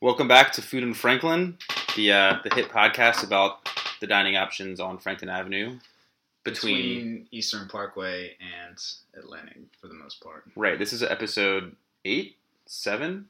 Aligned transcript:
Welcome 0.00 0.28
back 0.28 0.52
to 0.52 0.62
Food 0.62 0.84
in 0.84 0.94
Franklin, 0.94 1.58
the 1.96 2.12
uh, 2.12 2.38
the 2.44 2.54
hit 2.54 2.68
podcast 2.68 3.24
about 3.24 3.68
the 4.00 4.06
dining 4.06 4.36
options 4.36 4.78
on 4.78 4.98
Franklin 4.98 5.28
Avenue 5.28 5.78
between, 6.44 6.76
between 6.76 7.28
Eastern 7.32 7.66
Parkway 7.68 8.36
and 8.38 8.80
Atlantic 9.14 9.58
for 9.80 9.88
the 9.88 9.94
most 9.94 10.22
part. 10.22 10.44
right. 10.54 10.78
This 10.78 10.92
is 10.92 11.02
episode 11.02 11.74
eight, 12.04 12.36
seven. 12.66 13.26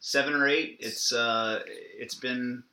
Seven 0.00 0.34
or 0.34 0.48
eight. 0.48 0.78
It's 0.80 1.12
uh, 1.12 1.60
it's 1.66 2.16
been, 2.16 2.64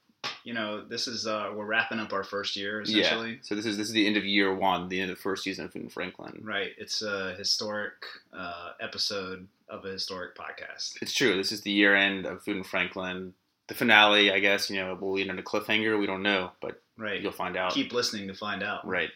you 0.44 0.54
know, 0.54 0.82
this 0.84 1.08
is 1.08 1.28
uh, 1.28 1.52
we're 1.56 1.66
wrapping 1.66 2.00
up 2.00 2.14
our 2.14 2.24
first 2.24 2.56
year 2.56 2.82
essentially. 2.82 3.32
Yeah. 3.32 3.38
So 3.42 3.56
this 3.56 3.66
is 3.66 3.78
this 3.78 3.88
is 3.88 3.94
the 3.94 4.08
end 4.08 4.18
of 4.18 4.26
year 4.26 4.54
one, 4.54 4.90
the 4.90 5.02
end 5.02 5.12
of 5.12 5.18
the 5.18 5.22
first 5.22 5.44
season 5.44 5.66
of 5.66 5.74
Food 5.74 5.84
and 5.84 5.92
Franklin. 5.92 6.42
Right. 6.44 6.72
It's 6.78 7.02
a 7.02 7.34
historic 7.38 7.94
uh, 8.34 8.72
episode 8.80 9.48
of 9.68 9.86
a 9.86 9.90
historic 9.90 10.36
podcast. 10.36 10.94
It's 11.02 11.14
true. 11.14 11.36
This 11.38 11.52
is 11.52 11.62
the 11.62 11.72
year 11.72 11.96
end 11.96 12.26
of 12.26 12.42
Food 12.44 12.56
and 12.58 12.66
Franklin. 12.66 13.34
The 13.68 13.76
finale, 13.76 14.32
I 14.32 14.40
guess. 14.40 14.70
You 14.70 14.78
know, 14.82 14.98
will 15.00 15.18
end 15.20 15.30
on 15.30 15.38
a 15.40 15.44
cliffhanger? 15.44 16.00
We 16.00 16.08
don't 16.08 16.24
know, 16.24 16.52
but 16.62 16.82
Right. 16.98 17.22
you'll 17.22 17.32
find 17.32 17.56
out. 17.56 17.74
Keep 17.74 17.94
listening 17.94 18.28
to 18.28 18.34
find 18.34 18.62
out. 18.64 18.86
Right. 18.88 19.12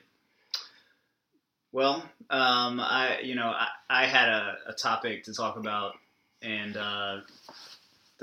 Well, 1.71 2.03
um, 2.29 2.79
I 2.79 3.19
you 3.23 3.35
know 3.35 3.47
I, 3.47 3.67
I 3.89 4.05
had 4.05 4.29
a, 4.29 4.57
a 4.67 4.73
topic 4.73 5.23
to 5.23 5.33
talk 5.33 5.57
about, 5.57 5.93
and 6.41 6.77
uh, 6.77 7.21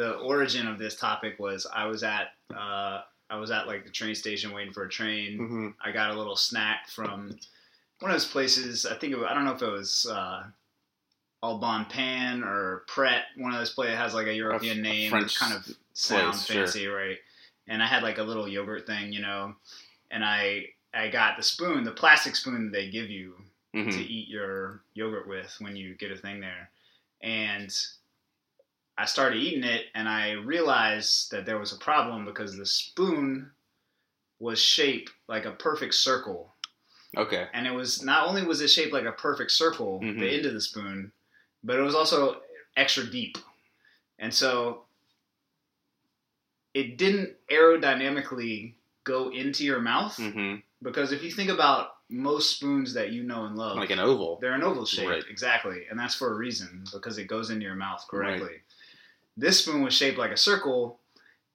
the 0.00 0.14
origin 0.14 0.66
of 0.66 0.78
this 0.78 0.96
topic 0.96 1.38
was 1.38 1.66
I 1.74 1.84
was 1.84 2.02
at 2.02 2.28
uh, 2.56 3.02
I 3.28 3.36
was 3.36 3.50
at 3.50 3.66
like 3.66 3.84
the 3.84 3.90
train 3.90 4.14
station 4.14 4.50
waiting 4.50 4.72
for 4.72 4.84
a 4.84 4.88
train. 4.88 5.36
hmm 5.36 5.68
I 5.84 5.92
got 5.92 6.10
a 6.10 6.14
little 6.14 6.36
snack 6.36 6.88
from 6.88 7.36
one 7.98 8.10
of 8.10 8.14
those 8.14 8.26
places. 8.26 8.86
I 8.86 8.96
think 8.96 9.12
it, 9.12 9.18
I 9.18 9.34
don't 9.34 9.44
know 9.44 9.52
if 9.52 9.60
it 9.60 9.70
was 9.70 10.06
uh, 10.10 10.44
Au 11.42 11.58
Bon 11.58 11.84
Pain 11.84 12.42
or 12.42 12.84
Pret. 12.88 13.24
One 13.36 13.52
of 13.52 13.58
those 13.58 13.74
places 13.74 13.98
has 13.98 14.14
like 14.14 14.26
a 14.26 14.32
European 14.32 14.78
a 14.78 14.82
name, 14.82 15.10
French 15.10 15.38
kind 15.38 15.52
of 15.52 15.66
sound 15.92 16.32
place, 16.32 16.46
sure. 16.46 16.62
fancy, 16.64 16.86
right? 16.86 17.18
And 17.68 17.82
I 17.82 17.86
had 17.86 18.02
like 18.02 18.16
a 18.16 18.22
little 18.22 18.48
yogurt 18.48 18.86
thing, 18.86 19.12
you 19.12 19.20
know, 19.20 19.54
and 20.10 20.24
I 20.24 20.64
I 20.94 21.08
got 21.08 21.36
the 21.36 21.42
spoon, 21.42 21.84
the 21.84 21.90
plastic 21.90 22.36
spoon 22.36 22.72
they 22.72 22.88
give 22.88 23.10
you 23.10 23.34
hmm 23.74 23.90
to 23.90 24.00
eat 24.00 24.28
your 24.28 24.80
yogurt 24.94 25.28
with 25.28 25.54
when 25.58 25.76
you 25.76 25.94
get 25.94 26.10
a 26.10 26.16
thing 26.16 26.40
there. 26.40 26.70
And 27.22 27.70
I 29.00 29.06
started 29.06 29.38
eating 29.38 29.64
it 29.64 29.86
and 29.94 30.06
I 30.06 30.32
realized 30.32 31.30
that 31.30 31.46
there 31.46 31.58
was 31.58 31.72
a 31.72 31.78
problem 31.78 32.26
because 32.26 32.54
the 32.54 32.66
spoon 32.66 33.50
was 34.40 34.60
shaped 34.60 35.10
like 35.26 35.46
a 35.46 35.52
perfect 35.52 35.94
circle. 35.94 36.54
Okay. 37.16 37.46
And 37.54 37.66
it 37.66 37.70
was 37.70 38.02
not 38.04 38.28
only 38.28 38.42
was 38.44 38.60
it 38.60 38.68
shaped 38.68 38.92
like 38.92 39.06
a 39.06 39.12
perfect 39.12 39.52
circle, 39.52 40.00
Mhm. 40.02 40.18
the 40.18 40.28
end 40.28 40.44
of 40.44 40.52
the 40.52 40.60
spoon, 40.60 41.12
but 41.64 41.78
it 41.78 41.82
was 41.82 41.94
also 41.94 42.42
extra 42.76 43.04
deep. 43.06 43.38
And 44.18 44.34
so 44.34 44.84
it 46.74 46.98
didn't 46.98 47.36
aerodynamically 47.50 48.74
go 49.04 49.30
into 49.30 49.64
your 49.64 49.80
mouth 49.80 50.16
hmm 50.16 50.56
because 50.82 51.12
if 51.12 51.22
you 51.22 51.30
think 51.30 51.50
about 51.50 51.96
most 52.08 52.56
spoons 52.56 52.94
that 52.94 53.12
you 53.12 53.22
know 53.22 53.44
and 53.44 53.56
love, 53.56 53.76
Like 53.76 53.90
an 53.90 53.98
oval. 53.98 54.38
they're 54.40 54.54
an 54.54 54.62
oval 54.62 54.84
shape, 54.86 55.08
Right. 55.08 55.24
exactly, 55.28 55.86
and 55.88 55.98
that's 55.98 56.14
for 56.14 56.32
a 56.32 56.34
reason 56.34 56.84
because 56.92 57.18
it 57.18 57.24
goes 57.26 57.48
into 57.50 57.64
your 57.64 57.74
mouth 57.74 58.06
correctly. 58.08 58.62
This 59.36 59.60
spoon 59.60 59.82
was 59.82 59.94
shaped 59.94 60.18
like 60.18 60.32
a 60.32 60.36
circle, 60.36 61.00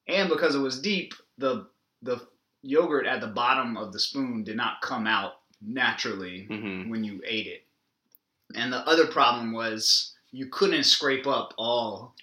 and 0.08 0.30
because 0.30 0.56
it 0.56 0.60
was 0.60 0.82
deep, 0.82 1.14
the 1.38 1.68
the 2.02 2.22
yogurt 2.62 3.06
at 3.06 3.22
the 3.22 3.28
bottom 3.28 3.78
of 3.78 3.94
the 3.94 4.00
spoon 4.00 4.44
did 4.44 4.58
not 4.58 4.82
come 4.82 5.06
out 5.08 5.34
naturally 5.62 6.46
hmm 6.46 6.90
when 6.90 7.04
you 7.04 7.22
ate 7.26 7.48
it. 7.48 7.64
And 8.56 8.72
the 8.72 8.88
other 8.88 9.08
problem 9.08 9.54
was 9.54 10.14
you 10.32 10.48
couldn't 10.48 10.84
scrape 10.84 11.28
up 11.28 11.54
all 11.58 12.14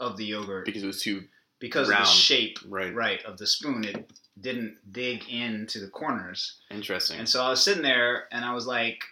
of 0.00 0.16
the 0.16 0.24
yogurt 0.26 0.66
Because 0.66 0.82
it 0.82 0.86
was 0.86 1.02
too 1.02 1.24
because 1.58 1.88
of 1.88 1.96
the 1.96 2.04
shape 2.04 2.58
right. 2.68 2.92
right 2.94 3.24
of 3.24 3.38
the 3.38 3.46
spoon. 3.46 3.84
It 3.84 4.10
didn't 4.40 4.78
dig 4.90 5.28
into 5.28 5.78
the 5.78 5.88
corners. 5.88 6.58
Interesting. 6.70 7.20
And 7.20 7.28
so 7.28 7.42
I 7.42 7.50
was 7.50 7.62
sitting 7.62 7.84
there 7.84 8.24
and 8.32 8.44
I 8.44 8.52
was 8.52 8.66
like, 8.66 9.04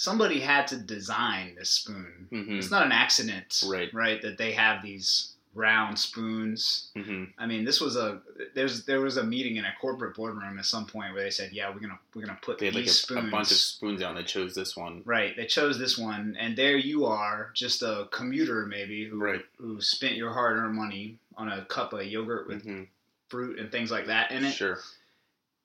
somebody 0.00 0.40
had 0.40 0.66
to 0.66 0.76
design 0.78 1.54
this 1.58 1.68
spoon. 1.68 2.26
hmm 2.30 2.56
It's 2.58 2.70
not 2.70 2.86
an 2.86 2.92
accident, 2.92 3.62
Right. 3.68 3.92
Right, 3.92 4.22
that 4.22 4.38
they 4.38 4.52
have 4.52 4.82
these 4.82 5.34
round 5.54 5.98
spoons. 5.98 6.88
hmm 6.96 7.24
I 7.36 7.44
mean, 7.46 7.64
this 7.66 7.80
was 7.82 7.96
a 7.96 8.22
there's 8.54 8.86
there 8.86 9.02
was 9.02 9.18
a 9.18 9.24
meeting 9.24 9.56
in 9.56 9.64
a 9.66 9.74
corporate 9.78 10.16
boardroom 10.16 10.58
at 10.58 10.64
some 10.64 10.86
point 10.86 11.12
where 11.12 11.22
they 11.22 11.30
said, 11.30 11.52
yeah, 11.52 11.68
we're 11.68 11.80
gonna 11.80 11.98
we're 12.14 12.24
gonna 12.24 12.38
put 12.40 12.58
They 12.58 12.66
had 12.66 12.74
like 12.76 12.84
these 12.84 12.92
a, 12.92 13.02
spoons. 13.02 13.28
a 13.28 13.30
bunch 13.30 13.50
of 13.50 13.56
spoons 13.58 14.00
out 14.02 14.16
and 14.16 14.18
they 14.18 14.22
chose 14.36 14.54
this 14.54 14.74
one. 14.74 15.02
Right, 15.04 15.36
they 15.36 15.44
chose 15.46 15.78
this 15.78 15.98
one, 15.98 16.34
and 16.40 16.56
there 16.56 16.78
you 16.78 17.04
are, 17.04 17.50
just 17.54 17.82
a 17.82 18.08
commuter 18.10 18.64
maybe 18.64 19.04
who 19.06 19.18
Right. 19.18 19.44
who 19.58 19.82
spent 19.82 20.14
your 20.14 20.32
hard-earned 20.32 20.74
money 20.74 21.18
on 21.36 21.50
a 21.52 21.64
cup 21.66 21.92
of 21.92 22.06
yogurt 22.06 22.48
with 22.48 22.62
hmm 22.64 22.84
fruit 23.28 23.58
and 23.60 23.70
things 23.70 23.90
like 23.90 24.06
that 24.06 24.32
in 24.32 24.44
it. 24.44 24.52
Sure. 24.52 24.78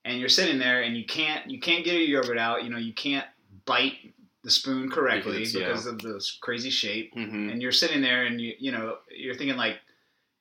and 0.04 0.20
you're 0.20 0.30
sitting 0.30 0.60
there 0.60 0.82
and 0.84 0.96
you 0.98 1.06
can't 1.06 1.50
you 1.50 1.60
can't 1.60 1.86
get 1.86 1.94
your 1.94 2.22
yogurt 2.22 2.38
out 2.38 2.64
you 2.66 2.70
know 2.70 2.78
you 2.78 2.94
can't 2.94 3.26
bite 3.66 3.98
the 4.46 4.52
spoon 4.52 4.90
correctly 4.90 5.40
Because 5.40 5.54
because 5.54 5.86
of 5.88 6.00
this 6.00 6.38
crazy 6.40 6.70
shape. 6.70 7.14
Hmm 7.14 7.50
and 7.50 7.62
you're 7.62 7.72
sitting 7.72 8.02
there 8.02 8.24
and 8.24 8.40
you 8.40 8.54
you 8.60 8.72
know 8.72 8.98
you're 9.10 9.36
thinking 9.36 9.58
like 9.58 9.78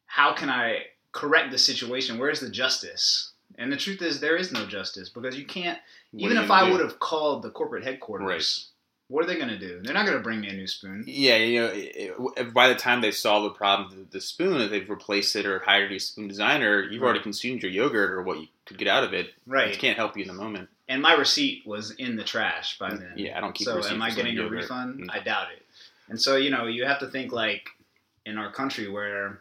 how 0.06 0.32
can 0.32 0.48
i 0.48 0.84
correct 1.12 1.50
the 1.50 1.58
situation? 1.58 2.18
Where's 2.18 2.40
the 2.40 2.50
justice? 2.50 3.32
And 3.56 3.72
the 3.72 3.76
truth 3.76 4.02
is 4.02 4.20
there 4.20 4.36
is 4.36 4.50
no 4.52 4.66
justice 4.66 5.08
because 5.08 5.38
you 5.38 5.44
can't 5.44 5.78
even 6.12 6.36
if 6.36 6.50
i 6.50 6.68
would 6.68 6.80
have 6.80 6.98
called 7.00 7.42
the 7.42 7.50
corporate 7.50 7.84
headquarters 7.84 8.70
what 9.08 9.22
are 9.22 9.26
they 9.26 9.36
going 9.36 9.48
to 9.48 9.58
do? 9.58 9.80
They're 9.82 9.94
not 9.94 10.06
going 10.06 10.16
to 10.16 10.22
bring 10.22 10.40
me 10.40 10.48
a 10.48 10.54
new 10.54 10.66
spoon. 10.66 11.04
Yeah, 11.06 11.36
you 11.36 11.60
know, 11.60 11.66
it, 11.66 12.14
it, 12.36 12.54
by 12.54 12.68
the 12.68 12.74
time 12.74 13.02
they 13.02 13.10
solve 13.10 13.44
the 13.44 13.50
problem 13.50 13.98
with 13.98 14.10
the 14.10 14.20
spoon, 14.20 14.60
if 14.60 14.70
they've 14.70 14.88
replaced 14.88 15.36
it 15.36 15.44
or 15.44 15.58
hired 15.58 15.92
a 15.92 16.00
spoon 16.00 16.26
designer, 16.26 16.82
you've 16.82 17.02
Right. 17.02 17.08
already 17.08 17.22
consumed 17.22 17.62
your 17.62 17.70
yogurt 17.70 18.10
or 18.10 18.22
what 18.22 18.40
you 18.40 18.48
could 18.64 18.78
get 18.78 18.88
out 18.88 19.04
of 19.04 19.12
it. 19.12 19.26
It 19.26 19.34
right 19.46 19.78
can't 19.78 19.98
help 19.98 20.16
you 20.16 20.22
in 20.22 20.28
the 20.28 20.34
moment. 20.34 20.70
And 20.88 21.00
my 21.02 21.14
receipt 21.14 21.66
was 21.66 21.92
in 21.92 22.16
the 22.16 22.24
trash 22.24 22.78
by 22.78 22.90
mm, 22.90 22.98
then 23.00 23.12
Yeah, 23.16 23.36
I 23.38 23.40
don't 23.40 23.54
keep. 23.54 23.64
so 23.66 23.82
am 23.84 24.02
I 24.02 24.10
getting 24.10 24.38
a 24.38 24.48
refund? 24.48 24.98
No. 24.98 25.06
I 25.12 25.20
doubt 25.20 25.48
it. 25.56 25.62
And 26.08 26.20
so 26.20 26.36
you 26.36 26.50
know 26.50 26.66
you 26.66 26.84
have 26.84 26.98
to 27.00 27.06
think 27.08 27.32
like 27.32 27.68
in 28.26 28.36
our 28.38 28.50
country 28.52 28.88
where 28.88 29.40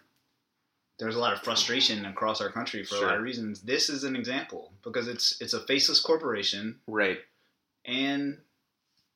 there's 1.00 1.16
a 1.16 1.20
lot 1.20 1.34
of 1.34 1.40
frustration 1.42 2.06
across 2.06 2.40
our 2.40 2.50
country 2.50 2.84
for 2.86 2.96
a 2.96 3.02
lot 3.02 3.16
of 3.16 3.24
reasons. 3.24 3.62
This 3.62 3.90
is 3.90 4.04
an 4.04 4.16
example 4.16 4.72
because 4.84 5.08
it's 5.08 5.42
it's 5.42 5.54
a 5.54 5.60
faceless 5.62 6.00
corporation 6.00 6.80
Right. 6.88 7.20
and 7.86 8.38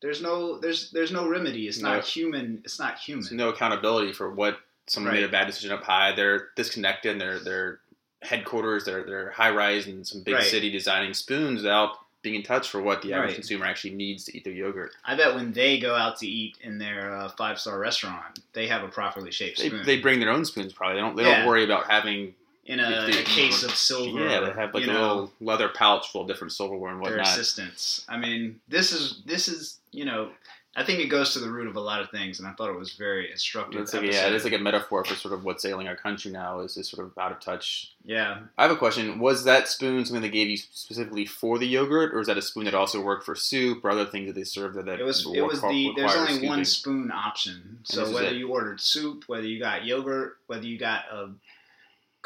there's 0.01 0.21
no 0.21 0.57
there's 0.59 0.91
there's 0.91 1.11
no 1.11 1.27
remedy. 1.27 1.67
It's 1.67 1.79
No. 1.79 1.93
not 1.95 2.03
human. 2.05 2.61
It's 2.65 2.79
not 2.79 2.99
human. 2.99 3.23
There's 3.23 3.31
no 3.33 3.49
accountability 3.49 4.13
for 4.13 4.29
what 4.29 4.59
someone 4.87 5.13
made 5.13 5.23
a 5.23 5.27
bad 5.29 5.47
decision 5.47 5.71
up 5.71 5.83
high. 5.83 6.13
They're 6.13 6.49
disconnected. 6.55 7.13
And 7.13 7.21
they're 7.21 7.39
they're 7.39 7.79
headquarters. 8.21 8.85
They're 8.85 9.03
they're 9.03 9.31
high 9.31 9.51
rise 9.51 9.87
in 9.87 10.03
some 10.03 10.21
big 10.23 10.35
Right. 10.35 10.43
city 10.43 10.69
designing 10.69 11.13
spoons 11.13 11.61
without 11.61 11.97
being 12.27 12.35
in 12.39 12.43
touch 12.43 12.69
for 12.69 12.81
what 12.81 13.01
the 13.01 13.13
average 13.13 13.29
Right. 13.29 13.35
consumer 13.35 13.65
actually 13.65 13.93
needs 13.95 14.25
to 14.25 14.35
eat 14.37 14.43
their 14.43 14.53
yogurt. 14.53 14.91
I 15.05 15.15
bet 15.15 15.33
when 15.35 15.53
they 15.53 15.79
go 15.79 15.95
out 15.95 16.17
to 16.17 16.27
eat 16.27 16.57
in 16.61 16.77
their 16.77 17.15
uh, 17.15 17.29
five 17.29 17.59
star 17.59 17.79
restaurant, 17.79 18.39
they 18.53 18.67
have 18.67 18.83
a 18.83 18.87
properly 18.89 19.31
shaped 19.31 19.59
They, 19.59 19.67
spoon 19.69 19.85
they 19.85 19.99
bring 19.99 20.19
their 20.19 20.29
own 20.29 20.43
spoons. 20.45 20.73
Probably 20.73 20.95
they 20.95 21.01
don't. 21.01 21.15
They 21.15 21.23
Yeah. 21.23 21.37
don't 21.39 21.47
worry 21.47 21.63
about 21.63 21.89
having. 21.89 22.35
In 22.67 22.79
a, 22.79 23.07
they- 23.07 23.19
a 23.19 23.23
case 23.23 23.63
of 23.63 23.71
silver. 23.71 24.19
Yeah, 24.19 24.41
they 24.41 24.51
have 24.51 24.73
like 24.73 24.83
a 24.83 24.87
know. 24.87 24.93
little 24.93 25.31
leather 25.41 25.69
pouch 25.69 26.11
full 26.11 26.21
of 26.21 26.27
different 26.27 26.51
silverware 26.53 26.91
and 26.91 26.99
whatnot. 26.99 27.15
their 27.15 27.23
assistants. 27.23 28.05
I 28.07 28.17
mean, 28.17 28.59
this 28.67 28.91
is 28.91 29.21
this 29.25 29.47
is 29.47 29.79
you 29.91 30.05
know, 30.05 30.29
I 30.75 30.83
think 30.83 30.99
it 30.99 31.07
goes 31.07 31.33
to 31.33 31.39
the 31.39 31.49
root 31.49 31.67
of 31.67 31.75
a 31.77 31.79
lot 31.79 32.01
of 32.01 32.11
things, 32.11 32.39
and 32.39 32.47
I 32.47 32.51
thought 32.51 32.69
it 32.69 32.77
was 32.77 32.93
very 32.93 33.31
instructive. 33.31 33.81
It's 33.81 33.93
like, 33.93 34.03
yeah, 34.03 34.27
it 34.27 34.33
is 34.33 34.43
like 34.43 34.53
a 34.53 34.59
metaphor 34.59 35.03
for 35.05 35.15
sort 35.15 35.33
of 35.33 35.45
what's 35.45 35.63
ailing 35.65 35.87
our 35.87 35.95
country 35.95 36.29
now. 36.29 36.59
Is 36.59 36.75
this 36.75 36.89
sort 36.89 37.07
of 37.07 37.17
out 37.17 37.31
of 37.31 37.39
touch? 37.39 37.93
yeah. 38.03 38.41
I 38.57 38.63
have 38.63 38.71
a 38.71 38.75
question. 38.75 39.17
Was 39.17 39.45
that 39.45 39.69
spoon 39.69 40.05
something 40.05 40.21
they 40.21 40.29
gave 40.29 40.49
you 40.49 40.57
specifically 40.57 41.25
for 41.25 41.57
the 41.57 41.65
yogurt, 41.65 42.13
or 42.13 42.19
is 42.19 42.27
that 42.27 42.37
a 42.37 42.41
spoon 42.41 42.65
that 42.65 42.75
also 42.75 43.01
worked 43.01 43.25
for 43.25 43.33
soup 43.33 43.83
or 43.85 43.89
other 43.89 44.05
things 44.05 44.27
that 44.27 44.35
they 44.35 44.43
served 44.43 44.75
that, 44.75 44.85
that 44.85 44.99
It 44.99 45.03
was 45.03 45.25
it 45.33 45.41
was 45.41 45.61
the 45.61 45.93
there's 45.95 46.13
only 46.13 46.45
one 46.45 46.65
spoon 46.65 47.11
option. 47.11 47.79
So 47.83 48.13
whether 48.13 48.33
you 48.33 48.49
ordered 48.49 48.81
soup, 48.81 49.23
whether 49.27 49.47
you 49.47 49.59
got 49.59 49.85
yogurt, 49.85 50.37
whether 50.47 50.65
you 50.65 50.77
got 50.77 51.05
a 51.11 51.29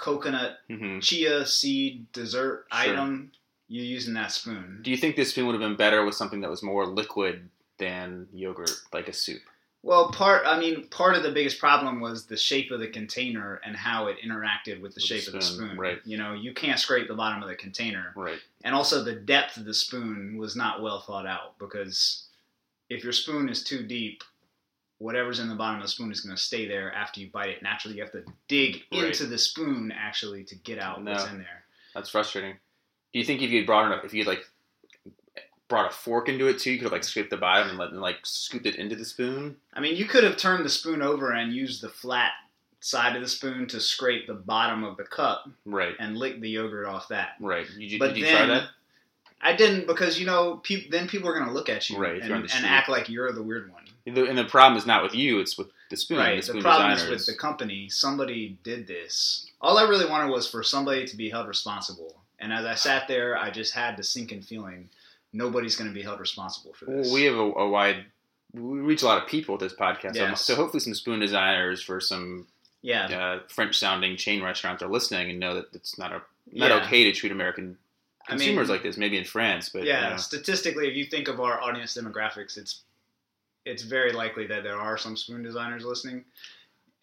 coconut 0.01 0.59
Mhm. 0.69 1.01
chia 1.01 1.45
seed 1.45 2.12
dessert 2.12 2.65
Sure. 2.74 2.80
item, 2.81 3.31
you're 3.69 3.86
using 3.86 4.15
that 4.15 4.31
spoon. 4.31 4.80
Do 4.81 4.89
you 4.92 4.98
think 4.98 5.15
this 5.15 5.30
spoon 5.30 5.45
would 5.45 5.53
have 5.53 5.62
been 5.62 5.77
better 5.77 6.03
with 6.03 6.15
something 6.15 6.42
that 6.42 6.50
was 6.50 6.63
more 6.63 6.86
liquid 6.88 7.50
than 7.77 8.27
yogurt, 8.33 8.71
like 8.92 9.07
a 9.07 9.13
soup? 9.13 9.44
Well, 9.83 10.12
part 10.12 10.45
I 10.45 10.59
mean, 10.59 10.88
part 10.89 11.15
of 11.15 11.24
the 11.24 11.31
biggest 11.31 11.59
problem 11.59 12.00
was 12.01 12.25
the 12.25 12.38
shape 12.38 12.71
of 12.71 12.80
the 12.80 12.88
container 12.88 13.62
and 13.63 13.75
how 13.75 14.07
it 14.07 14.18
interacted 14.24 14.80
with 14.81 14.94
the 14.94 14.95
With 14.95 14.95
the 14.95 15.01
shape 15.01 15.27
of 15.27 15.33
the 15.33 15.42
spoon, 15.42 15.68
spoon. 15.69 15.77
right. 15.77 16.01
You 16.06 16.18
know, 16.18 16.33
you 16.33 16.53
can't 16.53 16.80
scrape 16.80 17.07
the 17.07 17.15
bottom 17.15 17.42
of 17.42 17.48
the 17.50 17.56
container. 17.56 18.12
Right. 18.15 18.42
and 18.63 18.75
also 18.75 19.03
the 19.03 19.13
depth 19.15 19.57
of 19.57 19.65
the 19.65 19.74
spoon 19.74 20.38
was 20.38 20.56
not 20.56 20.81
well 20.83 21.01
thought 21.01 21.25
out 21.25 21.57
because 21.59 22.25
if 22.89 23.03
your 23.03 23.13
spoon 23.13 23.50
is 23.50 23.63
too 23.63 23.81
deep 23.83 24.24
whatever's 25.01 25.39
in 25.39 25.50
the 25.50 25.56
bottom 25.56 25.77
of 25.77 25.81
the 25.83 25.88
spoon 25.89 26.12
is 26.12 26.21
going 26.21 26.36
to 26.36 26.42
stay 26.42 26.68
there 26.68 26.94
after 26.94 27.19
you 27.19 27.30
bite 27.31 27.50
it 27.50 27.62
naturally 27.63 27.95
you 27.95 28.01
have 28.03 28.12
to 28.12 28.24
dig 28.48 28.83
Right. 28.92 29.06
into 29.06 29.25
the 29.25 29.38
spoon 29.38 29.92
actually 29.95 30.44
to 30.45 30.56
get 30.56 30.77
out 30.80 31.03
what's 31.03 31.25
in 31.27 31.38
there 31.39 31.63
That's 31.94 32.09
frustrating. 32.09 32.53
Do 33.13 33.19
you 33.19 33.25
think 33.25 33.42
if 33.42 33.50
you 33.51 33.57
had 33.59 33.65
brought 33.65 33.86
enough, 33.92 34.06
if 34.06 34.13
you 34.13 34.24
like 34.24 34.45
brought 35.68 35.89
a 35.92 35.94
fork 35.94 36.27
into 36.30 36.48
it 36.48 36.59
too, 36.59 36.71
you 36.71 36.77
could 36.77 36.86
have 36.86 36.92
like 36.92 37.03
scraped 37.03 37.30
the 37.30 37.38
bottom 37.38 37.69
and, 37.69 37.77
let, 37.77 37.89
and 37.92 38.01
like 38.01 38.18
scooped 38.24 38.65
it 38.65 38.75
into 38.75 38.95
the 38.95 39.06
spoon? 39.06 39.56
i 39.74 39.80
mean 39.80 39.95
you 39.95 40.06
could 40.06 40.24
have 40.24 40.38
turned 40.38 40.63
the 40.65 40.69
spoon 40.69 41.01
over 41.01 41.31
and 41.31 41.53
used 41.53 41.81
the 41.81 41.89
flat 41.89 42.31
side 42.80 43.15
of 43.15 43.21
the 43.21 43.27
spoon 43.27 43.68
to 43.68 43.80
scrape 43.80 44.27
the 44.27 44.33
bottom 44.33 44.83
of 44.83 44.98
the 44.98 45.03
cup 45.03 45.48
Right. 45.65 45.95
and 46.00 46.18
lick 46.18 46.39
the 46.42 46.50
yogurt 46.50 46.88
off 46.88 47.07
that. 47.09 47.31
Right. 47.39 47.68
You, 47.77 48.00
But 48.00 48.09
did 48.09 48.18
you 48.18 48.25
then, 48.25 48.36
try 48.36 48.45
that? 48.48 48.69
I 49.39 49.56
didn't 49.56 49.88
because 49.88 50.19
you 50.19 50.25
know, 50.25 50.57
peop 50.63 50.89
then 50.92 51.07
people 51.07 51.30
are 51.30 51.38
gonna 51.38 51.53
look 51.53 51.69
at 51.69 51.89
you 51.89 51.98
Right, 51.98 52.15
and, 52.19 52.25
you're 52.27 52.36
on 52.38 52.44
the 52.45 52.56
and 52.56 52.65
act 52.65 52.89
like 52.89 53.07
you're 53.09 53.31
the 53.31 53.44
weird 53.44 53.71
one. 53.71 53.83
The- 54.06 54.25
And 54.27 54.38
the 54.38 54.45
problem 54.45 54.77
is 54.77 54.86
not 54.86 55.03
with 55.03 55.13
you; 55.15 55.39
it's 55.39 55.57
with 55.57 55.68
the 55.89 55.98
spoon. 55.98 56.18
Right. 56.18 56.31
The 56.36 56.36
The, 56.38 56.44
spoon 56.44 56.62
problem 56.63 56.92
is 56.92 57.07
with 57.07 57.25
the 57.25 57.36
company. 57.36 57.89
Somebody 57.89 58.57
did 58.63 58.88
this. 58.88 59.48
All 59.62 59.77
I 59.77 59.83
really 59.83 60.06
wanted 60.09 60.31
was 60.31 60.50
for 60.50 60.63
somebody 60.63 61.06
to 61.06 61.15
be 61.15 61.30
held 61.30 61.48
responsible. 61.48 62.21
And 62.39 62.51
as 62.51 62.65
I 62.65 62.74
sat 62.75 63.07
there, 63.07 63.38
I 63.38 63.51
just 63.51 63.74
had 63.74 63.98
the 63.98 64.03
sinking 64.03 64.42
feeling 64.42 64.89
nobody's 65.33 65.75
going 65.75 65.89
to 65.89 65.94
be 65.94 66.01
held 66.01 66.19
responsible 66.19 66.74
for 66.74 66.86
this. 66.86 67.06
Well, 67.07 67.13
we 67.13 67.24
have 67.24 67.36
a, 67.36 67.39
a 67.53 67.69
wide. 67.69 68.06
We 68.53 68.80
reach 68.80 69.01
a 69.03 69.06
lot 69.06 69.21
of 69.21 69.30
people 69.30 69.53
with 69.56 69.62
this 69.62 69.74
podcast, 69.77 70.15
so- 70.15 70.24
Yes. 70.24 70.42
so 70.42 70.56
hopefully 70.56 70.81
some 70.81 70.94
spoon 70.95 71.19
designers 71.19 71.81
for 71.81 72.00
some 72.01 72.48
yeah, 72.81 73.06
uh, 73.06 73.39
French-sounding 73.48 74.18
chain 74.18 74.42
restaurants 74.44 74.81
are 74.81 74.89
listening 74.89 75.30
and 75.30 75.39
know 75.39 75.53
that 75.56 75.68
it's 75.74 75.98
not 76.00 76.12
a 76.12 76.21
not 76.51 76.69
Yeah. 76.71 76.83
okay 76.86 77.03
to 77.03 77.12
treat 77.13 77.31
American 77.31 77.77
I 78.27 78.31
mean- 78.31 78.39
consumers 78.39 78.69
like 78.69 78.81
this. 78.83 78.98
Maybe 78.98 79.18
in 79.18 79.24
France, 79.24 79.69
but 79.69 79.83
yeah. 79.86 80.03
you 80.06 80.09
know, 80.12 80.18
Statistically, 80.18 80.88
if 80.89 80.95
you 80.95 81.06
think 81.06 81.27
of 81.27 81.39
our 81.39 81.62
audience 81.62 81.95
demographics, 81.95 82.57
it's 82.57 82.81
it's 83.65 83.83
very 83.83 84.11
likely 84.11 84.47
that 84.47 84.63
there 84.63 84.77
are 84.77 84.97
some 84.97 85.15
spoon 85.17 85.43
designers 85.43 85.85
listening. 85.85 86.25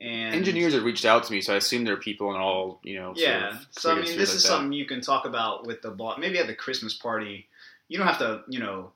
And 0.00 0.34
engineers 0.34 0.75
have 0.75 0.84
reached 0.84 1.05
out 1.05 1.25
to 1.25 1.32
me, 1.32 1.40
so 1.40 1.55
I 1.55 1.56
assume 1.56 1.84
there 1.84 1.94
are 1.94 1.96
people 1.96 2.31
in 2.31 2.37
all 2.40 2.78
you 2.84 2.96
know. 3.00 3.14
sort 3.14 3.19
Yeah. 3.19 3.49
of 3.50 3.66
So 3.72 3.90
I 3.90 3.94
mean, 3.96 4.05
this 4.05 4.12
spheres 4.12 4.28
is 4.34 4.43
that. 4.43 4.49
something 4.49 4.72
you 4.72 4.87
can 4.87 5.00
talk 5.00 5.25
about 5.25 5.66
with 5.66 5.82
the 5.82 5.90
boss. 5.90 6.19
Maybe 6.20 6.38
at 6.38 6.46
the 6.46 6.55
Christmas 6.55 6.94
party, 6.94 7.49
you 7.88 7.99
don't 7.99 8.06
have 8.06 8.19
to, 8.19 8.43
you 8.49 8.60
know, 8.60 8.93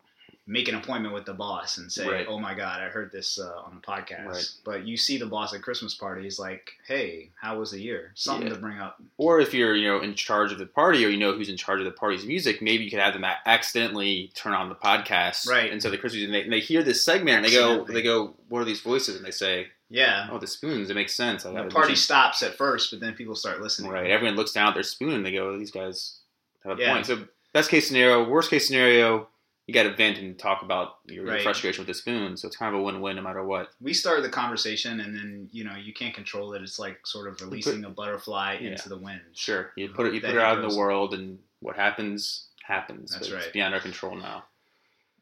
make 0.47 0.67
an 0.69 0.75
appointment 0.75 1.15
with 1.15 1.25
the 1.25 1.33
boss 1.33 1.79
and 1.79 1.91
say, 1.91 2.09
Right. 2.09 2.27
"Oh 2.29 2.39
my 2.39 2.53
God, 2.55 2.81
I 2.81 2.87
heard 2.89 3.13
this 3.13 3.39
uh, 3.39 3.61
on 3.65 3.77
the 3.77 3.81
podcast." 3.81 4.27
Right. 4.27 4.51
But 4.65 4.87
you 4.87 4.97
see 4.97 5.17
the 5.17 5.27
boss 5.27 5.55
at 5.55 5.63
Christmas 5.63 5.95
party, 5.95 6.23
he's 6.25 6.39
like, 6.39 6.73
"Hey, 6.87 7.31
how 7.41 7.59
was 7.59 7.71
the 7.71 7.81
year?" 7.81 8.11
Something 8.17 8.49
Yeah. 8.49 8.55
to 8.55 8.61
bring 8.61 8.79
up. 8.79 9.01
Or 9.19 9.39
if 9.41 9.55
you're 9.55 9.77
you 9.77 9.87
know 9.89 10.01
in 10.01 10.15
charge 10.15 10.51
of 10.51 10.59
the 10.59 10.67
party, 10.67 11.05
or 11.05 11.09
you 11.09 11.17
know 11.17 11.33
who's 11.33 11.49
in 11.49 11.57
charge 11.57 11.79
of 11.79 11.85
the 11.85 11.93
party's 11.93 12.25
music, 12.27 12.61
maybe 12.61 12.83
you 12.85 12.91
could 12.91 12.99
have 12.99 13.13
them 13.15 13.25
accidentally 13.47 14.33
turn 14.35 14.53
on 14.53 14.69
the 14.69 14.75
podcast, 14.75 15.49
Right. 15.49 15.71
And 15.73 15.81
so 15.83 15.91
the 15.91 15.99
Christmas 15.99 16.25
and 16.25 16.35
they, 16.35 16.43
and 16.43 16.53
they 16.53 16.61
hear 16.61 16.83
this 16.83 17.05
segment, 17.05 17.37
and 17.37 17.45
they 17.45 17.53
go, 17.53 17.85
they 17.85 18.03
go, 18.03 18.35
what 18.49 18.61
are 18.61 18.65
these 18.65 18.81
voices? 18.81 19.15
And 19.17 19.25
they 19.25 19.31
say, 19.31 19.69
Yeah. 19.91 20.27
oh, 20.33 20.39
the 20.39 20.47
spoons. 20.49 20.91
It 20.91 20.95
makes 20.95 21.15
sense. 21.15 21.47
I 21.47 21.53
the 21.53 21.69
party 21.71 21.95
should- 21.95 22.03
stops 22.03 22.43
at 22.43 22.57
first, 22.57 22.91
but 22.91 22.99
then 23.01 23.15
people 23.15 23.35
start 23.37 23.61
listening. 23.61 23.91
Right. 23.93 24.11
Everyone 24.11 24.35
looks 24.37 24.53
down 24.53 24.69
at 24.69 24.75
their 24.75 24.83
spoon 24.83 25.13
and 25.15 25.25
they 25.25 25.33
go, 25.33 25.57
these 25.59 25.71
guys 25.71 26.19
have 26.65 26.79
a 26.79 26.81
Yeah. 26.83 26.95
point. 26.95 27.07
So 27.07 27.25
best 27.53 27.71
case 27.71 27.87
scenario, 27.87 28.29
worst 28.29 28.51
case 28.51 28.67
scenario, 28.67 29.29
you 29.67 29.75
got 29.75 29.85
to 29.85 29.95
vent 29.95 30.19
and 30.19 30.39
talk 30.39 30.63
about 30.63 30.97
your, 31.07 31.25
Right. 31.25 31.43
frustration 31.43 31.83
with 31.83 31.87
the 31.89 31.95
spoon. 31.95 32.37
So 32.37 32.49
it's 32.49 32.57
kind 32.57 32.75
of 32.75 32.81
a 32.81 32.83
win-win 32.85 33.17
no 33.17 33.23
matter 33.23 33.45
what. 33.45 33.71
We 33.81 33.95
start 33.95 34.23
the 34.23 34.29
conversation, 34.29 35.01
and 35.01 35.15
then 35.15 35.49
you 35.53 35.63
know 35.65 35.77
you 35.77 35.93
can't 35.93 36.15
control 36.15 36.53
it. 36.55 36.63
It's 36.63 36.79
like 36.79 37.07
sort 37.07 37.29
of 37.29 37.41
releasing 37.41 37.85
a 37.85 37.91
butterfly 37.91 38.59
Yeah. 38.61 38.71
into 38.71 38.89
the 38.89 38.97
wind. 38.99 39.21
Sure. 39.35 39.71
You 39.77 39.89
put 39.91 40.07
it, 40.07 40.15
you 40.15 40.21
put 40.21 40.31
it 40.31 40.39
out 40.39 40.59
in 40.59 40.69
the 40.69 40.77
world 40.77 41.15
and 41.15 41.39
what 41.61 41.77
happens, 41.77 42.47
happens. 42.65 43.13
That's 43.13 43.29
But 43.29 43.39
It's 43.39 43.53
beyond 43.53 43.75
our 43.75 43.81
control 43.81 44.17
now. 44.17 44.45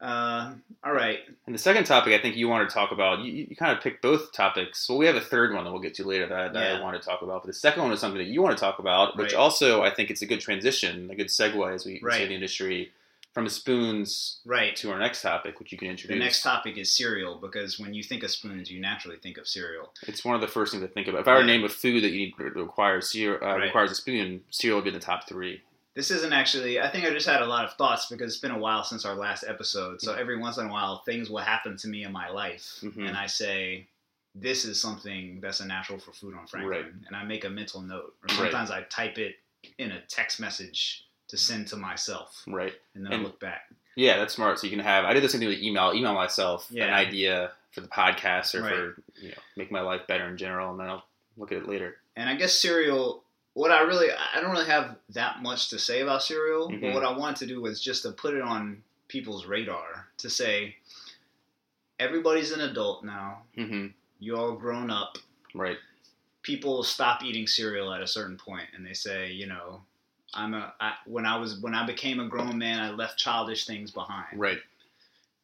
Uh, 0.01 0.55
all 0.83 0.95
right. 0.95 1.19
And 1.45 1.55
the 1.55 1.59
second 1.59 1.85
topic 1.85 2.15
I 2.19 2.23
think 2.23 2.35
you 2.35 2.49
want 2.49 2.67
to 2.67 2.73
talk 2.75 2.91
about, 2.91 3.19
you, 3.19 3.33
you 3.51 3.55
kind 3.55 3.77
of 3.77 3.83
picked 3.83 4.01
both 4.01 4.33
topics. 4.33 4.89
Well, 4.89 4.97
we 4.97 5.05
have 5.05 5.17
a 5.17 5.21
third 5.21 5.53
one 5.53 5.65
that 5.65 5.71
we'll 5.73 5.83
get 5.83 5.93
to 5.97 6.05
later 6.05 6.27
that, 6.27 6.55
that 6.55 6.77
I 6.77 6.81
want 6.81 7.01
to 7.01 7.07
talk 7.07 7.21
about. 7.21 7.43
But 7.43 7.49
the 7.49 7.53
second 7.53 7.83
one 7.83 7.93
is 7.93 8.01
something 8.01 8.17
that 8.17 8.29
you 8.29 8.41
want 8.41 8.57
to 8.57 8.61
talk 8.61 8.79
about, 8.79 9.19
which 9.19 9.35
Right. 9.35 9.39
also 9.39 9.83
I 9.83 9.91
think 9.91 10.11
it's 10.11 10.23
a 10.23 10.27
good 10.27 10.41
transition, 10.41 11.11
a 11.11 11.15
good 11.15 11.27
segue 11.27 11.75
as 11.75 11.85
we 11.85 11.97
say 11.97 12.01
Right. 12.03 12.21
in 12.23 12.29
the 12.31 12.35
industry, 12.35 12.93
from 13.33 13.49
spoons 13.49 14.41
Right. 14.45 14.75
to 14.77 14.91
our 14.91 14.99
next 14.99 15.23
topic, 15.23 15.59
which 15.61 15.71
you 15.73 15.79
can 15.79 15.89
introduce. 15.89 16.15
The 16.15 16.19
next 16.19 16.43
topic 16.43 16.77
is 16.77 16.95
cereal 16.97 17.37
because 17.39 17.79
when 17.79 17.95
you 17.95 18.03
think 18.03 18.23
of 18.25 18.31
spoons, 18.31 18.71
you 18.71 18.81
naturally 18.81 19.19
think 19.19 19.39
of 19.39 19.47
cereal. 19.47 19.93
It's 20.09 20.25
one 20.25 20.35
of 20.35 20.41
the 20.41 20.49
first 20.49 20.73
things 20.73 20.83
to 20.83 20.89
think 20.89 21.07
about. 21.07 21.21
If 21.23 21.29
I 21.29 21.35
were 21.35 21.41
to 21.43 21.47
name 21.47 21.65
a 21.65 21.69
food 21.69 22.03
that 22.03 22.11
you 22.11 22.33
requires 22.37 23.11
cereal, 23.11 23.43
uh, 23.43 23.55
Right. 23.57 23.65
requires 23.67 23.91
a 23.93 23.95
spoon, 23.95 24.45
cereal 24.51 24.79
would 24.79 24.85
be 24.85 24.89
in 24.91 24.95
the 24.95 25.01
top 25.01 25.29
three. 25.29 25.63
This 25.95 26.11
isn't 26.11 26.33
actually. 26.33 26.81
I 26.81 26.89
think 26.89 27.05
I 27.05 27.11
just 27.11 27.27
had 27.27 27.43
a 27.43 27.47
lot 27.47 27.65
of 27.65 27.75
thoughts 27.75 28.07
because 28.07 28.33
it's 28.33 28.41
been 28.41 28.53
a 28.53 28.59
while 28.59 28.85
since 28.85 29.05
our 29.05 29.15
last 29.15 29.45
episode. 29.47 30.01
So 30.01 30.15
every 30.15 30.39
once 30.39 30.57
in 30.57 30.67
a 30.67 30.71
while, 30.71 31.03
things 31.05 31.29
will 31.29 31.39
happen 31.39 31.77
to 31.79 31.89
me 31.89 32.05
in 32.05 32.13
my 32.13 32.29
life, 32.31 32.79
Mhm. 32.83 33.09
and 33.09 33.17
I 33.17 33.27
say, 33.27 33.89
"This 34.35 34.65
is 34.65 34.81
something 34.81 35.41
that's 35.41 35.59
a 35.61 35.67
natural 35.67 35.99
for 35.99 36.13
food 36.13 36.35
on 36.37 36.47
Franklin," 36.47 36.83
Right. 36.85 36.93
and 37.09 37.17
I 37.17 37.25
make 37.25 37.45
a 37.45 37.51
mental 37.51 37.81
note. 37.83 38.17
Or 38.23 38.27
Right. 38.29 38.37
sometimes 38.37 38.71
I 38.71 38.83
type 38.85 39.19
it 39.19 39.41
in 39.79 39.91
a 39.91 40.01
text 40.03 40.39
message 40.41 41.07
to 41.31 41.37
send 41.37 41.67
to 41.69 41.77
myself, 41.77 42.43
Right. 42.47 42.75
and 42.95 43.05
then 43.05 43.13
And- 43.13 43.23
I 43.23 43.25
look 43.25 43.41
back. 43.41 43.71
Yeah, 43.97 44.19
that's 44.19 44.35
smart. 44.35 44.59
So 44.59 44.67
you 44.67 44.71
can 44.71 44.79
have. 44.85 45.05
I 45.05 45.13
did 45.13 45.23
the 45.23 45.29
same 45.29 45.41
thing 45.41 45.49
with 45.49 45.59
email. 45.59 45.93
Email 45.95 46.15
myself 46.15 46.71
an 46.71 46.91
idea 46.93 47.53
for 47.73 47.81
the 47.81 47.89
podcast 47.89 48.55
or 48.55 48.63
Right. 48.63 48.73
for 48.75 49.03
you 49.21 49.31
know 49.31 49.39
make 49.57 49.71
my 49.71 49.81
life 49.81 50.07
better 50.07 50.27
in 50.29 50.37
general, 50.37 50.71
and 50.71 50.79
then 50.81 50.89
I'll 50.89 51.05
look 51.37 51.51
at 51.53 51.59
it 51.59 51.69
later. 51.69 51.99
And 52.17 52.29
I 52.29 52.35
guess 52.37 52.55
cereal. 52.55 53.25
What 53.55 53.73
I 53.73 53.81
really, 53.81 54.09
I 54.13 54.41
don't 54.41 54.53
really 54.53 54.67
have 54.67 54.97
that 55.11 55.43
much 55.43 55.71
to 55.71 55.79
say 55.79 56.01
about 56.03 56.23
cereal. 56.23 56.69
But 56.69 56.81
Mhm. 56.81 56.95
what 56.95 57.05
I 57.05 57.11
wanted 57.11 57.37
to 57.39 57.47
do 57.47 57.61
was 57.61 57.83
just 57.83 58.03
to 58.05 58.13
put 58.13 58.35
it 58.35 58.43
on 58.43 58.83
people's 59.09 59.45
radar 59.45 60.09
to 60.19 60.31
say, 60.31 60.77
everybody's 61.99 62.53
an 62.53 62.61
adult 62.61 63.05
now. 63.05 63.43
hmm 63.57 63.89
You 64.21 64.37
all 64.37 64.53
grown 64.53 64.91
up. 64.91 65.17
Right. 65.55 65.79
People 66.43 66.83
stop 66.85 67.23
eating 67.25 67.47
cereal 67.47 67.93
at 67.93 68.03
a 68.03 68.07
certain 68.07 68.37
point, 68.37 68.69
and 68.75 68.85
they 68.87 68.93
say, 68.95 69.33
you 69.33 69.47
know, 69.47 69.83
I'm 70.35 70.55
a. 70.55 70.73
I, 70.81 70.93
when 71.07 71.27
I 71.27 71.37
was 71.39 71.61
when 71.61 71.75
I 71.75 71.87
became 71.87 72.21
a 72.21 72.27
grown 72.29 72.59
man, 72.59 72.81
I 72.81 72.91
left 72.91 73.19
childish 73.19 73.67
things 73.67 73.91
behind. 73.91 74.27
Right. 74.35 74.59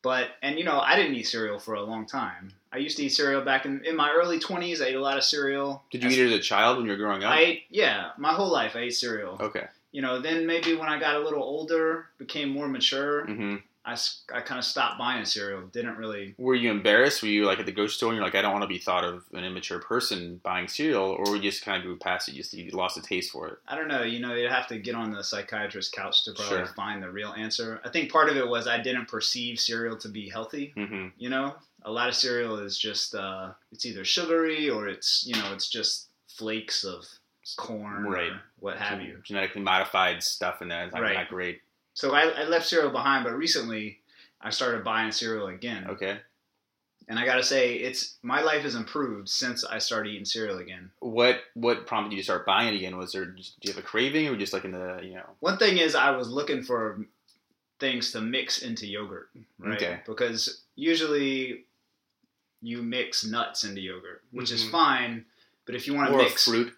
But 0.02 0.28
and 0.42 0.58
you 0.58 0.64
know, 0.64 0.78
I 0.78 0.94
didn't 0.96 1.16
eat 1.16 1.24
cereal 1.24 1.58
for 1.58 1.74
a 1.74 1.82
long 1.82 2.06
time. 2.06 2.52
I 2.72 2.78
used 2.78 2.96
to 2.98 3.04
eat 3.04 3.08
cereal 3.10 3.42
back 3.42 3.64
in 3.66 3.84
in 3.84 3.96
my 3.96 4.12
early 4.12 4.38
20s. 4.38 4.80
I 4.80 4.86
ate 4.86 4.94
a 4.94 5.00
lot 5.00 5.16
of 5.16 5.24
cereal. 5.24 5.82
Did 5.90 6.04
you 6.04 6.10
eat 6.10 6.18
it 6.18 6.26
as 6.26 6.38
a 6.38 6.42
child 6.42 6.76
when 6.76 6.86
you 6.86 6.92
were 6.92 6.98
growing 6.98 7.24
up? 7.24 7.32
I 7.32 7.40
ate, 7.40 7.62
yeah, 7.70 8.10
my 8.16 8.32
whole 8.32 8.50
life 8.50 8.76
I 8.76 8.80
ate 8.80 8.94
cereal. 8.94 9.36
okay. 9.40 9.66
You 9.92 10.02
know, 10.02 10.20
then 10.20 10.46
maybe 10.46 10.74
when 10.74 10.88
I 10.88 11.00
got 11.00 11.14
a 11.16 11.20
little 11.20 11.42
older, 11.42 12.06
became 12.18 12.50
more 12.50 12.68
mature, 12.68 13.24
hmm 13.24 13.56
I, 13.86 13.96
I 14.34 14.40
kind 14.40 14.58
of 14.58 14.64
stopped 14.64 14.98
buying 14.98 15.24
cereal. 15.24 15.62
Didn't 15.68 15.96
really. 15.96 16.34
Were 16.38 16.56
you 16.56 16.70
embarrassed? 16.72 17.22
Were 17.22 17.28
you 17.28 17.44
like 17.46 17.60
at 17.60 17.66
the 17.66 17.72
grocery 17.72 17.92
store 17.94 18.08
and 18.10 18.16
you're 18.16 18.24
like, 18.24 18.34
I 18.34 18.42
don't 18.42 18.52
want 18.52 18.62
to 18.64 18.68
be 18.68 18.78
thought 18.78 19.04
of 19.04 19.22
an 19.32 19.44
immature 19.44 19.78
person 19.78 20.40
buying 20.42 20.66
cereal, 20.66 21.04
or 21.10 21.30
were 21.30 21.36
you 21.36 21.42
just 21.42 21.64
kind 21.64 21.76
of 21.76 21.84
grew 21.84 21.96
past 21.96 22.28
it? 22.28 22.32
You 22.34 22.42
just 22.42 22.52
you 22.52 22.68
lost 22.72 22.96
a 22.98 23.02
taste 23.02 23.30
for 23.30 23.46
it. 23.48 23.58
I 23.68 23.76
don't 23.76 23.86
know. 23.86 24.02
You 24.02 24.18
know, 24.18 24.34
you'd 24.34 24.50
have 24.50 24.66
to 24.68 24.78
get 24.78 24.96
on 24.96 25.12
the 25.12 25.22
psychiatrist's 25.22 25.92
couch 25.94 26.24
to 26.24 26.32
probably 26.32 26.56
Sure. 26.58 26.66
find 26.74 27.00
the 27.02 27.10
real 27.10 27.32
answer. 27.36 27.80
I 27.84 27.88
think 27.88 28.10
part 28.10 28.28
of 28.28 28.36
it 28.36 28.48
was 28.48 28.66
I 28.66 28.78
didn't 28.82 29.06
perceive 29.06 29.60
cereal 29.60 29.96
to 29.98 30.08
be 30.08 30.28
healthy. 30.28 30.72
hmm 30.76 31.08
You 31.16 31.30
know, 31.30 31.54
a 31.82 31.90
lot 31.92 32.08
of 32.08 32.16
cereal 32.16 32.58
is 32.58 32.76
just 32.76 33.14
uh, 33.14 33.52
it's 33.70 33.86
either 33.86 34.04
sugary 34.04 34.68
or 34.68 34.88
it's 34.88 35.24
you 35.26 35.36
know 35.36 35.52
it's 35.52 35.68
just 35.70 36.08
flakes 36.28 36.82
of 36.82 37.04
corn 37.56 38.02
Right. 38.04 38.32
or 38.32 38.40
what 38.58 38.76
have 38.78 39.00
you. 39.00 39.20
Genetically 39.22 39.62
modified 39.62 40.22
stuff 40.22 40.60
in 40.62 40.68
there. 40.68 40.84
It's 40.86 40.92
Right. 40.94 41.14
not 41.14 41.28
great. 41.28 41.60
So 41.96 42.12
I, 42.14 42.24
I 42.28 42.44
left 42.44 42.66
cereal 42.66 42.90
behind, 42.90 43.24
but 43.24 43.32
recently 43.34 44.00
I 44.42 44.50
started 44.50 44.84
buying 44.84 45.10
cereal 45.10 45.46
again. 45.48 45.86
Okay. 45.88 46.18
And 47.08 47.18
I 47.18 47.24
gotta 47.24 47.42
say, 47.42 47.76
it's 47.76 48.16
my 48.22 48.42
life 48.42 48.62
has 48.62 48.74
improved 48.74 49.30
since 49.30 49.64
I 49.64 49.78
started 49.78 50.10
eating 50.10 50.26
cereal 50.26 50.58
again. 50.58 50.90
What 51.00 51.40
what 51.54 51.86
prompted 51.86 52.12
you 52.12 52.18
to 52.18 52.24
start 52.24 52.44
buying 52.44 52.68
it 52.68 52.76
again? 52.76 52.98
Was 52.98 53.12
there 53.12 53.24
do 53.24 53.42
you 53.62 53.72
have 53.72 53.78
a 53.78 53.86
craving 53.86 54.28
or 54.28 54.36
just 54.36 54.52
like 54.52 54.66
in 54.66 54.72
the 54.72 55.00
you 55.02 55.14
know? 55.14 55.24
One 55.40 55.56
thing 55.56 55.78
is 55.78 55.94
I 55.94 56.10
was 56.10 56.28
looking 56.28 56.62
for 56.62 57.00
things 57.80 58.12
to 58.12 58.20
mix 58.20 58.58
into 58.60 58.86
yogurt, 58.86 59.30
right? 59.58 59.76
Okay. 59.76 60.00
Because 60.06 60.64
usually 60.74 61.64
you 62.60 62.82
mix 62.82 63.24
nuts 63.24 63.64
into 63.64 63.80
yogurt, 63.80 64.22
which 64.32 64.50
is 64.50 64.64
Mhm. 64.64 64.70
fine. 64.70 65.24
But 65.64 65.76
if 65.76 65.86
you 65.86 65.94
want 65.94 66.10
to 66.10 66.16
mix 66.18 66.44
fruit. 66.44 66.74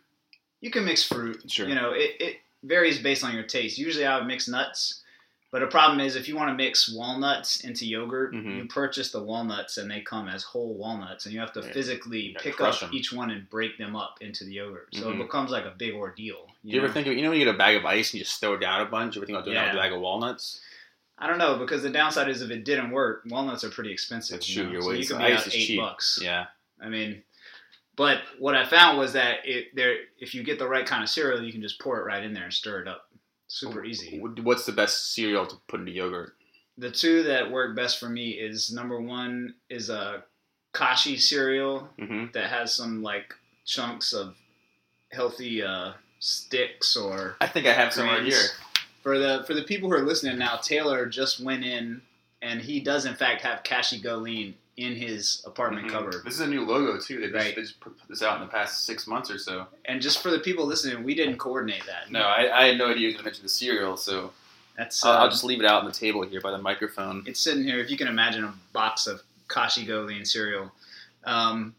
you 0.60 0.70
can 0.70 0.84
mix 0.84 1.02
fruit. 1.02 1.50
Sure. 1.50 1.68
You 1.68 1.74
know, 1.74 1.90
it, 1.92 2.16
it 2.20 2.36
varies 2.62 3.00
based 3.00 3.24
on 3.24 3.34
your 3.34 3.44
taste. 3.44 3.78
Usually 3.78 4.06
I 4.06 4.16
would 4.18 4.26
mix 4.26 4.46
nuts. 4.46 5.02
But 5.50 5.62
a 5.62 5.66
problem 5.66 5.98
is 6.00 6.14
if 6.14 6.28
you 6.28 6.36
want 6.36 6.50
to 6.50 6.54
mix 6.54 6.90
walnuts 6.92 7.60
into 7.60 7.86
yogurt, 7.86 8.34
Mhm. 8.34 8.56
you 8.58 8.64
purchase 8.66 9.10
the 9.12 9.22
walnuts 9.22 9.78
and 9.78 9.90
they 9.90 10.02
come 10.02 10.28
as 10.28 10.42
whole 10.42 10.74
walnuts 10.74 11.24
and 11.24 11.32
you 11.32 11.40
have 11.40 11.52
to 11.54 11.60
Yeah. 11.60 11.72
physically 11.72 12.36
pick 12.38 12.60
up 12.60 12.74
up 12.74 12.82
'em. 12.82 12.90
each 12.94 13.12
one 13.14 13.30
and 13.30 13.48
break 13.48 13.78
them 13.78 13.96
up 13.96 14.18
into 14.20 14.44
the 14.44 14.52
yogurt. 14.52 14.88
So 14.94 15.06
Mhm. 15.10 15.14
it 15.14 15.22
becomes 15.22 15.50
like 15.50 15.64
a 15.64 15.70
big 15.70 15.94
ordeal. 15.94 16.50
Do 16.64 16.70
you 16.70 16.78
ever 16.82 16.92
think 16.92 17.06
of 17.06 17.14
you 17.14 17.22
know 17.22 17.30
when 17.30 17.38
you 17.38 17.46
get 17.46 17.54
a 17.54 17.56
bag 17.58 17.76
of 17.76 17.86
ice 17.86 18.10
and 18.12 18.18
you 18.18 18.24
just 18.24 18.40
throw 18.40 18.54
it 18.54 18.60
down 18.60 18.82
a 18.82 18.84
bunch? 18.84 19.16
You 19.16 19.22
ever 19.22 19.26
think 19.26 19.36
about 19.36 19.44
doing 19.46 19.54
that 19.54 19.72
with 19.72 19.80
a 19.80 19.82
bag 19.82 19.92
of 19.94 20.00
walnuts? 20.00 20.60
I 21.18 21.26
don't 21.26 21.38
know 21.38 21.56
because 21.56 21.82
the 21.82 21.90
downside 21.90 22.28
is 22.28 22.42
if 22.42 22.50
it 22.50 22.64
didn't 22.64 22.90
work, 22.90 23.22
walnuts 23.24 23.64
are 23.64 23.70
pretty 23.70 23.90
expensive. 23.90 24.36
That's 24.36 24.48
you 24.50 24.64
true, 24.64 24.72
know? 24.74 24.80
so 24.80 24.90
you 24.92 24.98
wasting- 24.98 25.16
could 25.16 25.26
be 25.26 25.32
out 25.32 25.46
eight 25.48 25.66
cheap. 25.66 25.80
bucks. 25.80 26.18
Yeah. 26.22 26.46
I 26.80 26.88
mean, 26.90 27.22
but 27.96 28.20
what 28.38 28.54
I 28.54 28.66
found 28.66 28.98
was 28.98 29.14
that 29.14 29.48
it 29.48 29.74
there 29.74 29.96
if 30.18 30.34
you 30.34 30.42
get 30.42 30.58
the 30.58 30.68
right 30.68 30.84
kind 30.86 31.02
of 31.02 31.08
cereal, 31.08 31.42
you 31.42 31.52
can 31.52 31.62
just 31.62 31.78
pour 31.80 31.98
it 31.98 32.04
right 32.04 32.22
in 32.22 32.34
there 32.34 32.44
and 32.44 32.52
stir 32.54 32.82
it 32.82 32.86
up. 32.88 33.06
Super 33.48 33.84
easy. 33.84 34.20
What's 34.20 34.66
the 34.66 34.72
best 34.72 35.14
cereal 35.14 35.46
to 35.46 35.56
put 35.68 35.80
into 35.80 35.92
yogurt? 35.92 36.34
The 36.76 36.90
two 36.90 37.22
that 37.24 37.50
work 37.50 37.74
best 37.74 37.98
for 37.98 38.08
me 38.08 38.30
is 38.30 38.70
number 38.72 39.00
one 39.00 39.54
is 39.68 39.90
a 39.90 40.22
kashi 40.74 41.16
cereal 41.16 41.88
hmm 41.98 42.26
that 42.34 42.50
has 42.50 42.74
some 42.74 43.02
like 43.02 43.34
chunks 43.64 44.12
of 44.12 44.34
healthy 45.10 45.62
uh, 45.62 45.92
sticks 46.20 46.94
or 46.96 47.36
I 47.40 47.46
think 47.48 47.66
I 47.66 47.72
have 47.72 47.92
some 47.92 48.06
right 48.06 48.22
here. 48.22 48.38
for 49.02 49.18
the 49.18 49.44
for 49.46 49.54
the 49.54 49.62
people 49.62 49.88
who 49.88 49.94
are 49.96 50.02
listening 50.02 50.38
now. 50.38 50.56
Taylor 50.56 51.06
just 51.06 51.40
went 51.40 51.64
in 51.64 52.02
and 52.42 52.60
he 52.60 52.80
does 52.80 53.06
in 53.06 53.14
fact 53.14 53.42
have 53.42 53.62
Kashi 53.64 53.98
GOLEAN 54.00 54.54
in 54.78 54.94
his 54.94 55.42
apartment 55.44 55.88
Mhm. 55.88 55.90
cover. 55.90 56.22
This 56.24 56.34
is 56.34 56.40
a 56.40 56.46
new 56.46 56.64
logo 56.64 57.00
too. 57.00 57.18
They 57.20 57.30
just, 57.30 57.54
they 57.56 57.62
just 57.62 57.80
put 57.80 57.98
this 58.08 58.22
out 58.22 58.36
in 58.40 58.46
the 58.46 58.50
past 58.50 58.86
six 58.86 59.08
months 59.08 59.28
or 59.28 59.36
so. 59.36 59.66
And 59.86 60.00
just 60.00 60.22
for 60.22 60.30
the 60.30 60.38
people 60.38 60.64
listening, 60.66 61.02
we 61.02 61.16
didn't 61.16 61.36
coordinate 61.38 61.84
that. 61.86 62.12
No, 62.12 62.20
I, 62.20 62.62
I 62.62 62.66
had 62.68 62.78
no 62.78 62.86
idea 62.86 63.00
you 63.02 63.06
were 63.08 63.12
going 63.14 63.18
to 63.18 63.24
mention 63.24 63.42
the 63.42 63.48
cereal, 63.48 63.96
so 63.96 64.32
That's 64.76 65.04
I'll, 65.04 65.12
uh, 65.12 65.18
I'll 65.24 65.30
just 65.30 65.42
leave 65.42 65.58
it 65.58 65.66
out 65.66 65.80
on 65.80 65.84
the 65.86 65.92
table 65.92 66.22
here 66.24 66.40
by 66.40 66.52
the 66.52 66.58
microphone. 66.58 67.24
it's 67.26 67.40
sitting 67.40 67.64
here. 67.64 67.80
If 67.80 67.90
you 67.90 67.96
can 67.96 68.06
imagine 68.06 68.44
a 68.44 68.54
box 68.72 69.08
of 69.08 69.20
Kashi 69.48 69.84
GOLEAN 69.84 70.24
cereal, 70.24 70.70
um, 71.24 71.74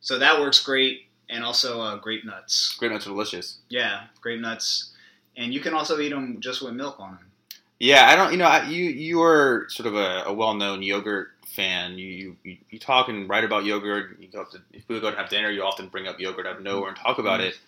so 0.00 0.18
that 0.18 0.40
works 0.40 0.62
great, 0.64 1.08
and 1.28 1.44
also 1.44 1.78
uh, 1.82 1.96
grape 1.96 2.24
nuts. 2.24 2.74
Grape 2.78 2.90
nuts 2.92 3.06
are 3.06 3.10
delicious. 3.10 3.58
Yeah, 3.68 4.04
grape 4.22 4.40
nuts, 4.40 4.92
and 5.36 5.52
you 5.52 5.60
can 5.60 5.74
also 5.74 6.00
eat 6.00 6.08
them 6.08 6.40
just 6.40 6.62
with 6.62 6.72
milk 6.72 6.98
on 6.98 7.16
them. 7.16 7.29
Yeah, 7.80 8.08
I 8.08 8.14
don't. 8.14 8.30
You 8.30 8.36
know, 8.38 8.44
I, 8.44 8.68
you 8.68 8.84
you 8.84 9.22
are 9.22 9.66
sort 9.70 9.86
of 9.86 9.94
a, 9.96 10.24
a 10.26 10.32
well 10.32 10.54
known 10.54 10.82
yogurt 10.82 11.28
fan. 11.46 11.96
You, 11.98 12.36
you 12.44 12.58
you 12.68 12.78
talk 12.78 13.08
and 13.08 13.28
write 13.28 13.42
about 13.42 13.64
yogurt. 13.64 14.18
You 14.20 14.28
go 14.28 14.44
to 14.44 14.60
if 14.72 14.86
we 14.88 15.00
go 15.00 15.10
to 15.10 15.16
have 15.16 15.30
dinner, 15.30 15.50
you 15.50 15.62
often 15.62 15.88
bring 15.88 16.06
up 16.06 16.20
yogurt 16.20 16.46
out 16.46 16.56
of 16.58 16.62
nowhere 16.62 16.90
and 16.90 16.96
talk 16.96 17.18
about 17.18 17.40
it. 17.40 17.58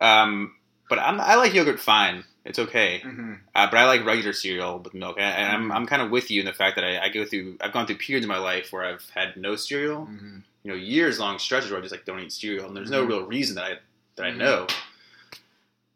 Um, 0.00 0.54
but 0.88 0.98
I'm, 0.98 1.20
I 1.20 1.34
like 1.36 1.52
yogurt 1.54 1.78
fine. 1.78 2.24
It's 2.46 2.58
okay. 2.58 3.00
Mm-hmm. 3.04 3.34
Uh, 3.54 3.66
but 3.70 3.76
I 3.78 3.86
like 3.86 4.04
regular 4.04 4.32
cereal 4.32 4.78
with 4.78 4.94
milk, 4.94 5.16
and, 5.18 5.36
and 5.36 5.52
I'm 5.52 5.72
I'm 5.72 5.86
kind 5.86 6.00
of 6.02 6.10
with 6.10 6.30
you 6.30 6.40
in 6.40 6.46
the 6.46 6.52
fact 6.54 6.76
that 6.76 6.84
I, 6.84 7.04
I 7.04 7.08
go 7.10 7.24
through 7.26 7.58
I've 7.60 7.72
gone 7.72 7.86
through 7.86 7.96
periods 7.98 8.24
in 8.24 8.28
my 8.28 8.38
life 8.38 8.72
where 8.72 8.84
I've 8.84 9.08
had 9.10 9.36
no 9.36 9.56
cereal. 9.56 10.06
Mm-hmm. 10.06 10.38
You 10.62 10.70
know, 10.70 10.76
years 10.76 11.18
long 11.20 11.38
stretches 11.38 11.70
where 11.70 11.78
I 11.78 11.82
just 11.82 11.92
like 11.92 12.06
don't 12.06 12.20
eat 12.20 12.32
cereal, 12.32 12.66
and 12.66 12.74
there's 12.74 12.90
no 12.90 13.04
Mhm. 13.04 13.08
real 13.08 13.26
reason 13.26 13.56
that 13.56 13.64
I 13.64 13.74
that. 14.16 14.24
I 14.26 14.30
know. 14.30 14.66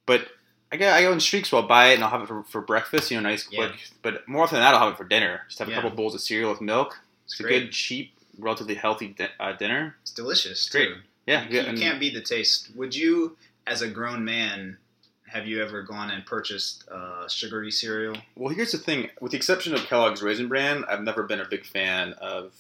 But 0.05 0.29
I 0.71 0.77
go 0.77 0.89
I 0.91 1.03
go 1.03 1.13
in 1.13 1.21
streaks 1.21 1.51
where 1.53 1.63
I'll 1.63 1.69
buy 1.69 1.89
it 1.91 1.95
and 1.95 2.05
I'll 2.05 2.11
have 2.11 2.23
it 2.23 2.29
for, 2.29 2.43
for 2.45 2.61
breakfast. 2.61 3.11
You 3.11 3.17
know, 3.21 3.29
nice 3.29 3.45
quick. 3.45 3.73
But 4.03 4.29
more 4.29 4.43
often 4.43 4.57
than 4.57 4.63
that, 4.65 4.75
I'll 4.75 4.81
have 4.85 4.93
it 4.95 4.97
for 4.97 5.05
dinner. 5.05 5.43
Just 5.49 5.59
have 5.61 5.69
Yeah. 5.69 5.79
a 5.79 5.83
couple 5.83 5.97
bowls 5.97 6.15
of 6.15 6.21
cereal 6.21 6.51
with 6.51 6.61
milk. 6.61 6.99
It's, 7.25 7.35
It's 7.35 7.41
a 7.41 7.43
great. 7.45 7.61
good, 7.65 7.73
cheap, 7.73 8.13
relatively 8.39 8.75
healthy 8.75 9.09
di- 9.09 9.29
uh, 9.41 9.53
dinner. 9.53 9.97
It's 10.03 10.11
delicious. 10.13 10.69
Great. 10.69 10.89
Too. 10.89 10.97
Yeah, 11.27 11.47
You, 11.49 11.61
you 11.73 11.79
can't 11.79 12.01
beat 12.01 12.15
the 12.15 12.21
taste. 12.23 12.71
Would 12.75 12.95
you, 12.97 13.37
as 13.67 13.83
a 13.83 13.89
grown 13.89 14.25
man, 14.25 14.79
have 15.27 15.47
you 15.47 15.63
ever 15.63 15.83
gone 15.83 16.11
and 16.11 16.25
purchased 16.25 16.89
uh, 16.89 17.29
sugary 17.29 17.71
cereal? 17.71 18.17
Well, 18.35 18.55
here's 18.55 18.73
the 18.73 18.79
thing. 18.79 19.11
With 19.21 19.33
the 19.33 19.37
exception 19.37 19.75
of 19.75 19.81
Kellogg's 19.81 20.23
Raisin 20.23 20.49
Bran, 20.49 20.85
I've 20.87 21.03
never 21.03 21.23
been 21.25 21.41
a 21.41 21.45
big 21.45 21.67
fan 21.67 22.15
of 22.15 22.55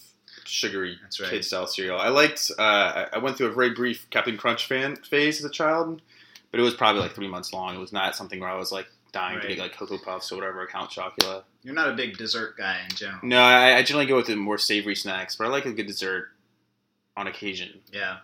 sugary 0.45 0.99
right. 1.21 1.31
kid 1.31 1.45
style 1.47 1.67
cereal. 1.67 1.99
I 1.99 2.09
liked. 2.09 2.51
Uh, 2.59 2.63
I- 2.63 3.09
I 3.15 3.19
went 3.19 3.37
through 3.39 3.47
a 3.49 3.53
very 3.53 3.71
brief 3.71 4.07
Cap'n 4.11 4.37
Crunch 4.37 4.67
fan 4.67 4.97
phase 4.97 5.39
as 5.39 5.45
a 5.47 5.51
child, 5.51 6.03
but 6.51 6.61
it 6.61 6.63
was 6.63 6.75
probably 6.75 7.03
like 7.03 7.15
three 7.15 7.29
months 7.29 7.53
long. 7.53 7.75
It 7.75 7.79
was 7.79 7.93
not 7.93 8.17
something 8.17 8.41
where 8.41 8.49
I 8.51 8.57
was 8.57 8.73
like 8.73 8.87
dying 9.13 9.41
to 9.41 9.47
Right. 9.47 9.57
get 9.57 9.63
like 9.63 9.77
Cocoa 9.77 9.99
Puffs 9.99 10.31
or 10.33 10.37
whatever, 10.37 10.67
Count 10.67 10.91
Chocula. 10.91 11.45
You're 11.63 11.75
not 11.75 11.89
a 11.89 11.95
big 11.95 12.17
dessert 12.17 12.57
guy 12.57 12.81
in 12.89 12.95
general. 12.95 13.21
No, 13.23 13.41
I, 13.41 13.77
I 13.77 13.83
generally 13.83 14.07
go 14.07 14.17
with 14.17 14.27
the 14.27 14.37
more 14.37 14.59
savory 14.59 14.95
snacks, 14.95 15.37
but 15.37 15.47
I 15.47 15.51
like 15.51 15.67
a 15.67 15.73
good 15.73 15.87
dessert 15.87 16.29
on 17.17 17.27
occasion. 17.27 17.81
Yeah. 17.93 18.19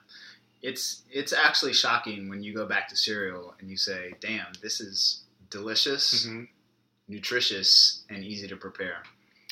It's 0.63 1.03
it's 1.11 1.33
actually 1.35 1.75
shocking 1.75 2.29
when 2.31 2.43
you 2.43 2.55
go 2.55 2.65
back 2.67 2.89
to 2.89 2.97
cereal 2.97 3.55
and 3.61 3.69
you 3.71 3.77
say, 3.77 4.15
"Damn, 4.21 4.47
this 4.63 4.81
is 4.81 5.25
delicious, 5.51 6.25
Mm-hmm. 6.27 6.45
nutritious, 7.09 8.03
and 8.09 8.25
easy 8.25 8.49
to 8.49 8.57
prepare." 8.57 9.03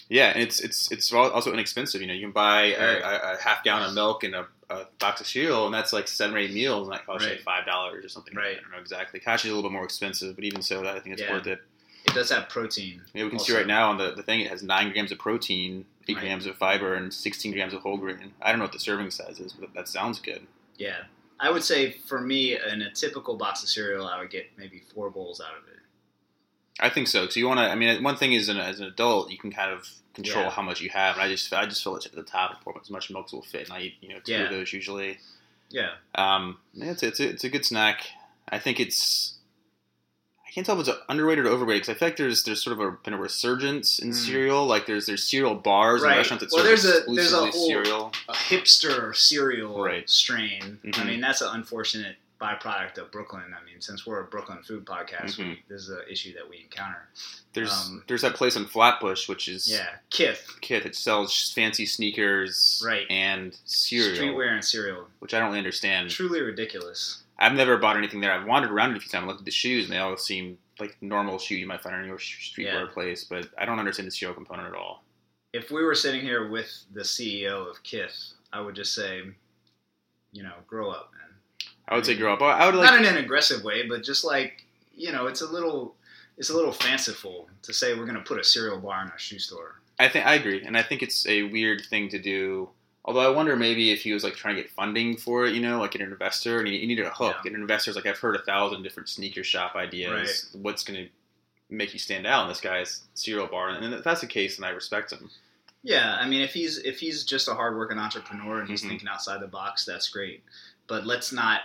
Yeah, 0.08 0.28
and 0.28 0.42
it's 0.42 0.60
it's 0.60 0.90
it's 0.90 1.12
also 1.12 1.52
inexpensive. 1.52 2.00
You 2.00 2.06
know, 2.06 2.14
you 2.14 2.22
can 2.22 2.32
buy 2.32 2.74
Right. 2.78 2.78
a, 3.02 3.34
a 3.38 3.42
half 3.42 3.62
gallon 3.64 3.88
of 3.88 3.94
milk 3.94 4.24
and 4.24 4.34
a, 4.34 4.46
a 4.72 4.88
box 4.98 5.20
of 5.20 5.26
cereal, 5.26 5.66
and 5.66 5.74
that's 5.74 5.92
like 5.92 6.08
seven 6.08 6.34
or 6.36 6.38
eight 6.38 6.52
meals, 6.52 6.86
and 6.88 6.94
that 6.94 7.06
costs 7.06 7.26
Right. 7.26 7.36
like 7.36 7.42
five 7.44 7.66
dollars 7.66 8.04
or 8.04 8.08
something. 8.08 8.34
Right. 8.34 8.56
I 8.58 8.60
don't 8.60 8.70
know 8.72 8.78
exactly. 8.78 9.20
Kashi 9.20 9.48
is 9.48 9.52
a 9.52 9.54
little 9.56 9.68
bit 9.70 9.74
more 9.74 9.84
expensive, 9.84 10.34
but 10.34 10.44
even 10.44 10.62
so, 10.62 10.86
I 10.86 11.00
think 11.00 11.14
it's 11.14 11.22
Yeah. 11.22 11.32
worth 11.32 11.46
it. 11.46 11.60
It 12.06 12.14
does 12.14 12.30
have 12.30 12.48
protein. 12.48 13.02
Yeah, 13.14 13.24
we 13.24 13.30
can 13.30 13.38
see 13.38 13.54
right 13.54 13.66
now 13.66 13.90
on 13.90 13.96
the, 13.98 14.12
the 14.12 14.22
thing 14.24 14.40
it 14.40 14.48
has 14.50 14.62
nine 14.62 14.90
grams 14.92 15.12
of 15.12 15.18
protein, 15.18 15.84
eight 16.08 16.16
Right. 16.16 16.22
grams 16.22 16.46
of 16.46 16.56
fiber, 16.56 16.94
and 16.94 17.12
sixteen 17.14 17.52
grams 17.52 17.72
of 17.74 17.82
whole 17.82 17.96
grain. 17.96 18.34
I 18.42 18.50
don't 18.50 18.58
know 18.58 18.64
what 18.64 18.72
the 18.72 18.80
serving 18.80 19.10
size 19.12 19.38
is, 19.38 19.52
but 19.52 19.72
that 19.74 19.88
sounds 19.88 20.18
good. 20.20 20.46
Yeah. 20.76 21.04
I 21.38 21.50
would 21.50 21.62
say 21.64 21.92
for 21.92 22.20
me, 22.20 22.56
in 22.58 22.82
a 22.82 22.90
typical 22.92 23.36
box 23.36 23.62
of 23.62 23.68
cereal, 23.68 24.06
I 24.06 24.18
would 24.20 24.30
get 24.30 24.50
maybe 24.56 24.82
four 24.94 25.10
bowls 25.10 25.40
out 25.40 25.56
of 25.56 25.66
it. 25.68 25.78
I 26.80 26.88
think 26.88 27.08
so. 27.08 27.28
So 27.28 27.38
you 27.38 27.46
want 27.48 27.58
to. 27.60 27.64
I 27.64 27.74
mean, 27.74 28.02
one 28.02 28.16
thing 28.16 28.32
is, 28.32 28.48
an, 28.48 28.56
as 28.58 28.80
an 28.80 28.86
adult, 28.86 29.30
you 29.30 29.38
can 29.38 29.52
kind 29.52 29.70
of 29.72 29.88
control 30.14 30.44
Yeah. 30.44 30.50
how 30.50 30.62
much 30.62 30.80
you 30.80 30.90
have. 30.90 31.16
And 31.16 31.24
I 31.24 31.28
just 31.28 31.52
I 31.52 31.66
just 31.66 31.82
fill 31.82 31.96
it 31.96 32.02
to 32.02 32.14
the 32.14 32.22
top 32.22 32.62
as 32.80 32.90
much 32.90 33.10
milk 33.10 33.26
as 33.26 33.32
will 33.32 33.42
fit, 33.42 33.64
and 33.68 33.72
I 33.76 33.80
eat 33.82 33.94
you 34.00 34.08
know 34.10 34.20
two 34.20 34.32
Yeah. 34.32 34.44
of 34.44 34.50
those 34.50 34.72
usually. 34.72 35.18
Yeah. 35.70 35.90
Um, 36.14 36.58
yeah, 36.74 36.90
it's 36.92 37.02
it's 37.02 37.20
a, 37.20 37.28
it's 37.28 37.44
a 37.44 37.48
good 37.48 37.64
snack. 37.64 38.06
I 38.48 38.58
think 38.58 38.80
it's. 38.80 39.34
I 40.46 40.50
can't 40.54 40.66
tell 40.66 40.78
if 40.78 40.86
it's 40.86 40.98
underrated 41.08 41.46
or 41.46 41.48
overrated 41.48 41.82
because 41.82 41.96
I 41.96 41.98
feel 41.98 42.08
like 42.08 42.16
there's 42.18 42.42
there's 42.44 42.62
sort 42.62 42.78
of 42.78 42.80
a, 42.86 42.92
been 43.02 43.14
a 43.14 43.18
resurgence 43.18 43.98
in 43.98 44.10
Mm. 44.10 44.14
cereal. 44.14 44.66
Like 44.66 44.84
there's 44.86 45.06
there's 45.06 45.22
cereal 45.22 45.54
bars 45.54 46.02
Right. 46.02 46.10
and 46.10 46.18
restaurants 46.18 46.44
that 46.44 46.50
Well, 46.54 46.64
serve 46.64 46.82
there's 46.82 46.84
a- 47.08 47.14
there's 47.14 47.32
a 47.32 47.36
whole- 47.50 47.52
cereal. 47.68 48.12
A 48.28 48.32
hipster 48.34 49.16
cereal 49.16 49.82
Right. 49.82 50.08
strain. 50.10 50.78
I 50.84 50.88
Mhm. 50.88 51.06
mean, 51.06 51.20
that's 51.22 51.40
an 51.40 51.48
unfortunate 51.52 52.16
byproduct 52.42 52.99
of 52.99 53.12
Brooklyn. 53.12 53.54
I 53.58 53.64
mean, 53.64 53.80
since 53.80 54.04
we're 54.04 54.20
a 54.20 54.25
Brooklyn 54.25 54.62
food 54.64 54.84
podcast, 54.84 55.37
Mhm. 55.37 55.49
we, 55.50 55.62
this 55.68 55.82
is 55.82 55.88
an 55.90 56.02
issue 56.11 56.34
that 56.34 56.49
we 56.49 56.61
encounter. 56.62 57.08
There's 57.52 57.70
um, 57.72 58.02
there's 58.08 58.22
that 58.22 58.34
place 58.34 58.56
in 58.56 58.66
Flatbush 58.66 59.28
which 59.28 59.46
is 59.49 59.70
Yeah. 59.70 59.88
Kith. 60.11 60.58
Kith. 60.61 60.82
that 60.82 60.96
sells 60.96 61.52
fancy 61.52 61.87
sneakers 61.87 62.82
Right. 62.84 63.06
and 63.11 63.56
cereal, 63.64 64.16
Streetwear 64.34 64.52
and 64.54 64.64
cereal. 64.64 65.08
which 65.20 65.32
I 65.34 65.38
don't 65.38 65.49
really 65.49 65.58
understand. 65.58 66.11
Truly 66.11 66.40
ridiculous. 66.40 67.22
I've 67.38 67.54
never 67.54 67.76
bought 67.76 67.96
anything 67.96 68.20
there. 68.20 68.32
I've 68.32 68.46
wandered 68.46 68.70
around 68.70 68.90
it 68.92 68.96
a 68.96 69.00
few 69.00 69.11
times, 69.11 69.26
looked 69.26 69.40
at 69.40 69.44
the 69.44 69.50
shoes, 69.50 69.84
and 69.84 69.92
they 69.92 69.99
all 69.99 70.16
seem 70.16 70.58
like 70.78 70.96
normal 71.00 71.38
shoe 71.38 71.54
you 71.56 71.66
might 71.66 71.82
find 71.82 71.96
in 72.00 72.06
your 72.06 72.18
streetwear 72.18 72.87
Yeah. 72.87 72.92
place. 72.92 73.25
But 73.25 73.50
I 73.58 73.64
don't 73.64 73.78
understand 73.78 74.06
the 74.08 74.12
cereal 74.12 74.34
component 74.34 74.68
at 74.68 74.75
all. 74.75 75.04
If 75.52 75.70
we 75.70 75.82
were 75.84 75.94
sitting 75.94 76.22
here 76.22 76.49
with 76.49 76.84
the 76.92 77.04
CEO 77.04 77.68
of 77.68 77.82
Kith, 77.82 78.32
I 78.52 78.61
would 78.61 78.75
just 78.75 78.94
say, 78.94 79.22
you 80.32 80.42
know, 80.42 80.54
grow 80.66 80.90
up, 80.90 81.12
man. 81.12 81.31
I 81.92 81.96
would 81.96 82.06
say 82.06 82.16
grow 82.16 82.32
up. 82.32 82.42
I 82.42 82.66
would 82.66 82.75
like 82.75 82.90
Not 82.90 82.99
in 83.00 83.06
an 83.06 83.22
aggressive 83.22 83.62
way, 83.64 83.87
but 83.87 84.02
just 84.02 84.25
like, 84.25 84.64
you 84.94 85.12
know, 85.12 85.26
it's 85.26 85.40
a 85.42 85.46
little, 85.46 85.94
it's 86.38 86.50
a 86.50 86.54
little 86.54 86.72
fanciful 86.72 87.49
to 87.62 87.72
say 87.72 87.94
we're 87.94 88.04
going 88.06 88.16
to 88.16 88.22
put 88.22 88.40
a 88.40 88.44
cereal 88.44 88.78
bar 88.78 89.02
in 89.02 89.11
our 89.11 89.18
shoe 89.18 89.38
store. 89.38 89.76
I 89.99 90.08
think 90.08 90.26
I 90.26 90.34
agree, 90.34 90.62
and 90.64 90.76
I 90.76 90.82
think 90.82 91.02
it's 91.02 91.26
a 91.26 91.44
weird 91.44 91.82
thing 91.88 92.08
to 92.11 92.18
do. 92.18 92.70
Although 93.04 93.20
I 93.20 93.28
wonder 93.34 93.56
maybe 93.56 93.90
if 93.90 94.00
he 94.02 94.12
was 94.12 94.22
like 94.25 94.34
trying 94.34 94.56
to 94.56 94.62
get 94.62 94.70
funding 94.70 95.16
for 95.16 95.44
it, 95.46 95.54
you 95.54 95.61
know, 95.61 95.80
like 95.80 95.90
get 95.92 96.02
an 96.02 96.12
investor, 96.12 96.58
and 96.58 96.68
he, 96.68 96.78
he 96.78 96.87
needed 96.87 97.04
a 97.06 97.11
hook. 97.11 97.34
Yeah. 97.38 97.42
Get 97.44 97.54
an 97.54 97.61
investor's 97.61 97.96
like 97.96 98.06
I've 98.06 98.18
heard 98.18 98.37
a 98.37 98.42
thousand 98.42 98.82
different 98.82 99.08
sneaker 99.08 99.44
shop 99.44 99.75
ideas. 99.75 100.49
What's 100.61 100.82
going 100.84 101.04
to 101.04 101.11
make 101.68 101.92
you 101.92 101.99
stand 101.99 102.26
out 102.26 102.42
in 102.44 102.49
this 102.49 102.61
guy's 102.61 103.02
cereal 103.14 103.46
bar? 103.49 103.70
And 103.70 103.92
if 103.94 104.04
that's 104.04 104.20
the 104.20 104.26
case, 104.26 104.56
then 104.56 104.64
I 104.64 104.70
respect 104.70 105.12
him. 105.12 105.30
Yeah, 105.82 106.16
I 106.20 106.28
mean, 106.28 106.42
if 106.42 106.54
he's 106.54 106.78
if 106.78 107.00
he's 107.00 107.25
just 107.25 107.49
a 107.49 107.54
hardworking 107.54 107.99
entrepreneur 107.99 108.61
and 108.61 108.68
he's 108.68 108.82
Mhm. 108.84 108.88
thinking 108.90 109.08
outside 109.08 109.40
the 109.40 109.49
box, 109.49 109.84
that's 109.84 110.08
great. 110.08 110.42
But 110.87 111.04
let's 111.04 111.32
not 111.32 111.61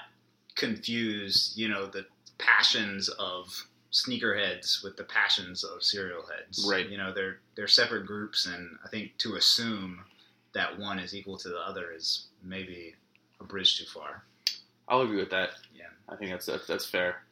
confuse, 0.57 1.53
you 1.55 1.69
know, 1.69 1.85
the 1.85 2.05
passions 2.37 3.07
of 3.07 3.47
sneakerheads 3.91 4.83
with 4.83 4.97
the 4.97 5.03
passions 5.05 5.63
of 5.63 5.81
cereal 5.81 6.23
heads. 6.27 6.67
Right. 6.69 6.89
You 6.89 6.97
know, 6.97 7.13
they're 7.13 7.39
they're 7.55 7.67
separate 7.67 8.05
groups, 8.05 8.45
and 8.45 8.77
I 8.83 8.89
think 8.89 9.17
to 9.19 9.35
assume 9.35 10.01
that 10.53 10.77
one 10.77 10.99
is 10.99 11.15
equal 11.15 11.37
to 11.37 11.49
the 11.49 11.59
other 11.59 11.91
is 11.95 12.27
maybe 12.43 12.95
a 13.39 13.43
bridge 13.43 13.77
too 13.77 13.85
far. 13.85 14.23
I'll 14.87 15.01
agree 15.01 15.17
with 15.17 15.29
that. 15.29 15.51
Yeah. 15.75 15.85
I 16.09 16.15
think 16.15 16.31
that's 16.31 16.47
that's, 16.47 16.67
that's 16.67 16.85
fair. 16.85 17.23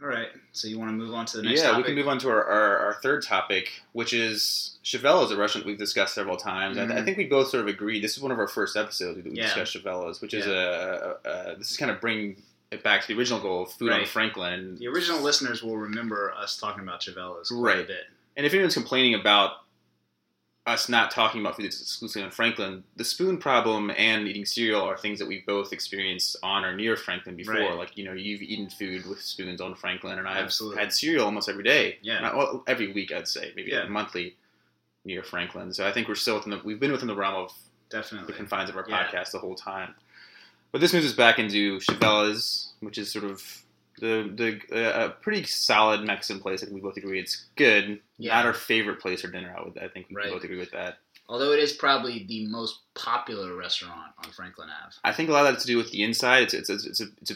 All 0.00 0.06
right. 0.08 0.28
So 0.52 0.68
you 0.68 0.78
want 0.78 0.90
to 0.90 0.96
move 0.96 1.12
on 1.12 1.26
to 1.26 1.38
the 1.38 1.42
next 1.42 1.60
yeah, 1.60 1.68
topic? 1.70 1.78
we 1.78 1.82
can 1.90 1.94
move 1.96 2.06
on 2.08 2.18
to 2.20 2.28
our, 2.28 2.44
our, 2.44 2.78
our 2.78 2.94
third 3.02 3.24
topic, 3.24 3.82
which 3.92 4.12
is 4.12 4.78
Chavela 4.84 5.24
is 5.24 5.32
a 5.32 5.36
restaurant 5.36 5.66
we've 5.66 5.76
discussed 5.78 6.14
several 6.14 6.36
times. 6.36 6.78
I, 6.78 6.84
I 6.84 6.86
Mhm. 6.86 7.04
think 7.04 7.18
we 7.18 7.26
both 7.26 7.48
sort 7.48 7.62
of 7.62 7.66
agree. 7.68 8.00
This 8.00 8.16
is 8.16 8.22
one 8.22 8.30
of 8.30 8.38
our 8.38 8.46
first 8.46 8.76
episodes 8.76 9.16
that 9.16 9.24
we 9.24 9.36
Yeah. 9.36 9.44
discussed 9.46 9.74
Chavela's, 9.76 10.20
which 10.20 10.34
is 10.34 10.46
Yeah. 10.46 10.52
a, 10.52 11.14
a, 11.28 11.52
a 11.52 11.56
this 11.56 11.72
is 11.72 11.76
kind 11.76 11.90
of 11.90 12.00
bring 12.00 12.40
it 12.70 12.84
back 12.84 13.00
to 13.02 13.08
the 13.08 13.14
original 13.18 13.40
goal 13.40 13.62
of 13.64 13.72
food 13.72 13.90
on 13.90 14.04
Franklin. 14.06 14.76
The 14.78 14.86
original 14.86 15.20
listeners 15.20 15.62
will 15.64 15.76
remember 15.78 16.32
us 16.32 16.56
talking 16.56 16.82
about 16.82 17.00
Chavela's 17.00 17.48
quite 17.48 17.74
a 17.74 17.78
Right. 17.78 17.86
bit. 17.88 18.04
And 18.36 18.46
if 18.46 18.52
anyone's 18.52 18.74
complaining 18.74 19.14
about 19.14 19.62
us 20.68 20.88
not 20.88 21.10
talking 21.10 21.40
about 21.40 21.56
food 21.56 21.64
that's 21.66 21.80
exclusively 21.80 22.24
on 22.24 22.30
Franklin, 22.30 22.84
the 22.96 23.04
spoon 23.04 23.38
problem 23.38 23.90
and 23.90 24.28
eating 24.28 24.44
cereal 24.44 24.82
are 24.82 24.96
things 24.96 25.18
that 25.18 25.26
we've 25.26 25.44
both 25.46 25.72
experienced 25.72 26.36
on 26.42 26.64
or 26.64 26.74
near 26.76 26.96
Franklin 26.96 27.36
before. 27.36 27.54
Right. 27.54 27.74
Like, 27.74 27.96
you 27.96 28.04
know, 28.04 28.12
you've 28.12 28.42
eaten 28.42 28.68
food 28.70 29.06
with 29.06 29.20
spoons 29.20 29.60
on 29.60 29.74
Franklin, 29.74 30.18
and 30.18 30.28
I've 30.28 30.44
Absolutely. 30.44 30.78
had 30.80 30.92
cereal 30.92 31.24
almost 31.24 31.48
every 31.48 31.64
day. 31.64 31.98
Yeah. 32.02 32.20
Not, 32.20 32.36
well, 32.36 32.62
every 32.66 32.92
week, 32.92 33.10
I'd 33.12 33.26
say, 33.28 33.52
maybe 33.56 33.70
Yeah. 33.72 33.86
monthly 33.88 34.36
near 35.04 35.22
Franklin. 35.22 35.72
So 35.72 35.86
I 35.86 35.92
think 35.92 36.08
we're 36.08 36.14
still 36.14 36.36
within 36.36 36.50
the, 36.50 36.60
we've 36.64 36.80
been 36.80 36.92
within 36.92 37.08
the 37.08 37.16
realm 37.16 37.34
of 37.34 37.52
definitely 37.90 38.26
the 38.26 38.34
confines 38.36 38.68
of 38.70 38.76
our 38.76 38.84
Yeah. 38.88 39.04
podcast 39.06 39.32
the 39.32 39.38
whole 39.38 39.54
time. 39.54 39.94
But 40.72 40.80
this 40.82 40.92
moves 40.92 41.06
us 41.06 41.12
back 41.14 41.38
into 41.38 41.78
Chavela's, 41.80 42.72
which 42.80 42.98
is 42.98 43.10
sort 43.10 43.24
of 43.24 43.62
the 43.98 44.60
the 44.70 44.76
uh, 44.86 45.06
a 45.06 45.10
pretty 45.10 45.44
solid 45.44 46.02
Mexican 46.02 46.40
place. 46.40 46.62
I 46.62 46.66
think 46.66 46.74
we 46.76 46.80
both 46.80 46.96
agree 46.96 47.20
it's 47.20 47.46
good. 47.56 48.00
Yeah. 48.18 48.34
Not 48.36 48.46
our 48.46 48.52
favorite 48.54 49.00
place 49.00 49.20
for 49.22 49.28
dinner. 49.28 49.54
I 49.56 49.62
would. 49.62 49.78
I 49.78 49.88
think 49.88 50.08
we 50.08 50.16
Right. 50.16 50.30
both 50.30 50.44
agree 50.44 50.58
with 50.58 50.70
that. 50.72 50.98
Although 51.28 51.52
it 51.52 51.58
is 51.58 51.72
probably 51.74 52.24
the 52.26 52.46
most 52.46 52.78
popular 52.94 53.54
restaurant 53.54 54.12
on 54.24 54.30
Franklin 54.32 54.68
Ave. 54.70 54.94
I 55.04 55.12
think 55.12 55.28
a 55.28 55.32
lot 55.32 55.40
of 55.40 55.46
that 55.48 55.54
has 55.54 55.62
to 55.62 55.66
do 55.66 55.76
with 55.76 55.90
the 55.90 56.02
inside. 56.02 56.44
It's 56.44 56.54
it's 56.54 56.70
it's, 56.70 56.84
it's 56.86 57.00
a 57.02 57.04
it's 57.20 57.30
a 57.30 57.34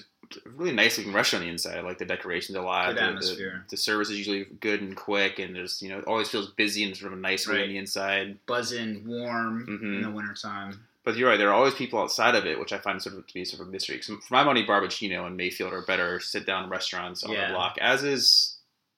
really 0.49 0.73
nice 0.73 0.97
looking 0.97 1.13
restaurant 1.13 1.43
on 1.43 1.47
the 1.49 1.53
inside. 1.53 1.77
I 1.77 1.83
like 1.83 1.99
the 1.99 2.07
decorations 2.07 2.57
a 2.57 2.63
lot. 2.63 2.89
Good 2.89 2.97
the, 2.97 3.03
atmosphere. 3.03 3.65
The, 3.69 3.73
the, 3.73 3.77
service 3.77 4.09
is 4.09 4.17
usually 4.17 4.45
good 4.61 4.81
and 4.81 4.97
quick, 4.97 5.39
and 5.39 5.55
there's 5.55 5.83
you 5.83 5.91
know 5.91 5.99
it 5.99 6.07
always 6.07 6.29
feels 6.31 6.51
busy 6.53 6.85
and 6.85 6.97
sort 6.97 7.13
of 7.13 7.19
a 7.19 7.21
nice 7.21 7.47
way 7.47 7.63
on 7.63 7.69
the 7.69 7.77
inside. 7.77 8.39
Buzzing, 8.47 9.07
warm 9.07 9.67
Mhm. 9.67 9.97
in 9.97 10.03
the 10.03 10.11
wintertime. 10.11 10.81
But 11.05 11.17
you're 11.17 11.29
right. 11.29 11.37
There 11.37 11.49
are 11.49 11.55
always 11.55 11.75
people 11.75 11.99
outside 12.01 12.35
of 12.37 12.47
it, 12.47 12.61
which 12.61 12.73
I 12.73 12.79
find 12.79 13.03
sort 13.03 13.17
of 13.17 13.27
to 13.27 13.35
be 13.35 13.45
sort 13.45 13.61
of 13.63 13.69
a 13.69 13.71
mystery. 13.71 13.99
'Cause 13.99 14.07
for 14.07 14.35
my 14.35 14.45
money, 14.45 14.65
Barboncino 14.65 15.27
and 15.27 15.37
Mayfield 15.37 15.73
are 15.73 15.83
better 15.83 16.21
sit 16.21 16.47
down 16.47 16.69
restaurants 16.71 17.25
on 17.25 17.33
Yeah. 17.33 17.49
the 17.49 17.55
block. 17.55 17.77
As 17.81 18.05
is 18.05 18.57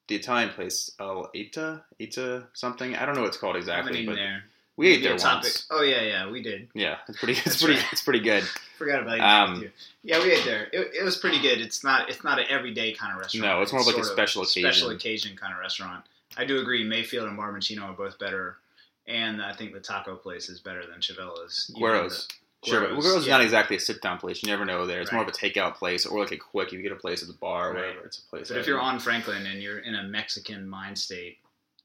the 0.08 0.16
Italian 0.16 0.50
place, 0.50 0.90
El 1.00 1.30
Eta, 1.34 1.82
Eta 1.98 2.46
something. 2.52 2.94
I 2.94 3.06
don't 3.06 3.14
know 3.14 3.22
what 3.22 3.28
it's 3.28 3.38
called 3.38 3.56
exactly, 3.56 4.04
but 4.04 4.16
there. 4.16 4.44
we 4.76 4.88
ate 4.88 5.02
there 5.02 5.16
once. 5.16 5.66
Oh 5.70 5.80
yeah, 5.80 6.02
yeah, 6.02 6.28
we 6.30 6.42
did. 6.42 6.68
Yeah, 6.74 6.98
it's 7.08 7.18
pretty. 7.18 7.32
It's 7.34 7.44
That's 7.44 7.62
pretty. 7.62 7.78
right. 7.80 7.92
It's 7.92 8.02
pretty 8.02 8.20
good. 8.20 8.44
Forgot 8.76 9.00
about 9.04 9.20
Um, 9.20 9.62
you. 9.62 9.70
Yeah, 10.02 10.22
we 10.22 10.32
ate 10.32 10.44
there. 10.44 10.68
It, 10.74 10.90
it 11.00 11.04
was 11.04 11.16
pretty 11.16 11.38
good. 11.40 11.58
It's 11.62 11.82
not. 11.82 12.10
It's 12.10 12.22
not 12.22 12.38
an 12.38 12.44
everyday 12.50 12.92
kind 12.92 13.12
of 13.14 13.20
restaurant. 13.20 13.46
No, 13.46 13.62
it's 13.62 13.72
more 13.72 13.80
like 13.80 13.94
a 13.96 14.04
sort 14.04 14.06
of 14.08 14.12
special 14.12 14.44
Special 14.44 14.90
occasion. 14.90 14.96
occasion 15.30 15.36
kind 15.38 15.54
of 15.54 15.60
restaurant. 15.60 16.04
I 16.36 16.44
do 16.44 16.58
agree. 16.60 16.84
Mayfield 16.84 17.26
and 17.28 17.38
Barboncino 17.38 17.82
are 17.84 17.92
both 17.94 18.18
better, 18.18 18.58
and 19.06 19.42
I 19.42 19.52
think 19.52 19.72
the 19.72 19.80
taco 19.80 20.16
place 20.16 20.48
is 20.48 20.60
better 20.60 20.82
than 20.86 21.00
Chavela's. 21.00 21.70
Even 21.70 21.80
Guero's. 21.82 22.28
Sure, 22.64 22.80
but 22.80 22.98
Guero's, 23.00 23.26
yeah. 23.26 23.34
not 23.34 23.42
exactly 23.42 23.76
a 23.76 23.80
sit 23.80 24.00
down 24.00 24.16
place. 24.16 24.42
You 24.42 24.48
never 24.48 24.64
know 24.64 24.86
there. 24.86 25.02
It's 25.02 25.12
more 25.12 25.20
of 25.20 25.26
Right. 25.28 25.36
a 25.36 25.50
takeout 25.60 25.74
place 25.74 26.06
or 26.06 26.18
like 26.20 26.32
a 26.32 26.38
quick. 26.38 26.72
You 26.72 26.80
get 26.80 26.92
a 26.92 26.96
place 26.96 27.20
at 27.20 27.28
the 27.28 27.34
bar 27.34 27.70
or 27.70 27.74
Right. 27.74 27.86
whatever, 27.88 28.06
it's 28.06 28.18
a 28.18 28.22
place. 28.30 28.48
But 28.48 28.56
if 28.56 28.66
you're 28.66 28.80
on 28.80 28.98
Franklin 28.98 29.44
and 29.46 29.62
you're 29.62 29.80
in 29.80 29.94
a 29.94 30.02
Mexican 30.04 30.66
mind 30.66 30.98
state, 30.98 31.38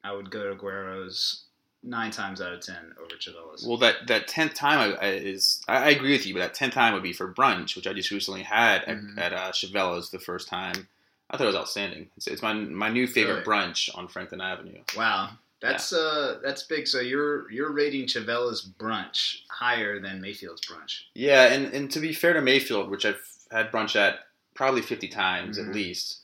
I 0.05 0.13
would 0.13 0.31
go 0.31 0.47
to 0.49 0.55
Guero's 0.55 1.43
nine 1.83 2.11
times 2.11 2.39
out 2.41 2.53
of 2.53 2.61
ten 2.61 2.93
over 2.97 3.15
Chavela's. 3.17 3.65
Well, 3.67 3.75
that 3.79 4.07
that 4.07 4.29
tenth 4.29 4.53
time 4.53 4.79
I, 5.01 5.05
I, 5.05 5.09
is 5.11 5.61
I, 5.67 5.75
I 5.77 5.89
agree 5.89 6.13
with 6.13 6.25
you, 6.25 6.33
but 6.33 6.39
that 6.39 6.53
tenth 6.53 6.73
time 6.75 6.93
would 6.93 7.03
be 7.03 7.11
for 7.13 7.33
brunch, 7.33 7.75
which 7.75 7.85
I 7.87 7.91
just 7.91 8.11
recently 8.11 8.43
had 8.43 8.83
at, 8.85 8.97
Mhm. 8.97 9.17
at 9.17 9.33
uh, 9.33 9.51
Chavela's 9.51 10.11
the 10.11 10.19
first 10.19 10.47
time. 10.47 10.87
I 11.29 11.35
thought 11.37 11.43
it 11.43 11.47
was 11.47 11.55
outstanding. 11.57 12.09
It's, 12.15 12.27
it's 12.27 12.41
my 12.41 12.53
my 12.53 12.87
new 12.89 13.05
favorite 13.05 13.45
Really? 13.45 13.67
brunch 13.67 13.89
on 13.97 14.07
Franklin 14.07 14.39
Avenue. 14.39 14.81
wow, 14.95 15.31
that's 15.61 15.91
uh 15.93 16.39
that's 16.43 16.63
big. 16.63 16.87
So 16.87 16.99
you're 16.99 17.49
you're 17.51 17.71
rating 17.71 18.05
Chavela's 18.07 18.69
brunch 18.79 19.41
higher 19.49 19.99
than 19.99 20.21
Mayfield's 20.21 20.61
brunch. 20.61 21.01
Yeah, 21.15 21.51
and 21.53 21.73
and 21.73 21.91
to 21.91 21.99
be 21.99 22.13
fair 22.13 22.33
to 22.33 22.41
Mayfield, 22.41 22.89
which 22.89 23.05
I've 23.05 23.21
had 23.51 23.71
brunch 23.71 23.95
at 23.95 24.19
probably 24.55 24.81
fifty 24.81 25.07
times 25.07 25.57
Mhm. 25.57 25.67
at 25.67 25.73
least, 25.73 26.21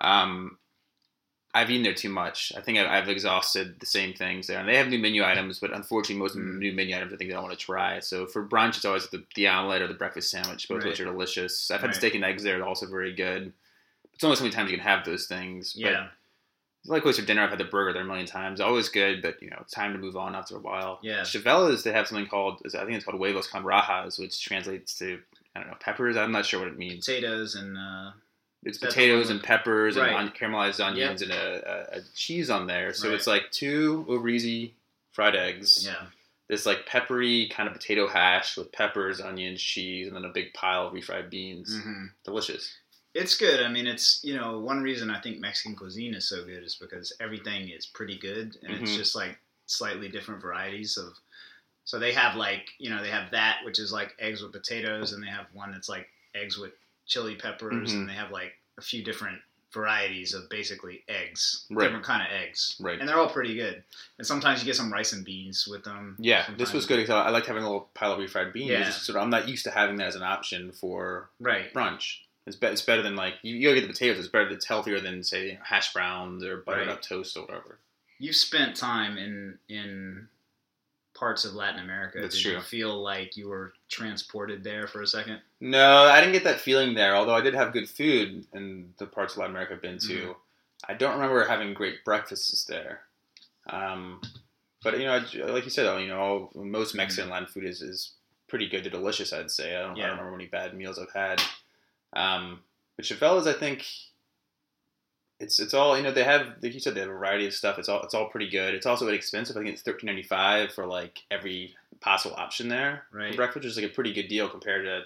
um, 0.00 0.58
I've 1.56 1.70
eaten 1.70 1.84
there 1.84 1.94
too 1.94 2.08
much. 2.08 2.52
I 2.56 2.60
think 2.60 2.78
I've, 2.78 2.88
I've 2.88 3.08
exhausted 3.08 3.78
the 3.78 3.86
same 3.86 4.12
things 4.12 4.48
there, 4.48 4.58
and 4.58 4.68
they 4.68 4.76
have 4.76 4.88
new 4.88 4.98
menu 4.98 5.22
items, 5.24 5.60
but 5.60 5.72
unfortunately, 5.72 6.20
most 6.20 6.34
of 6.34 6.42
the 6.42 6.48
Mhm. 6.48 6.58
new 6.58 6.72
menu 6.72 6.96
items 6.96 7.12
I 7.12 7.16
think 7.16 7.30
they 7.30 7.34
don't 7.34 7.44
want 7.44 7.56
to 7.56 7.64
try. 7.64 8.00
So 8.00 8.26
for 8.26 8.44
brunch, 8.44 8.74
it's 8.76 8.84
always 8.84 9.06
the, 9.08 9.24
the 9.36 9.46
omelet 9.46 9.80
or 9.80 9.86
the 9.86 9.94
breakfast 9.94 10.30
sandwich, 10.30 10.68
both 10.68 10.78
of 10.78 10.84
which 10.86 10.98
are 11.00 11.04
delicious. 11.04 11.70
I've 11.70 11.80
had 11.80 11.90
Right. 11.90 11.94
steak 11.96 12.14
and 12.16 12.24
eggs 12.24 12.42
there, 12.42 12.58
they're 12.58 12.66
also 12.66 12.86
very 12.88 13.12
good. 13.12 13.52
It's 14.12 14.24
only 14.24 14.36
so 14.36 14.42
many 14.42 14.52
times 14.54 14.70
you 14.72 14.76
can 14.78 14.86
have 14.86 15.04
those 15.04 15.26
things. 15.26 15.74
But 15.74 16.10
Yeah, 16.84 16.92
Likewise 16.92 17.18
for 17.18 17.24
dinner, 17.24 17.42
I've 17.42 17.50
had 17.50 17.58
the 17.58 17.64
burger 17.64 17.92
there 17.92 18.02
a 18.02 18.06
million 18.06 18.26
times. 18.26 18.60
Always 18.60 18.88
good, 18.88 19.22
but 19.22 19.42
you 19.42 19.50
know, 19.50 19.58
it's 19.60 19.72
time 19.72 19.92
to 19.92 19.98
move 19.98 20.16
on 20.16 20.34
after 20.34 20.56
a 20.56 20.60
while. 20.60 20.98
Yeah. 21.02 21.20
Chavela's, 21.22 21.82
they 21.82 21.92
have 21.92 22.06
something 22.08 22.26
called, 22.26 22.60
I 22.66 22.78
think 22.84 22.92
it's 22.92 23.04
called 23.04 23.18
huevos 23.18 23.46
con 23.48 23.64
rajas, 23.64 24.18
which 24.18 24.42
translates 24.44 24.98
to, 24.98 25.18
I 25.56 25.60
don't 25.60 25.68
know, 25.68 25.76
peppers. 25.80 26.16
I'm 26.16 26.32
not 26.32 26.44
sure 26.46 26.60
what 26.60 26.68
it 26.68 26.78
means. 26.78 27.06
potatoes 27.06 27.54
and 27.54 27.76
uh, 27.76 28.10
It's 28.64 28.78
potatoes 28.78 29.30
and 29.30 29.42
peppers 29.42 29.96
Right. 29.96 30.08
and 30.08 30.16
on, 30.16 30.30
caramelized 30.30 30.84
onions 30.84 31.22
and 31.22 31.30
a, 31.32 31.94
a, 31.94 31.98
a 31.98 32.02
cheese 32.14 32.50
on 32.50 32.66
there. 32.66 32.92
So 32.92 33.08
Right. 33.08 33.14
it's 33.14 33.26
like 33.26 33.50
two 33.50 34.04
over 34.08 34.28
easy 34.28 34.74
fried 35.12 35.36
eggs. 35.36 35.84
yeah, 35.86 36.06
This 36.48 36.66
like 36.66 36.86
peppery 36.86 37.48
kind 37.48 37.66
of 37.68 37.72
potato 37.74 38.06
hash 38.08 38.56
with 38.58 38.72
peppers, 38.72 39.20
onions, 39.20 39.62
cheese, 39.62 40.06
and 40.08 40.16
then 40.16 40.24
a 40.24 40.32
big 40.32 40.52
pile 40.54 40.86
of 40.88 40.92
refried 40.92 41.30
beans. 41.30 41.80
hmm 41.82 42.06
Delicious. 42.24 42.76
It's 43.14 43.36
good. 43.36 43.62
I 43.62 43.68
mean, 43.68 43.86
it's 43.86 44.20
you 44.24 44.36
know 44.36 44.58
one 44.58 44.82
reason 44.82 45.10
I 45.10 45.20
think 45.20 45.38
Mexican 45.38 45.76
cuisine 45.76 46.14
is 46.14 46.28
so 46.28 46.44
good 46.44 46.62
is 46.64 46.74
because 46.74 47.12
everything 47.20 47.68
is 47.70 47.86
pretty 47.86 48.18
good, 48.18 48.56
and 48.62 48.74
it's 48.74 48.90
Mhm. 48.92 48.96
just 48.96 49.14
like 49.14 49.38
slightly 49.66 50.08
different 50.08 50.42
varieties 50.42 50.96
of. 50.96 51.14
So 51.84 51.98
they 51.98 52.12
have 52.12 52.34
like 52.36 52.70
you 52.78 52.90
know 52.90 53.02
they 53.02 53.10
have 53.10 53.30
that 53.32 53.60
which 53.64 53.78
is 53.78 53.92
like 53.92 54.14
eggs 54.18 54.42
with 54.42 54.52
potatoes, 54.52 55.12
and 55.12 55.22
they 55.22 55.28
have 55.28 55.46
one 55.52 55.72
that's 55.72 55.88
like 55.88 56.08
eggs 56.34 56.58
with 56.58 56.72
chili 57.06 57.36
peppers, 57.36 57.92
Mhm. 57.92 57.94
and 58.00 58.08
they 58.08 58.14
have 58.14 58.30
like 58.30 58.58
a 58.78 58.82
few 58.82 59.02
different 59.04 59.40
varieties 59.72 60.34
of 60.34 60.48
basically 60.48 61.02
eggs, 61.08 61.66
Right. 61.68 61.86
different 61.86 62.04
kind 62.04 62.22
of 62.22 62.28
eggs, 62.32 62.76
Right. 62.78 62.98
and 62.98 63.08
they're 63.08 63.18
all 63.18 63.28
pretty 63.28 63.54
good. 63.56 63.82
And 64.18 64.26
sometimes 64.26 64.60
you 64.60 64.66
get 64.66 64.76
some 64.76 64.92
rice 64.92 65.12
and 65.12 65.24
beans 65.24 65.66
with 65.66 65.82
them. 65.82 66.16
Yeah, 66.20 66.48
this 66.56 66.72
was 66.72 66.86
good 66.86 67.10
I 67.10 67.30
like 67.30 67.46
having 67.46 67.64
a 67.64 67.66
little 67.66 67.90
pile 67.92 68.12
of 68.12 68.20
refried 68.20 68.52
beans. 68.52 68.70
Yeah. 68.70 68.88
Sort 68.90 69.16
of, 69.16 69.22
I'm 69.22 69.30
not 69.30 69.48
used 69.48 69.64
to 69.64 69.72
having 69.72 69.96
that 69.96 70.06
as 70.06 70.14
an 70.14 70.22
option 70.22 70.70
for 70.70 71.28
Right. 71.40 71.74
brunch. 71.74 72.18
It's, 72.46 72.56
be- 72.56 72.66
it's 72.66 72.82
better 72.82 73.02
than 73.02 73.16
like 73.16 73.34
you, 73.42 73.56
you 73.56 73.68
gotta 73.68 73.80
get 73.80 73.86
the 73.86 73.92
potatoes. 73.92 74.18
It's 74.18 74.28
better. 74.28 74.48
It's 74.50 74.66
healthier 74.66 75.00
than 75.00 75.22
say 75.22 75.58
hash 75.62 75.92
browns 75.92 76.44
or 76.44 76.58
buttered 76.58 76.88
Right. 76.88 76.94
up 76.96 77.02
toast 77.02 77.36
or 77.36 77.42
whatever. 77.46 77.78
You've 78.18 78.36
spent 78.36 78.76
time 78.76 79.16
in 79.18 79.58
in 79.68 80.28
parts 81.14 81.44
of 81.44 81.54
Latin 81.54 81.80
America. 81.82 82.18
That's 82.20 82.34
Did 82.36 82.42
true. 82.42 82.52
you 82.52 82.60
feel 82.60 83.00
like 83.02 83.36
you 83.36 83.48
were 83.48 83.72
transported 83.88 84.62
there 84.64 84.86
for 84.88 85.00
a 85.00 85.06
second? 85.06 85.40
No, 85.60 86.02
I 86.04 86.20
didn't 86.20 86.32
get 86.32 86.44
that 86.44 86.60
feeling 86.60 86.94
there. 86.94 87.14
Although 87.16 87.34
I 87.36 87.40
did 87.40 87.54
have 87.54 87.72
good 87.72 87.88
food 87.88 88.44
in 88.52 88.92
the 88.98 89.06
parts 89.06 89.32
of 89.34 89.38
Latin 89.38 89.54
America 89.54 89.74
I've 89.74 89.82
been 89.82 89.98
to. 90.00 90.14
Mhm. 90.28 90.36
I 90.88 90.94
don't 90.94 91.14
remember 91.14 91.44
having 91.46 91.72
great 91.72 92.04
breakfasts 92.04 92.64
there. 92.64 93.02
Um, 93.70 94.20
but 94.82 94.98
you 94.98 95.06
know, 95.06 95.14
I- 95.14 95.50
like 95.50 95.64
you 95.64 95.70
said, 95.70 95.98
you 96.00 96.08
know, 96.08 96.50
most 96.54 96.94
Mexican 96.94 97.30
Latin 97.30 97.46
food 97.48 97.64
is, 97.64 97.80
is 97.80 98.12
pretty 98.48 98.68
good 98.68 98.84
to 98.84 98.90
delicious. 98.90 99.32
I'd 99.32 99.50
say. 99.50 99.74
I 99.76 99.80
don't, 99.82 99.98
I 99.98 100.06
don't 100.08 100.18
remember 100.18 100.34
any 100.34 100.46
bad 100.46 100.74
meals 100.76 100.98
I've 100.98 101.12
had. 101.12 101.40
Um, 102.14 102.60
but 102.96 103.04
Chavela's, 103.04 103.46
I 103.46 103.52
think, 103.52 103.84
it's 105.40 105.58
it's 105.58 105.74
all 105.74 105.96
you 105.96 106.02
know. 106.02 106.12
They 106.12 106.22
have, 106.24 106.46
like 106.62 106.74
you 106.74 106.80
said, 106.80 106.94
they 106.94 107.00
have 107.00 107.08
a 107.08 107.12
variety 107.12 107.46
of 107.46 107.54
stuff. 107.54 107.78
It's 107.78 107.88
all 107.88 108.02
it's 108.02 108.14
all 108.14 108.28
pretty 108.28 108.48
good. 108.48 108.72
It's 108.74 108.86
also 108.86 109.08
inexpensive. 109.08 109.56
I 109.56 109.60
think 109.60 109.72
it's 109.72 109.82
thirteen 109.82 110.06
ninety 110.06 110.22
five 110.22 110.72
for 110.72 110.86
like 110.86 111.18
every 111.30 111.74
possible 112.00 112.36
option 112.36 112.68
there 112.68 113.04
Right. 113.12 113.30
for 113.32 113.36
breakfast, 113.38 113.56
which 113.64 113.66
is 113.66 113.76
like 113.76 113.90
a 113.90 113.94
pretty 113.94 114.12
good 114.12 114.28
deal 114.28 114.48
compared 114.48 114.84
to 114.84 115.02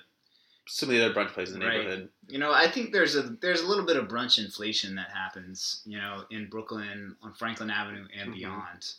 some 0.67 0.91
of 0.91 0.95
the 0.97 1.03
other 1.05 1.15
brunch 1.15 1.29
places 1.33 1.55
in 1.55 1.61
the 1.61 1.67
Right. 1.67 1.79
neighborhood. 1.79 2.09
You 2.29 2.39
know, 2.39 2.53
I 2.53 2.71
think 2.71 2.93
there's 2.93 3.17
a 3.17 3.23
there's 3.23 3.63
a 3.63 3.67
little 3.67 3.87
bit 3.87 3.97
of 3.97 4.07
brunch 4.07 4.39
inflation 4.39 4.95
that 4.97 5.11
happens. 5.11 5.83
You 5.87 5.99
know, 5.99 6.25
in 6.31 6.47
Brooklyn 6.51 7.17
on 7.23 7.33
Franklin 7.33 7.71
Avenue 7.71 8.07
and 8.15 8.31
Mhm. 8.31 8.35
beyond, 8.35 8.93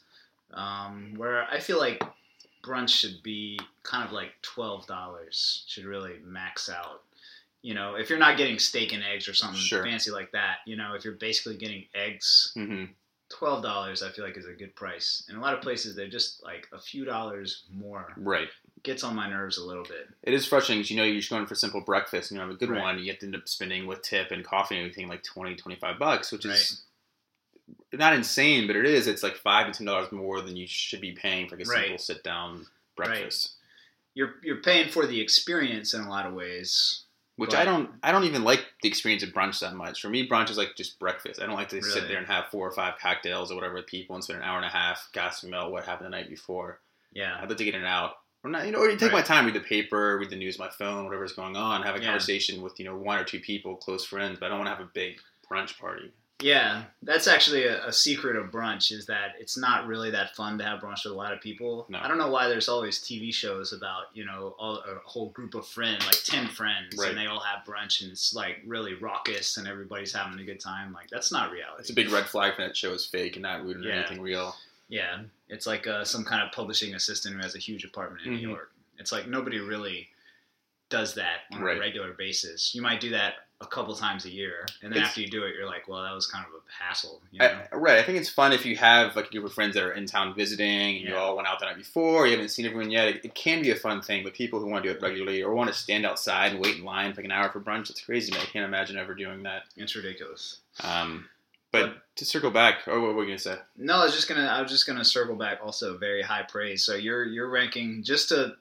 um, 0.55 1.13
where 1.15 1.43
I 1.45 1.59
feel 1.59 1.77
like 1.77 2.01
brunch 2.63 2.89
should 2.89 3.21
be 3.21 3.59
kind 3.83 4.03
of 4.03 4.11
like 4.11 4.41
twelve 4.41 4.87
dollars. 4.87 5.63
Should 5.67 5.85
really 5.85 6.17
max 6.23 6.69
out. 6.69 7.03
You 7.61 7.73
know, 7.73 7.95
if 7.95 8.09
you're 8.09 8.19
not 8.19 8.37
getting 8.37 8.57
steak 8.57 8.93
and 8.93 9.03
eggs 9.03 9.27
or 9.27 9.33
something 9.33 9.59
Sure. 9.59 9.83
fancy 9.83 10.11
like 10.11 10.31
that, 10.31 10.57
you 10.65 10.77
know, 10.77 10.93
if 10.93 11.03
you're 11.03 11.15
basically 11.15 11.57
getting 11.57 11.85
eggs 11.93 12.51
hmm 12.55 12.85
twelve 13.29 13.61
dollars 13.61 14.01
I 14.01 14.09
feel 14.09 14.25
like 14.25 14.37
is 14.37 14.47
a 14.47 14.53
good 14.53 14.75
price. 14.75 15.23
In 15.29 15.35
a 15.35 15.39
lot 15.41 15.53
of 15.53 15.61
places 15.61 15.95
they're 15.95 16.09
just 16.09 16.43
like 16.43 16.67
a 16.73 16.79
few 16.79 17.05
dollars 17.05 17.65
more. 17.71 18.13
Right. 18.17 18.49
Gets 18.81 19.03
on 19.03 19.15
my 19.15 19.29
nerves 19.29 19.57
a 19.59 19.63
little 19.63 19.83
bit. 19.83 20.09
It 20.23 20.33
is 20.33 20.47
frustrating 20.47 20.79
because 20.79 20.89
you 20.91 20.97
know 20.97 21.03
you're 21.03 21.17
just 21.17 21.29
going 21.29 21.45
for 21.45 21.53
simple 21.53 21.81
breakfast 21.81 22.31
and 22.31 22.37
you 22.37 22.41
have 22.41 22.49
a 22.49 22.57
good 22.57 22.71
Right. 22.71 22.79
one. 22.81 22.97
You 22.97 23.11
have 23.11 23.19
to 23.19 23.27
end 23.27 23.35
up 23.35 23.47
spending 23.47 23.85
with 23.85 24.01
tip 24.01 24.31
and 24.31 24.43
coffee 24.43 24.75
and 24.77 24.85
everything 24.85 25.07
like 25.07 25.23
20, 25.23 25.55
25 25.55 25.99
bucks, 25.99 26.31
which 26.31 26.45
is 26.45 26.81
not 27.93 28.13
insane, 28.13 28.67
but 28.67 28.75
it 28.75 28.85
is. 28.85 29.05
It's 29.07 29.23
like 29.23 29.35
five 29.35 29.67
to 29.67 29.77
ten 29.77 29.85
dollars 29.85 30.11
more 30.11 30.41
than 30.41 30.55
you 30.55 30.65
should 30.67 31.01
be 31.01 31.11
paying 31.11 31.47
for 31.47 31.55
like 31.55 31.65
a 31.65 31.69
Right. 31.69 31.83
simple 31.83 31.97
sit 31.99 32.23
down 32.23 32.65
breakfast. 32.95 33.57
You're 34.15 34.35
you're 34.43 34.61
paying 34.61 34.89
for 34.89 35.05
the 35.05 35.21
experience 35.21 35.93
in 35.93 36.01
a 36.01 36.09
lot 36.09 36.25
of 36.25 36.33
ways. 36.33 37.03
Which 37.39 37.51
But- 37.51 37.59
I 37.59 37.65
don't. 37.65 37.89
I 38.03 38.11
don't 38.11 38.25
even 38.25 38.43
like 38.43 38.65
the 38.83 38.89
experience 38.89 39.23
of 39.23 39.29
brunch 39.29 39.59
that 39.61 39.73
much. 39.73 40.01
For 40.01 40.09
me, 40.09 40.27
brunch 40.27 40.49
is 40.49 40.57
like 40.57 40.75
just 40.75 40.99
breakfast. 40.99 41.41
I 41.41 41.45
don't 41.45 41.55
like 41.55 41.69
to 41.69 41.81
sit 41.81 42.07
there 42.09 42.17
and 42.17 42.27
have 42.27 42.47
four 42.51 42.67
or 42.67 42.71
five 42.71 42.95
cocktails 43.01 43.49
or 43.51 43.55
whatever 43.55 43.75
with 43.75 43.87
people 43.87 44.15
and 44.15 44.23
spend 44.23 44.39
an 44.39 44.45
hour 44.45 44.57
and 44.57 44.65
a 44.65 44.69
half 44.69 45.07
gasping 45.13 45.49
about 45.49 45.71
what 45.71 45.85
happened 45.85 46.07
the 46.07 46.09
night 46.17 46.29
before. 46.29 46.81
Yeah. 47.13 47.37
I'd 47.41 47.47
like 47.47 47.57
to 47.57 47.63
get 47.63 47.75
in 47.75 47.81
and 47.81 47.87
out. 47.89 48.15
Or 48.43 48.49
not, 48.49 48.65
you 48.65 48.71
know, 48.73 48.79
or 48.79 48.89
you 48.89 48.97
take 48.97 49.11
my 49.11 49.21
time, 49.21 49.45
read 49.45 49.55
the 49.55 49.59
paper, 49.61 50.17
read 50.17 50.29
the 50.29 50.35
news, 50.35 50.59
my 50.59 50.69
phone, 50.69 51.05
whatever's 51.05 51.33
going 51.33 51.55
on, 51.57 51.81
have 51.83 51.95
a 51.95 51.99
Yeah. 51.99 52.05
conversation 52.05 52.61
with 52.61 52.77
you 52.77 52.85
know 52.85 52.95
one 52.97 53.17
or 53.17 53.23
two 53.23 53.39
people, 53.39 53.75
close 53.77 54.05
friends. 54.05 54.37
But 54.39 54.47
I 54.47 54.49
don't 54.49 54.59
want 54.59 54.67
to 54.67 54.75
have 54.75 54.85
a 54.85 54.91
big 54.93 55.19
brunch 55.49 55.77
party. 55.79 56.11
Yeah. 56.41 56.83
That's 57.03 57.27
actually 57.27 57.65
a, 57.65 57.85
a 57.87 57.91
secret 57.93 58.35
of 58.37 58.51
brunch 58.51 58.91
is 58.91 59.05
that 59.07 59.35
it's 59.39 59.57
not 59.57 59.87
really 59.87 60.09
that 60.11 60.35
fun 60.35 60.57
to 60.59 60.63
have 60.63 60.79
brunch 60.79 61.03
with 61.03 61.13
a 61.13 61.17
lot 61.17 61.33
of 61.33 61.41
people. 61.41 61.85
No. 61.89 61.99
I 61.99 62.07
don't 62.07 62.17
know 62.17 62.29
why 62.29 62.47
there's 62.47 62.69
always 62.69 62.99
TV 62.99 63.33
shows 63.33 63.73
about, 63.73 64.05
you 64.13 64.25
know, 64.25 64.55
all, 64.57 64.77
a 64.77 64.99
whole 65.05 65.29
group 65.29 65.53
of 65.55 65.67
friends, 65.67 66.05
like 66.05 66.23
10 66.23 66.47
friends, 66.47 66.95
Right. 66.97 67.09
and 67.09 67.17
they 67.17 67.25
all 67.25 67.41
have 67.41 67.65
brunch 67.65 68.01
and 68.01 68.11
it's 68.11 68.33
like 68.33 68.61
really 68.65 68.93
raucous 68.93 69.57
and 69.57 69.67
everybody's 69.67 70.13
having 70.13 70.39
a 70.39 70.43
good 70.45 70.59
time. 70.61 70.93
Like, 70.93 71.09
that's 71.09 71.31
not 71.31 71.51
reality. 71.51 71.81
It's 71.81 71.89
a 71.89 71.93
big 71.93 72.09
red 72.11 72.25
flag 72.25 72.55
for 72.55 72.61
that 72.61 72.77
show 72.77 72.93
is 72.93 73.05
fake 73.05 73.35
and 73.35 73.43
not 73.43 73.63
rooted 73.63 73.83
in 73.83 73.89
Yeah. 73.89 73.95
anything 73.99 74.21
real. 74.21 74.55
Yeah, 74.87 75.23
it's 75.49 75.67
like 75.67 75.85
uh, 75.87 76.03
some 76.03 76.23
kind 76.23 76.41
of 76.41 76.51
publishing 76.51 76.95
assistant 76.95 77.35
who 77.35 77.41
has 77.41 77.55
a 77.55 77.59
huge 77.59 77.83
apartment 77.83 78.25
in 78.25 78.31
Mhm. 78.33 78.37
New 78.41 78.49
York. 78.49 78.71
It's 78.97 79.11
like 79.11 79.27
nobody 79.27 79.59
really 79.59 80.07
does 80.89 81.13
that 81.15 81.41
on 81.53 81.61
Right. 81.61 81.77
a 81.77 81.79
regular 81.79 82.13
basis. 82.13 82.73
You 82.73 82.81
might 82.81 82.99
do 82.99 83.09
that 83.11 83.48
a 83.61 83.65
couple 83.65 83.93
times 83.93 84.23
a 84.23 84.29
year, 84.29 84.65
and 84.81 84.91
then 84.91 84.99
It's- 84.99 85.09
after 85.09 85.21
you 85.21 85.27
do 85.29 85.43
it, 85.43 85.53
you're 85.53 85.65
like, 85.65 85.87
well, 85.87 86.01
that 86.01 86.13
was 86.13 86.27
kind 86.27 86.45
of 86.45 86.53
a 86.53 86.83
hassle. 86.83 87.21
You 87.31 87.39
know? 87.39 87.61
I, 87.71 87.75
right. 87.75 87.97
I 87.99 88.03
think 88.03 88.17
it's 88.17 88.29
fun 88.29 88.53
if 88.53 88.65
you 88.65 88.77
have 88.77 89.17
like 89.17 89.27
a 89.27 89.31
group 89.31 89.43
of 89.43 89.53
friends 89.53 89.73
that 89.73 89.83
are 89.83 89.91
in 89.91 90.05
town 90.05 90.33
visiting, 90.33 90.97
and 90.97 91.05
you 91.05 91.15
all 91.15 91.35
went 91.35 91.47
out 91.47 91.59
the 91.59 91.65
night 91.65 91.75
before. 91.75 92.25
You 92.25 92.33
haven't 92.33 92.49
seen 92.49 92.65
everyone 92.65 92.89
yet. 92.89 93.09
It, 93.09 93.25
it 93.25 93.35
can 93.35 93.61
be 93.61 93.71
a 93.71 93.75
fun 93.75 94.01
thing, 94.01 94.23
but 94.23 94.33
people 94.33 94.59
who 94.61 94.67
want 94.67 94.83
to 94.83 94.89
do 94.89 94.95
it 94.97 95.01
regularly 95.01 95.43
or 95.43 95.53
want 95.53 95.69
to 95.69 95.73
stand 95.77 96.05
outside 96.05 96.53
and 96.53 96.61
wait 96.61 96.77
in 96.77 96.85
line 96.85 97.13
for 97.13 97.19
like 97.21 97.25
an 97.25 97.31
hour 97.31 97.49
for 97.49 97.59
brunch, 97.59 97.89
it's 97.89 98.01
crazy. 98.01 98.31
Man. 98.31 98.41
I 98.41 98.45
can't 98.45 98.65
imagine 98.65 98.95
ever 98.97 99.13
doing 99.13 99.43
that. 99.43 99.63
it's 99.75 99.93
ridiculous. 99.95 100.59
Um, 100.81 101.27
but 101.71 101.97
to 102.15 102.25
circle 102.25 102.51
back, 102.51 102.87
oh, 102.87 103.01
what 103.01 103.13
were 103.13 103.19
we 103.21 103.25
gonna 103.25 103.37
say? 103.39 103.57
No, 103.77 103.95
I 103.95 104.03
was 104.05 104.15
just 104.15 104.29
gonna 104.29 104.45
I 104.45 104.61
was 104.61 104.71
just 104.71 104.87
gonna 104.87 105.03
circle 105.05 105.35
back. 105.35 105.59
Also, 105.61 105.97
very 105.97 106.21
high 106.21 106.43
praise. 106.43 106.85
So 106.85 106.95
you're 106.95 107.25
you're 107.25 107.49
ranking 107.49 108.03
just 108.03 108.29
to 108.29 108.55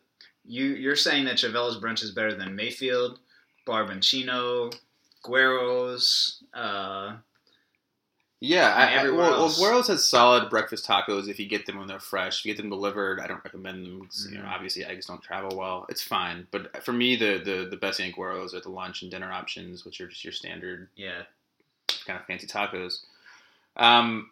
you 0.44 0.64
you're 0.64 0.96
saying 0.96 1.24
that 1.26 1.36
Chavela's 1.36 1.78
brunch 1.78 2.02
is 2.02 2.10
better 2.10 2.34
than 2.34 2.54
Mayfield, 2.56 3.20
Barboncino, 3.66 4.74
Guero's. 5.28 6.42
Uh, 6.54 7.16
Yeah, 8.40 8.72
I, 8.72 8.94
I, 9.06 9.10
well, 9.10 9.30
well. 9.32 9.48
Guero's 9.56 9.88
has 9.88 10.08
solid 10.08 10.48
breakfast 10.48 10.86
tacos 10.86 11.28
if 11.28 11.40
you 11.40 11.46
get 11.48 11.66
them 11.66 11.76
when 11.78 11.88
they're 11.88 11.98
fresh. 11.98 12.38
If 12.40 12.44
you 12.46 12.54
get 12.54 12.60
them 12.62 12.70
delivered, 12.70 13.18
I 13.20 13.26
don't 13.26 13.42
recommend 13.44 13.84
them. 13.84 14.02
'cause, 14.06 14.28
You 14.30 14.38
know, 14.38 14.44
Mhm. 14.44 14.52
obviously 14.54 14.84
eggs 14.84 15.06
don't 15.06 15.20
travel 15.22 15.56
well. 15.56 15.86
It's 15.88 16.02
fine, 16.02 16.46
but 16.52 16.82
for 16.84 16.92
me, 16.92 17.16
the 17.16 17.38
the, 17.38 17.66
the 17.68 17.76
best 17.76 17.96
thing 17.98 18.10
at 18.10 18.16
Guero's 18.16 18.54
are 18.54 18.60
the 18.60 18.70
lunch 18.70 19.02
and 19.02 19.10
dinner 19.10 19.32
options, 19.32 19.84
which 19.84 20.00
are 20.00 20.06
just 20.06 20.22
your 20.24 20.32
standard 20.32 20.88
yeah, 20.94 21.22
kind 22.06 22.18
of 22.20 22.26
fancy 22.26 22.46
tacos. 22.46 23.04
Um, 23.76 24.30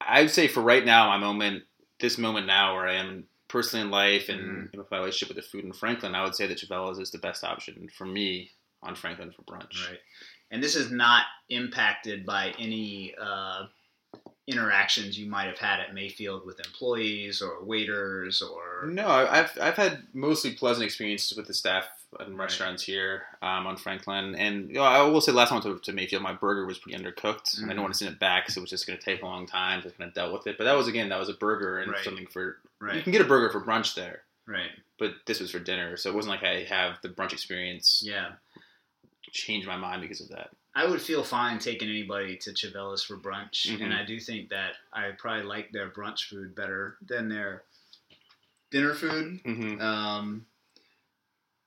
I'd 0.00 0.30
say 0.30 0.46
for 0.48 0.60
right 0.62 0.84
now, 0.84 1.08
my 1.08 1.18
moment, 1.18 1.64
this 2.00 2.16
moment 2.18 2.46
now, 2.46 2.74
where 2.76 2.86
I 2.86 2.94
am 2.94 3.28
personally 3.48 3.84
in 3.84 3.90
life 3.90 4.28
and 4.28 4.70
with 4.76 4.88
my 4.90 4.98
relationship 4.98 5.34
with 5.34 5.42
the 5.44 5.50
food 5.50 5.64
in 5.64 5.72
Franklin, 5.72 6.14
I 6.14 6.22
would 6.22 6.34
say 6.36 6.46
that 6.46 6.58
Chavela's 6.58 6.98
is 6.98 7.10
the 7.10 7.18
best 7.18 7.42
option 7.42 7.88
for 7.96 8.04
me 8.06 8.52
on 8.84 8.94
Franklin 8.94 9.32
for 9.32 9.42
brunch. 9.42 9.88
right. 9.88 10.00
And 10.50 10.62
this 10.62 10.74
is 10.76 10.90
not 10.90 11.24
impacted 11.50 12.24
by 12.24 12.54
any 12.58 13.14
uh, 13.20 13.66
interactions 14.46 15.18
you 15.18 15.28
might 15.28 15.46
have 15.46 15.58
had 15.58 15.80
at 15.80 15.94
Mayfield 15.94 16.46
with 16.46 16.58
employees 16.64 17.42
or 17.42 17.62
waiters 17.62 18.42
or 18.42 18.86
No, 18.86 19.06
I've 19.08 19.56
I've 19.60 19.76
had 19.76 20.04
mostly 20.14 20.52
pleasant 20.54 20.84
experiences 20.84 21.36
with 21.36 21.46
the 21.46 21.54
staff 21.54 21.86
in 22.20 22.28
Right. 22.34 22.44
restaurants 22.44 22.82
here 22.82 23.24
um, 23.42 23.66
on 23.66 23.76
Franklin, 23.76 24.34
and 24.34 24.68
you 24.68 24.76
know, 24.76 24.82
I 24.82 25.02
will 25.02 25.20
say 25.20 25.30
last 25.32 25.50
time 25.50 25.60
I 25.62 25.68
went 25.68 25.84
to, 25.84 25.90
to 25.90 25.94
Mayfield, 25.94 26.22
my 26.22 26.32
burger 26.32 26.64
was 26.64 26.78
pretty 26.78 26.96
undercooked. 26.98 27.58
and 27.58 27.66
I 27.66 27.68
didn't 27.68 27.82
want 27.82 27.92
to 27.92 27.98
send 27.98 28.12
it 28.14 28.18
back, 28.18 28.48
so 28.50 28.60
it 28.60 28.62
was 28.62 28.70
just 28.70 28.86
going 28.86 28.98
to 28.98 29.04
take 29.04 29.20
a 29.20 29.26
long 29.26 29.46
time. 29.46 29.80
I 29.80 29.90
kind 29.90 30.08
of 30.08 30.14
dealt 30.14 30.32
with 30.32 30.46
it. 30.46 30.56
But 30.56 30.64
that 30.64 30.74
was 30.76 30.88
again, 30.88 31.10
that 31.10 31.18
was 31.18 31.28
a 31.28 31.34
burger 31.34 31.78
and 31.80 31.92
Right. 31.92 32.02
something 32.02 32.26
for 32.26 32.56
you 32.94 33.02
can 33.02 33.12
get 33.12 33.20
a 33.20 33.24
burger 33.24 33.50
for 33.50 33.60
brunch 33.60 33.94
there, 33.94 34.22
right. 34.46 34.70
but 34.98 35.12
this 35.26 35.40
was 35.40 35.50
for 35.50 35.58
dinner, 35.58 35.98
so 35.98 36.08
it 36.08 36.14
wasn't 36.14 36.30
like 36.30 36.44
I 36.44 36.62
have 36.64 36.94
the 37.02 37.10
brunch 37.10 37.32
experience 37.34 38.02
Yeah. 38.06 38.30
Change 39.32 39.66
my 39.66 39.76
mind 39.76 40.02
because 40.02 40.20
of 40.20 40.28
that. 40.30 40.50
I 40.74 40.86
would 40.86 41.00
feel 41.02 41.24
fine 41.24 41.58
taking 41.58 41.88
anybody 41.88 42.36
to 42.38 42.50
Chavela's 42.50 43.02
for 43.02 43.16
brunch, 43.16 43.66
Mhm. 43.66 43.82
and 43.82 43.94
I 43.94 44.04
do 44.04 44.20
think 44.20 44.50
that 44.50 44.72
I 44.92 45.10
probably 45.18 45.42
like 45.44 45.72
their 45.72 45.90
brunch 45.90 46.28
food 46.28 46.54
better 46.54 46.96
than 47.04 47.28
their 47.28 47.64
dinner 48.70 48.94
food. 48.94 49.42
Mm-hmm. 49.44 49.80
Um, 49.80 50.46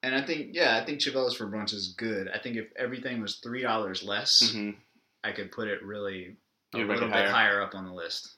and 0.03 0.15
I 0.15 0.21
think, 0.21 0.55
yeah, 0.55 0.77
I 0.77 0.85
think 0.85 0.99
Chavela's 0.99 1.35
for 1.35 1.47
brunch 1.47 1.73
is 1.73 1.89
good. 1.97 2.29
I 2.29 2.37
think 2.39 2.55
if 2.57 2.67
everything 2.77 3.21
was 3.21 3.37
three 3.37 3.61
dollars 3.61 4.01
less, 4.03 4.41
Mm-hmm. 4.43 4.79
I 5.23 5.31
could 5.33 5.51
put 5.51 5.67
it 5.67 5.83
really 5.83 6.35
a 6.73 6.77
You'd 6.79 6.87
little 6.87 7.07
bit 7.09 7.13
higher? 7.15 7.29
higher 7.29 7.61
up 7.61 7.75
on 7.75 7.85
the 7.85 7.93
list. 7.93 8.29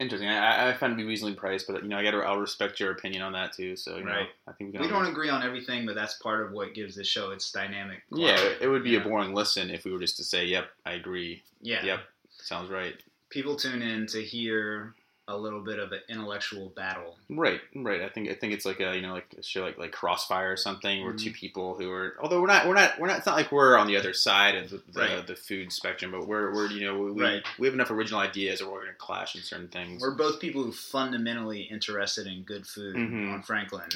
Interesting. 0.00 0.28
I, 0.28 0.70
I 0.70 0.74
find 0.74 0.92
it 0.92 0.96
to 0.96 1.02
be 1.02 1.08
reasonably 1.08 1.34
priced, 1.36 1.66
but 1.66 1.82
you 1.82 1.88
know, 1.88 1.98
I 1.98 2.04
got 2.04 2.12
to 2.12 2.18
I'll 2.18 2.38
respect 2.38 2.78
your 2.78 2.92
opinion 2.92 3.20
on 3.22 3.32
that 3.32 3.52
too. 3.52 3.74
So 3.74 3.96
you 3.96 4.04
know, 4.04 4.12
Right. 4.12 4.28
I 4.46 4.52
think 4.52 4.72
we, 4.72 4.78
can 4.78 4.82
We 4.82 4.88
don't 4.88 5.06
agree 5.06 5.28
on 5.28 5.42
everything, 5.42 5.86
but 5.86 5.96
that's 5.96 6.14
part 6.14 6.44
of 6.46 6.52
what 6.52 6.72
gives 6.72 6.94
this 6.94 7.08
show 7.08 7.32
its 7.32 7.50
dynamic. 7.50 8.02
Yeah, 8.12 8.38
it 8.60 8.68
would 8.68 8.84
be 8.84 8.90
Yeah. 8.90 9.00
a 9.00 9.04
boring 9.04 9.34
listen 9.34 9.70
if 9.70 9.84
we 9.84 9.90
were 9.90 9.98
just 9.98 10.16
to 10.18 10.24
say, 10.24 10.44
"Yep, 10.46 10.66
I 10.86 10.92
agree." 10.92 11.42
Yeah. 11.60 11.84
Yep, 11.84 12.00
sounds 12.30 12.70
right. 12.70 12.94
People 13.30 13.56
tune 13.56 13.82
in 13.82 14.06
to 14.08 14.22
hear 14.22 14.94
a 15.28 15.36
little 15.36 15.60
bit 15.60 15.78
of 15.78 15.92
an 15.92 16.00
intellectual 16.08 16.70
battle. 16.70 17.16
Right, 17.28 17.60
right. 17.76 18.00
I 18.00 18.08
think 18.08 18.30
I 18.30 18.34
think 18.34 18.52
it's 18.54 18.64
like 18.64 18.80
a 18.80 18.96
you 18.96 19.02
know 19.02 19.12
like 19.12 19.26
a 19.38 19.42
show 19.42 19.62
like 19.62 19.78
like 19.78 19.92
Crossfire 19.92 20.50
or 20.52 20.56
something, 20.56 21.04
where 21.04 21.12
Mhm. 21.12 21.22
two 21.22 21.30
people 21.32 21.74
who 21.78 21.90
are 21.92 22.16
although 22.20 22.40
we're 22.40 22.46
not 22.46 22.66
we're 22.66 22.74
not 22.74 22.98
we're 22.98 23.06
not 23.08 23.18
it's 23.18 23.26
not 23.26 23.36
like 23.36 23.52
we're 23.52 23.76
on 23.76 23.86
the 23.86 23.96
other 23.96 24.14
side 24.14 24.56
of 24.56 24.70
the, 24.70 24.82
the, 24.92 25.00
Right. 25.00 25.26
the 25.26 25.36
food 25.36 25.70
spectrum, 25.72 26.10
but 26.10 26.26
we're 26.26 26.52
we're 26.54 26.68
you 26.70 26.80
know 26.86 26.98
we 26.98 27.22
Right. 27.22 27.44
we 27.58 27.66
have 27.66 27.74
enough 27.74 27.90
original 27.90 28.20
ideas, 28.20 28.60
or 28.62 28.72
we're 28.72 28.80
going 28.80 28.92
to 28.92 28.98
clash 28.98 29.36
in 29.36 29.42
certain 29.42 29.68
things. 29.68 30.00
We're 30.02 30.12
both 30.16 30.40
people 30.40 30.62
who 30.64 30.72
fundamentally 30.72 31.60
interested 31.62 32.26
in 32.26 32.42
good 32.42 32.66
food 32.66 32.96
Mhm. 32.96 33.32
on 33.34 33.42
Franklin, 33.42 33.88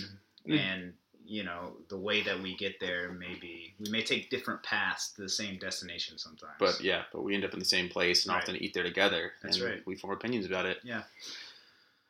Mm. 0.47 0.59
and 0.59 0.95
you 1.37 1.43
know 1.49 1.73
the 1.89 1.97
way 1.97 2.19
that 2.23 2.39
we 2.45 2.55
get 2.57 2.75
there 2.81 3.05
maybe 3.27 3.73
we 3.81 3.89
may 3.91 4.03
take 4.03 4.29
different 4.29 4.63
paths 4.63 5.13
to 5.15 5.23
the 5.23 5.29
same 5.29 5.59
destination 5.59 6.19
sometimes. 6.19 6.57
but 6.59 6.81
yeah, 6.81 7.03
but 7.13 7.23
we 7.25 7.35
end 7.35 7.45
up 7.45 7.55
in 7.55 7.59
the 7.59 7.65
same 7.77 7.89
place 7.89 8.19
and 8.27 8.35
Right. 8.35 8.43
often 8.43 8.57
eat 8.57 8.75
there 8.75 8.83
together. 8.93 9.33
That's 9.43 9.57
and 9.59 9.67
right. 9.67 9.87
We 9.87 9.95
form 9.97 10.13
opinions 10.13 10.45
about 10.47 10.67
it. 10.67 10.79
Yeah. 10.85 11.03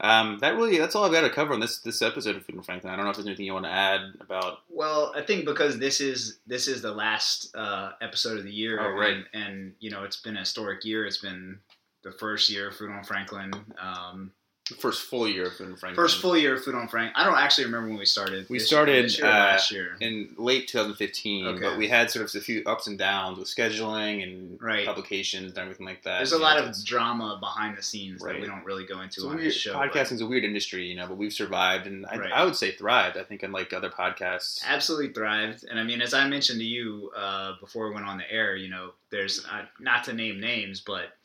Um, 0.01 0.39
that 0.41 0.57
really 0.57 0.79
that's 0.79 0.97
all 0.97 1.05
I've 1.05 1.13
got 1.13 1.21
to 1.21 1.31
cover 1.31 1.53
on 1.55 1.61
this 1.61 1.79
this 1.79 2.03
episode 2.03 2.35
of 2.35 2.45
Food 2.45 2.57
and 2.57 2.65
Franklin. 2.67 2.93
I 2.93 2.97
don't 2.97 3.05
know 3.05 3.11
if 3.13 3.17
there's 3.17 3.27
anything 3.29 3.47
you 3.47 3.53
want 3.53 3.67
to 3.67 3.71
add 3.71 4.01
about. 4.21 4.59
well, 4.69 5.13
I 5.15 5.23
think 5.23 5.45
because 5.45 5.79
this 5.79 6.01
is 6.01 6.39
this 6.47 6.67
is 6.67 6.83
the 6.83 6.91
last 6.93 7.55
uh, 7.55 7.93
episode 8.01 8.39
of 8.39 8.45
the 8.45 8.51
year, 8.53 8.81
Oh, 8.81 8.91
right. 8.99 9.15
and, 9.15 9.27
and 9.33 9.75
you 9.79 9.91
know 9.93 10.03
it's 10.03 10.17
been 10.21 10.37
a 10.37 10.41
historic 10.41 10.85
year. 10.85 11.07
It's 11.07 11.19
been 11.19 11.61
the 12.03 12.11
first 12.11 12.51
year 12.51 12.69
of 12.69 12.77
Food 12.77 12.91
on 12.91 13.05
Franklin. 13.05 13.53
Um, 13.81 14.33
First 14.79 15.03
full 15.03 15.29
year 15.29 15.47
of 15.47 15.55
Food 15.57 15.69
and 15.69 15.79
Franklin. 15.79 16.03
first 16.05 16.21
full 16.21 16.37
year 16.37 16.55
of 16.55 16.65
Food 16.65 16.75
on 16.75 16.89
Frank. 16.89 17.13
I 17.17 17.25
don't 17.25 17.37
actually 17.39 17.65
remember 17.67 17.89
when 17.89 17.99
we 17.99 18.07
started. 18.07 18.47
We 18.49 18.59
started, 18.59 19.17
year 19.17 19.27
uh, 19.27 19.31
last 19.31 19.71
year. 19.71 19.97
in 20.01 20.35
late 20.37 20.69
2015, 20.69 21.47
Okay. 21.47 21.61
but 21.61 21.77
we 21.79 21.89
had 21.89 22.11
sort 22.11 22.25
of 22.25 22.35
a 22.35 22.41
few 22.41 22.63
ups 22.67 22.87
and 22.87 22.99
downs 22.99 23.39
with 23.39 23.49
scheduling 23.49 24.23
and 24.23 24.61
Right. 24.61 24.87
publications 24.87 25.51
and 25.53 25.59
everything 25.59 25.87
like 25.87 26.03
that. 26.05 26.19
There's 26.19 26.33
a 26.33 26.39
lot 26.39 26.59
know, 26.59 26.67
of 26.69 26.85
drama 26.85 27.37
behind 27.41 27.77
the 27.77 27.83
scenes 27.83 28.21
Right. 28.23 28.35
that 28.35 28.41
we 28.41 28.47
don't 28.47 28.65
really 28.65 28.85
go 28.87 29.01
into 29.01 29.27
on 29.29 29.37
this 29.37 29.55
show. 29.57 29.73
but- 29.75 29.93
podcasting's 29.93 30.21
a 30.21 30.27
weird 30.27 30.45
industry, 30.45 30.87
you 30.87 30.95
know, 30.97 31.07
but 31.07 31.17
we've 31.17 31.33
survived, 31.33 31.87
and 31.87 32.07
I, 32.07 32.17
Right. 32.17 32.33
I 32.33 32.45
would 32.45 32.57
say 32.57 32.73
thrived. 32.73 33.17
I 33.17 33.23
think 33.25 33.43
unlike 33.43 33.73
other 33.73 33.91
podcasts. 33.91 34.63
absolutely 34.67 35.13
thrived. 35.13 35.65
And 35.69 35.79
I 35.79 35.83
mean, 35.85 36.01
as 36.03 36.15
I 36.15 36.27
mentioned 36.29 36.61
to 36.61 36.65
you 36.67 37.11
uh, 37.17 37.53
before 37.61 37.89
we 37.89 37.95
went 37.95 38.07
on 38.07 38.19
the 38.19 38.31
air, 38.31 38.57
you 38.57 38.69
know, 38.69 38.93
there's 39.11 39.45
uh, 39.47 39.67
not 39.79 40.05
to 40.05 40.13
name 40.13 40.41
names, 40.41 40.81
but 40.81 41.17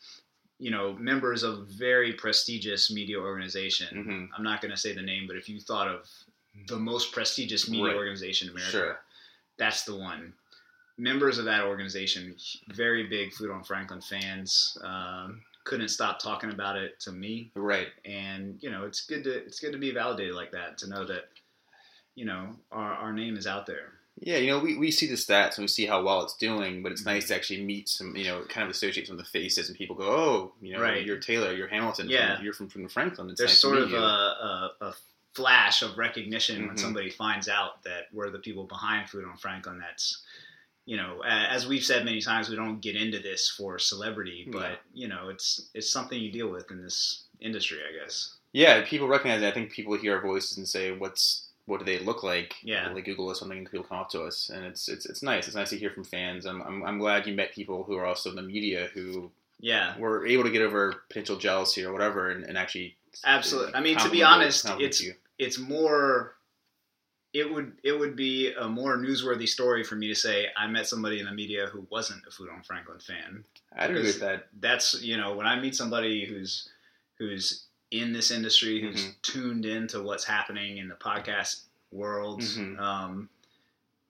you 0.58 0.70
know, 0.70 0.94
members 0.94 1.42
of 1.42 1.68
very 1.68 2.12
prestigious 2.12 2.90
media 2.92 3.18
organization. 3.18 4.02
hmm 4.02 4.24
I'm 4.36 4.44
not 4.44 4.60
going 4.60 4.70
to 4.72 4.76
say 4.76 4.92
the 4.92 5.02
name, 5.02 5.26
but 5.26 5.36
if 5.36 5.48
you 5.48 5.60
thought 5.60 5.88
of 5.88 6.08
the 6.66 6.76
most 6.78 7.12
prestigious 7.12 7.68
media 7.68 7.86
Right. 7.86 7.96
organization 7.96 8.48
in 8.48 8.54
America, 8.54 8.70
Sure. 8.72 9.00
that's 9.56 9.84
the 9.84 9.94
one. 9.94 10.32
Members 10.96 11.38
of 11.38 11.44
that 11.44 11.62
organization, 11.62 12.34
very 12.74 13.06
big 13.06 13.32
Food 13.32 13.50
on 13.52 13.62
Franklin 13.62 14.00
fans, 14.00 14.76
um, 14.82 15.42
couldn't 15.64 15.88
stop 15.88 16.18
talking 16.18 16.50
about 16.50 16.76
it 16.76 16.98
to 17.00 17.12
me 17.12 17.50
Right. 17.54 17.88
and 18.06 18.56
you 18.62 18.70
know 18.70 18.86
it's 18.86 19.04
good 19.06 19.22
to 19.24 19.30
it's 19.44 19.60
good 19.60 19.72
to 19.72 19.78
be 19.78 19.90
validated 19.90 20.34
like 20.34 20.50
that 20.52 20.78
to 20.78 20.88
know 20.88 21.04
that 21.04 21.28
you 22.14 22.24
know 22.24 22.56
our, 22.72 22.94
our 22.94 23.12
name 23.12 23.36
is 23.36 23.46
out 23.46 23.66
there 23.66 23.92
Yeah, 24.20 24.38
you 24.38 24.48
know, 24.48 24.58
we, 24.58 24.76
we 24.76 24.90
see 24.90 25.06
the 25.06 25.14
stats 25.14 25.56
and 25.56 25.62
we 25.64 25.68
see 25.68 25.86
how 25.86 26.02
well 26.02 26.22
it's 26.22 26.36
doing, 26.36 26.82
but 26.82 26.92
it's 26.92 27.02
Mm-hmm. 27.02 27.10
nice 27.10 27.28
to 27.28 27.34
actually 27.36 27.62
meet 27.64 27.88
some, 27.88 28.16
you 28.16 28.24
know, 28.24 28.42
kind 28.48 28.64
of 28.64 28.70
associate 28.70 29.06
some 29.06 29.18
of 29.18 29.24
the 29.24 29.30
faces 29.30 29.68
and 29.68 29.78
people 29.78 29.94
go, 29.96 30.04
oh, 30.10 30.52
you 30.60 30.74
know, 30.74 30.82
Right. 30.82 31.04
you're 31.04 31.18
Taylor, 31.18 31.52
you're 31.52 31.68
Hamilton, 31.68 32.08
Yeah. 32.08 32.36
from, 32.36 32.44
you're 32.44 32.52
from, 32.54 32.68
from 32.68 32.88
Franklin. 32.88 33.30
It's 33.30 33.38
there's 33.38 33.50
nice 33.52 33.60
sort 33.60 33.78
of 33.78 33.92
a, 33.92 33.96
a, 33.96 34.70
a 34.80 34.94
flash 35.34 35.82
of 35.82 35.96
recognition 35.98 36.66
when 36.66 36.76
Mhm. 36.76 36.80
somebody 36.80 37.10
finds 37.10 37.48
out 37.48 37.82
that 37.84 38.04
we're 38.12 38.30
the 38.30 38.40
people 38.40 38.64
behind 38.64 39.08
food 39.08 39.24
on 39.24 39.36
franklin 39.36 39.78
that's 39.78 40.24
you 40.84 40.96
know 40.96 41.22
as 41.24 41.68
we've 41.68 41.84
said 41.84 42.04
many 42.04 42.20
times 42.20 42.48
we 42.48 42.56
don't 42.56 42.80
get 42.80 42.96
into 42.96 43.20
this 43.20 43.48
for 43.48 43.78
celebrity 43.78 44.48
but 44.50 44.70
Yeah. 44.70 44.76
you 44.94 45.06
know 45.08 45.28
it's 45.28 45.68
it's 45.74 45.88
something 45.88 46.18
you 46.20 46.32
deal 46.32 46.48
with 46.50 46.68
in 46.72 46.82
this 46.82 47.24
industry 47.40 47.78
i 47.88 48.02
guess 48.02 48.34
Yeah, 48.52 48.82
people 48.84 49.06
recognize 49.06 49.42
it. 49.42 49.46
I 49.46 49.52
think 49.52 49.70
people 49.70 49.96
hear 49.96 50.16
our 50.16 50.22
voices 50.22 50.56
and 50.56 50.66
say, 50.66 50.90
"What's 50.90 51.47
what 51.68 51.78
do 51.78 51.84
they 51.84 52.00
look 52.00 52.22
like?" 52.22 52.56
Yeah. 52.62 52.92
they 52.92 53.02
Google 53.02 53.28
us 53.28 53.38
something 53.38 53.58
and 53.58 53.70
people 53.70 53.86
come 53.86 53.98
up 53.98 54.10
to 54.10 54.22
us, 54.22 54.50
and 54.50 54.64
it's 54.64 54.88
it's 54.88 55.06
it's 55.06 55.22
nice. 55.22 55.46
It's 55.46 55.56
nice 55.56 55.70
to 55.70 55.78
hear 55.78 55.90
from 55.90 56.04
fans. 56.04 56.46
I'm 56.46 56.60
I'm, 56.62 56.82
I'm 56.84 56.98
glad 56.98 57.26
you 57.26 57.34
met 57.34 57.54
people 57.54 57.84
who 57.84 57.96
are 57.96 58.06
also 58.06 58.30
in 58.30 58.36
the 58.36 58.42
media 58.42 58.88
who 58.94 59.30
yeah 59.60 59.98
were 59.98 60.26
able 60.26 60.44
to 60.44 60.50
get 60.50 60.62
over 60.62 60.94
potential 61.08 61.36
jealousy 61.36 61.84
or 61.84 61.92
whatever, 61.92 62.30
and, 62.30 62.44
and 62.44 62.58
actually 62.58 62.96
Absolutely. 63.24 63.74
I 63.74 63.80
mean, 63.80 63.98
to 63.98 64.10
be 64.10 64.22
honest, 64.22 64.66
it's 64.78 65.02
you. 65.02 65.14
it's 65.38 65.58
more. 65.58 66.34
It 67.34 67.52
would 67.52 67.74
it 67.84 67.92
would 67.92 68.16
be 68.16 68.52
a 68.54 68.68
more 68.68 68.96
newsworthy 68.96 69.46
story 69.46 69.84
for 69.84 69.96
me 69.96 70.08
to 70.08 70.14
say 70.14 70.46
I 70.56 70.66
met 70.66 70.88
somebody 70.88 71.20
in 71.20 71.26
the 71.26 71.32
media 71.32 71.66
who 71.66 71.86
wasn't 71.90 72.22
a 72.26 72.30
Food 72.30 72.48
on 72.48 72.62
Franklin 72.62 72.98
fan. 73.00 73.44
I'd 73.76 73.90
agree 73.90 74.02
with 74.04 74.20
that. 74.20 74.48
That's 74.58 75.02
you 75.02 75.16
know 75.16 75.34
when 75.34 75.46
I 75.46 75.60
meet 75.60 75.74
somebody 75.74 76.24
who's 76.24 76.70
who's 77.18 77.66
in 77.90 78.12
this 78.12 78.30
industry 78.30 78.80
who's 78.80 79.04
Mhm. 79.06 79.22
tuned 79.22 79.64
into 79.66 80.02
what's 80.02 80.24
happening 80.24 80.78
in 80.78 80.88
the 80.88 80.94
podcast 80.94 81.62
world, 81.90 82.42
Mhm. 82.42 82.78
um, 82.78 83.28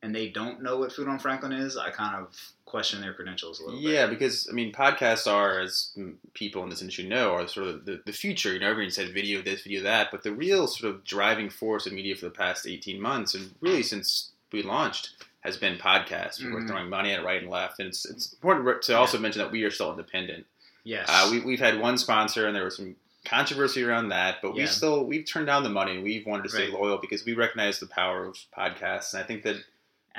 and 0.02 0.14
they 0.14 0.28
don't 0.28 0.62
know 0.62 0.78
what 0.78 0.92
Food 0.92 1.08
on 1.08 1.18
Franklin 1.18 1.52
is. 1.52 1.76
I 1.76 1.90
kind 1.90 2.16
of 2.16 2.36
question 2.64 3.00
their 3.00 3.14
credentials 3.14 3.60
a 3.60 3.64
little 3.64 3.80
Yeah, 3.80 4.06
bit. 4.06 4.18
because 4.18 4.46
I 4.48 4.52
mean, 4.52 4.72
podcasts 4.72 5.26
are, 5.30 5.58
as 5.60 5.96
people 6.34 6.62
in 6.64 6.70
this 6.70 6.80
industry 6.80 7.04
know, 7.06 7.32
are 7.34 7.48
sort 7.48 7.68
of 7.68 7.84
the, 7.84 8.02
the 8.04 8.12
future. 8.12 8.52
You 8.52 8.58
know, 8.60 8.68
everyone 8.68 8.90
said 8.90 9.12
video 9.14 9.42
this, 9.42 9.62
video 9.62 9.82
that, 9.82 10.10
but 10.10 10.22
the 10.22 10.32
real 10.32 10.66
sort 10.66 10.92
of 10.94 11.04
driving 11.04 11.48
force 11.50 11.86
of 11.86 11.92
media 11.92 12.14
for 12.16 12.26
the 12.26 12.30
past 12.30 12.66
eighteen 12.66 13.00
months, 13.00 13.34
and 13.34 13.54
really 13.60 13.82
since 13.82 14.30
we 14.52 14.62
launched 14.62 15.10
has 15.40 15.56
been 15.56 15.78
podcasts. 15.78 16.40
Mhm. 16.40 16.52
We're 16.52 16.66
throwing 16.66 16.88
money 16.90 17.12
at 17.12 17.20
it 17.20 17.24
right 17.24 17.40
and 17.42 17.50
left, 17.50 17.78
and 17.78 17.88
it's 17.88 18.04
it's 18.04 18.32
important 18.32 18.82
to 18.82 18.96
also 18.96 19.18
mention 19.18 19.40
that 19.40 19.50
we 19.52 19.62
are 19.64 19.70
still 19.70 19.90
independent. 19.92 20.46
Yes. 20.84 21.06
Uh, 21.08 21.28
we 21.30 21.40
we've 21.40 21.60
had 21.60 21.78
one 21.80 21.96
sponsor, 21.98 22.46
and 22.46 22.54
there 22.56 22.64
were 22.64 22.70
some 22.70 22.96
controversy 23.28 23.84
around 23.84 24.08
that, 24.08 24.36
but 24.42 24.54
we 24.54 24.66
still 24.66 25.04
we've 25.04 25.26
turned 25.26 25.46
down 25.46 25.62
the 25.62 25.68
money. 25.68 25.98
We've 25.98 26.26
wanted 26.26 26.44
to 26.44 26.48
stay 26.50 26.64
Right. 26.70 26.72
loyal 26.80 26.98
because 26.98 27.24
we 27.24 27.34
recognize 27.34 27.78
the 27.78 27.86
power 27.86 28.24
of 28.26 28.36
podcasts, 28.56 29.12
and 29.14 29.22
I 29.22 29.26
think 29.26 29.42
that 29.44 29.56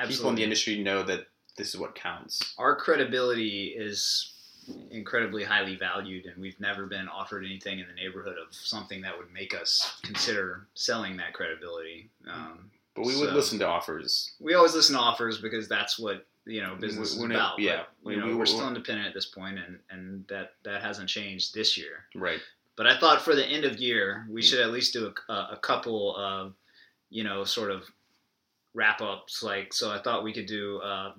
people 0.08 0.30
in 0.30 0.36
the 0.36 0.44
industry 0.44 0.82
know 0.82 1.04
that 1.04 1.28
this 1.58 1.70
is 1.70 1.78
what 1.78 1.96
counts. 1.96 2.54
Our 2.58 2.76
credibility 2.76 3.68
is 3.76 4.34
incredibly 4.92 5.44
highly 5.44 5.76
valued, 5.76 6.26
and 6.26 6.38
we've 6.40 6.60
never 6.60 6.86
been 6.86 7.08
offered 7.10 7.44
anything 7.44 7.80
in 7.80 7.88
the 7.88 7.94
neighborhood 7.94 8.38
of 8.38 8.54
something 8.54 9.02
that 9.02 9.18
would 9.18 9.32
make 9.34 9.54
us 9.54 10.00
consider 10.04 10.68
selling 10.76 11.18
that 11.18 11.34
credibility. 11.34 12.10
Um, 12.28 12.70
But 12.96 13.06
we 13.06 13.18
would 13.20 13.34
listen 13.34 13.58
to 13.60 13.68
offers. 13.68 14.34
we 14.40 14.54
always 14.54 14.76
listen 14.76 14.96
to 14.96 15.02
offers 15.02 15.40
because 15.40 15.68
that's 15.68 15.98
what 15.98 16.26
you 16.46 16.62
know 16.62 16.76
business 16.76 17.16
When 17.18 17.32
is 17.32 17.36
it- 17.36 17.40
about. 17.40 17.60
yeah. 17.60 17.86
but, 18.04 18.12
you 18.12 18.16
We- 18.18 18.22
know, 18.22 18.28
we- 18.28 18.36
we're 18.36 18.46
still 18.46 18.68
independent 18.68 19.08
at 19.08 19.14
this 19.14 19.26
point, 19.26 19.58
and 19.60 19.80
and 19.90 20.28
that 20.28 20.54
that 20.64 20.82
hasn't 20.82 21.10
changed 21.10 21.54
this 21.54 21.76
year. 21.78 22.06
Right. 22.16 22.42
But 22.80 22.88
I 22.88 22.98
thought 22.98 23.22
for 23.22 23.36
the 23.36 23.46
end 23.46 23.66
of 23.66 23.78
year, 23.78 24.26
we 24.30 24.40
Mm. 24.42 24.46
should 24.46 24.60
at 24.62 24.72
least 24.72 24.94
do 24.94 25.14
a, 25.28 25.34
a 25.34 25.60
couple 25.62 26.16
of, 26.16 26.54
you 27.10 27.26
know, 27.26 27.44
sort 27.44 27.72
of 27.72 27.84
wrap 28.74 29.02
ups. 29.02 29.44
Like, 29.44 29.74
so 29.74 29.92
I 29.92 30.02
thought 30.02 30.24
we 30.24 30.32
could 30.32 30.46
do 30.46 30.78
uh, 30.80 31.12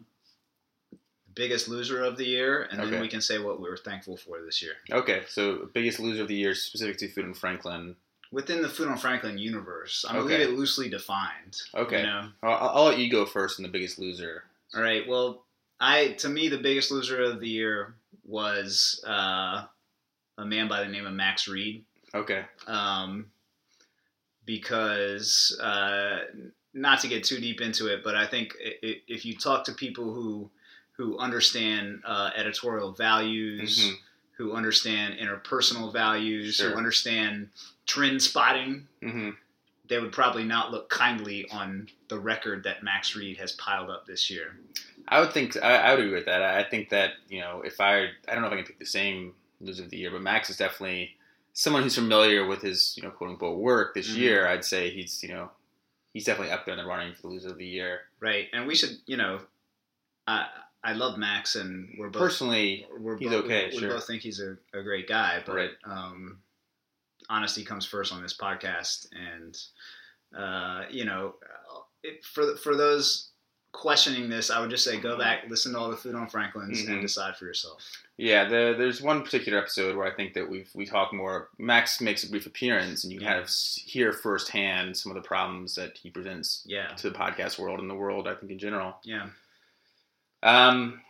biggest 1.35 1.69
loser 1.69 2.03
of 2.03 2.17
the 2.17 2.25
year, 2.25 2.63
and 2.71 2.81
Okay. 2.81 2.91
then 2.93 3.01
we 3.03 3.09
can 3.09 3.21
say 3.21 3.37
what 3.39 3.61
we 3.61 3.69
were 3.69 3.77
thankful 3.77 4.17
for 4.17 4.41
this 4.41 4.63
year 4.63 4.73
Okay. 4.91 5.25
So 5.29 5.69
biggest 5.75 6.01
loser 6.01 6.23
of 6.23 6.29
the 6.29 6.35
year 6.35 6.55
specific 6.55 6.97
to 6.97 7.09
Food 7.09 7.27
and 7.27 7.37
Franklin. 7.37 7.95
within 8.33 8.63
the 8.63 8.69
Food 8.71 8.89
on 8.89 8.97
Franklin 8.97 9.37
universe. 9.37 10.07
I'm 10.09 10.15
gonna 10.17 10.25
Okay. 10.25 10.39
leave 10.39 10.49
it 10.49 10.59
loosely 10.59 10.89
defined. 10.89 11.61
Okay. 11.75 11.99
You 12.01 12.07
know. 12.07 12.31
I'll, 12.43 12.69
I'll 12.79 12.85
let 12.85 12.99
you 12.99 13.11
go 13.11 13.27
first 13.27 13.59
in 13.59 13.65
the 13.65 13.69
biggest 13.71 13.99
loser. 13.99 14.45
All 14.75 14.81
right. 14.81 15.07
Well, 15.07 15.45
I 15.79 16.13
to 16.21 16.31
me 16.31 16.49
the 16.49 16.57
biggest 16.57 16.91
loser 16.91 17.21
of 17.23 17.39
the 17.39 17.49
year 17.51 17.97
was 18.25 19.05
uh, 19.07 19.67
a 20.39 20.45
man 20.45 20.69
by 20.69 20.83
the 20.83 20.89
name 20.89 21.07
of 21.07 21.13
Max 21.13 21.47
Read. 21.49 21.85
Okay. 22.15 22.45
um, 22.67 23.27
because 24.47 25.57
uh, 25.63 26.21
not 26.75 27.01
to 27.01 27.09
get 27.09 27.25
too 27.25 27.39
deep 27.41 27.61
into 27.61 27.87
it, 27.87 28.03
but 28.03 28.17
I 28.17 28.27
think 28.27 28.57
if 28.61 29.25
you 29.25 29.37
talk 29.37 29.65
to 29.65 29.73
people 29.73 30.13
who 30.13 30.51
who 30.97 31.19
understand 31.19 32.03
uh, 32.05 32.31
editorial 32.37 32.93
values, 32.93 33.79
Mhm. 33.79 33.95
who 34.37 34.53
understand 34.53 35.19
interpersonal 35.19 35.93
values, 35.93 36.57
Sure. 36.57 36.71
who 36.71 36.77
understand 36.77 37.51
trend 37.87 38.23
spotting, 38.23 38.89
hmm 39.03 39.31
they 39.87 39.99
would 39.99 40.13
probably 40.13 40.45
not 40.45 40.71
look 40.71 40.89
kindly 40.89 41.49
on 41.51 41.89
the 42.07 42.17
record 42.19 42.63
that 42.63 42.81
Max 42.85 43.17
Read 43.17 43.37
has 43.39 43.51
piled 43.53 43.91
up 43.91 44.07
this 44.07 44.31
year. 44.31 44.57
I 45.09 45.19
would 45.19 45.33
think 45.33 45.57
I, 45.57 45.77
I 45.79 45.91
would 45.95 46.01
agree 46.05 46.15
with 46.15 46.27
that. 46.27 46.43
I 46.43 46.63
think 46.63 46.91
that 46.91 47.15
you 47.29 47.41
know 47.41 47.63
if 47.63 47.81
I 47.81 48.03
I 48.29 48.33
don't 48.35 48.43
know 48.43 48.47
if 48.49 48.53
I 48.53 48.57
can 48.57 48.67
pick 48.67 48.79
the 48.79 48.85
same 48.87 49.35
loser 49.61 49.85
of 49.85 49.91
the 49.91 49.97
year, 49.99 50.11
but 50.11 50.23
Max 50.23 50.51
is 50.51 50.57
definitely 50.57 51.17
someone 51.53 51.83
who's 51.83 51.95
familiar 51.95 52.47
with 52.47 52.63
his 52.63 52.95
you 52.97 53.03
know 53.03 53.11
quote 53.11 53.31
unquote 53.31 53.59
work 53.59 53.95
this 53.95 54.11
Mhm. 54.11 54.17
year. 54.17 54.47
I'd 54.47 54.65
say 54.65 54.91
he's 54.91 55.23
you 55.23 55.29
know 55.31 55.51
he's 56.13 56.25
definitely 56.25 56.53
up 56.53 56.65
there 56.65 56.75
in 56.75 56.79
the 56.81 56.87
running 56.87 57.15
for 57.15 57.23
the 57.23 57.29
loser 57.29 57.51
of 57.51 57.59
the 57.59 57.67
year. 57.67 58.03
Right, 58.21 58.49
and 58.53 58.67
we 58.67 58.75
should, 58.75 58.99
you 59.07 59.17
know, 59.17 59.41
I 60.27 60.49
I 60.83 60.95
love 60.95 61.19
Max, 61.19 61.57
and 61.57 61.95
we're 61.99 62.09
both 62.09 62.21
Personally, 62.23 62.87
we're 62.99 63.19
He's 63.19 63.29
both, 63.29 63.45
okay, 63.45 63.69
We 63.73 63.79
sure. 63.81 63.91
both 63.91 64.07
think 64.07 64.23
he's 64.23 64.41
a, 64.41 64.57
a 64.73 64.83
great 64.83 65.07
guy, 65.07 65.43
but 65.45 65.55
Right. 65.55 65.71
um, 65.85 66.41
honesty 67.29 67.65
comes 67.65 67.85
first 67.85 68.13
on 68.15 68.23
this 68.23 68.35
podcast, 68.37 69.07
and 69.13 69.59
uh, 70.35 70.85
you 70.91 71.05
know, 71.05 71.35
it, 72.03 72.25
for 72.25 72.57
for 72.57 72.77
those 72.77 73.30
questioning 73.73 74.29
this, 74.29 74.51
I 74.51 74.61
would 74.61 74.71
just 74.71 74.85
say 74.85 74.99
go 74.99 75.17
back, 75.17 75.45
listen 75.49 75.73
to 75.73 75.79
all 75.79 75.91
the 75.91 75.97
Food 75.97 76.15
on 76.15 76.29
Franklin's, 76.29 76.83
Mhm. 76.83 76.89
and 76.93 77.03
decide 77.03 77.37
for 77.37 77.45
yourself. 77.47 77.83
yeah. 78.17 78.45
The, 78.45 78.75
there's 78.77 79.01
one 79.01 79.23
particular 79.23 79.59
episode 79.59 79.97
where 79.97 80.07
I 80.07 80.15
think 80.15 80.35
that 80.35 80.49
we 80.51 80.67
we 80.75 80.85
talk 80.87 81.13
more. 81.13 81.49
Max 81.59 82.01
makes 82.01 82.25
a 82.25 82.31
brief 82.31 82.47
appearance, 82.47 83.05
and 83.05 83.13
you 83.13 83.21
kind 83.21 83.39
of 83.39 83.49
hear 83.85 84.13
firsthand 84.13 84.97
some 84.97 85.11
of 85.11 85.17
the 85.23 85.27
problems 85.27 85.75
that 85.77 85.97
he 85.99 86.11
presents 86.11 86.63
Yeah, 86.67 86.89
to 86.97 87.11
the 87.11 87.17
podcast 87.19 87.59
world 87.59 87.79
and 87.81 87.89
the 87.89 87.95
world. 87.95 88.27
I 88.29 88.35
think 88.35 88.51
in 88.53 88.59
general. 88.59 88.99
yeah, 89.05 89.29
Um, 90.43 91.01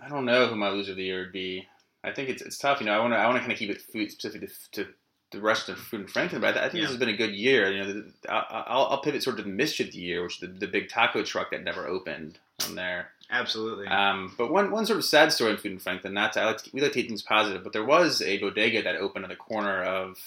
I 0.00 0.08
don't 0.08 0.24
know 0.24 0.46
who 0.46 0.56
my 0.56 0.68
loser 0.70 0.92
of 0.92 0.96
the 0.96 1.04
year 1.04 1.20
would 1.20 1.32
be. 1.32 1.66
I 2.04 2.12
think 2.12 2.28
it's 2.28 2.42
it's 2.42 2.58
tough. 2.58 2.80
You 2.80 2.86
know, 2.86 2.92
I 2.92 2.98
want 3.00 3.12
to 3.14 3.18
I 3.18 3.26
want 3.26 3.36
to 3.36 3.40
kind 3.40 3.52
of 3.52 3.58
keep 3.58 3.70
it 3.70 3.80
food 3.80 4.10
specific 4.10 4.40
to, 4.72 4.84
to 4.84 4.92
the 5.32 5.40
rest 5.40 5.68
of 5.68 5.78
Food 5.78 6.00
and 6.00 6.10
Franklin, 6.10 6.40
but 6.40 6.56
I, 6.56 6.60
I 6.60 6.62
think 6.68 6.74
Yeah. 6.74 6.80
this 6.82 6.90
has 6.90 6.98
been 6.98 7.08
a 7.08 7.16
good 7.16 7.34
year. 7.34 7.70
You 7.72 7.78
know, 7.84 7.92
the, 7.92 8.32
I, 8.32 8.64
I'll, 8.68 8.86
I'll 8.86 9.00
pivot 9.02 9.22
sort 9.22 9.38
of 9.38 9.44
to 9.44 9.50
the 9.50 9.54
mischief 9.56 9.88
of 9.88 9.92
the 9.94 9.98
year, 10.00 10.22
which 10.22 10.34
is 10.34 10.40
the, 10.40 10.46
the 10.48 10.66
big 10.66 10.88
taco 10.88 11.22
truck 11.24 11.50
that 11.50 11.64
never 11.64 11.86
opened 11.86 12.38
on 12.66 12.74
there. 12.74 13.08
absolutely. 13.30 13.86
Um, 13.88 14.34
but 14.38 14.52
one 14.52 14.70
one 14.70 14.86
sort 14.86 14.98
of 14.98 15.04
sad 15.04 15.32
story 15.32 15.52
in 15.52 15.56
Food 15.56 15.72
and 15.72 15.82
Franklin. 15.82 16.14
Not 16.14 16.34
to 16.34 16.40
I 16.40 16.44
like 16.46 16.58
to, 16.58 16.70
we 16.72 16.80
like 16.80 16.92
to 16.92 16.98
keep 17.00 17.08
things 17.08 17.22
positive, 17.22 17.64
but 17.64 17.72
there 17.72 17.84
was 17.84 18.20
a 18.22 18.38
bodega 18.38 18.82
that 18.82 18.96
opened 18.96 19.24
on 19.24 19.30
the 19.30 19.36
corner 19.36 19.82
of. 19.82 20.18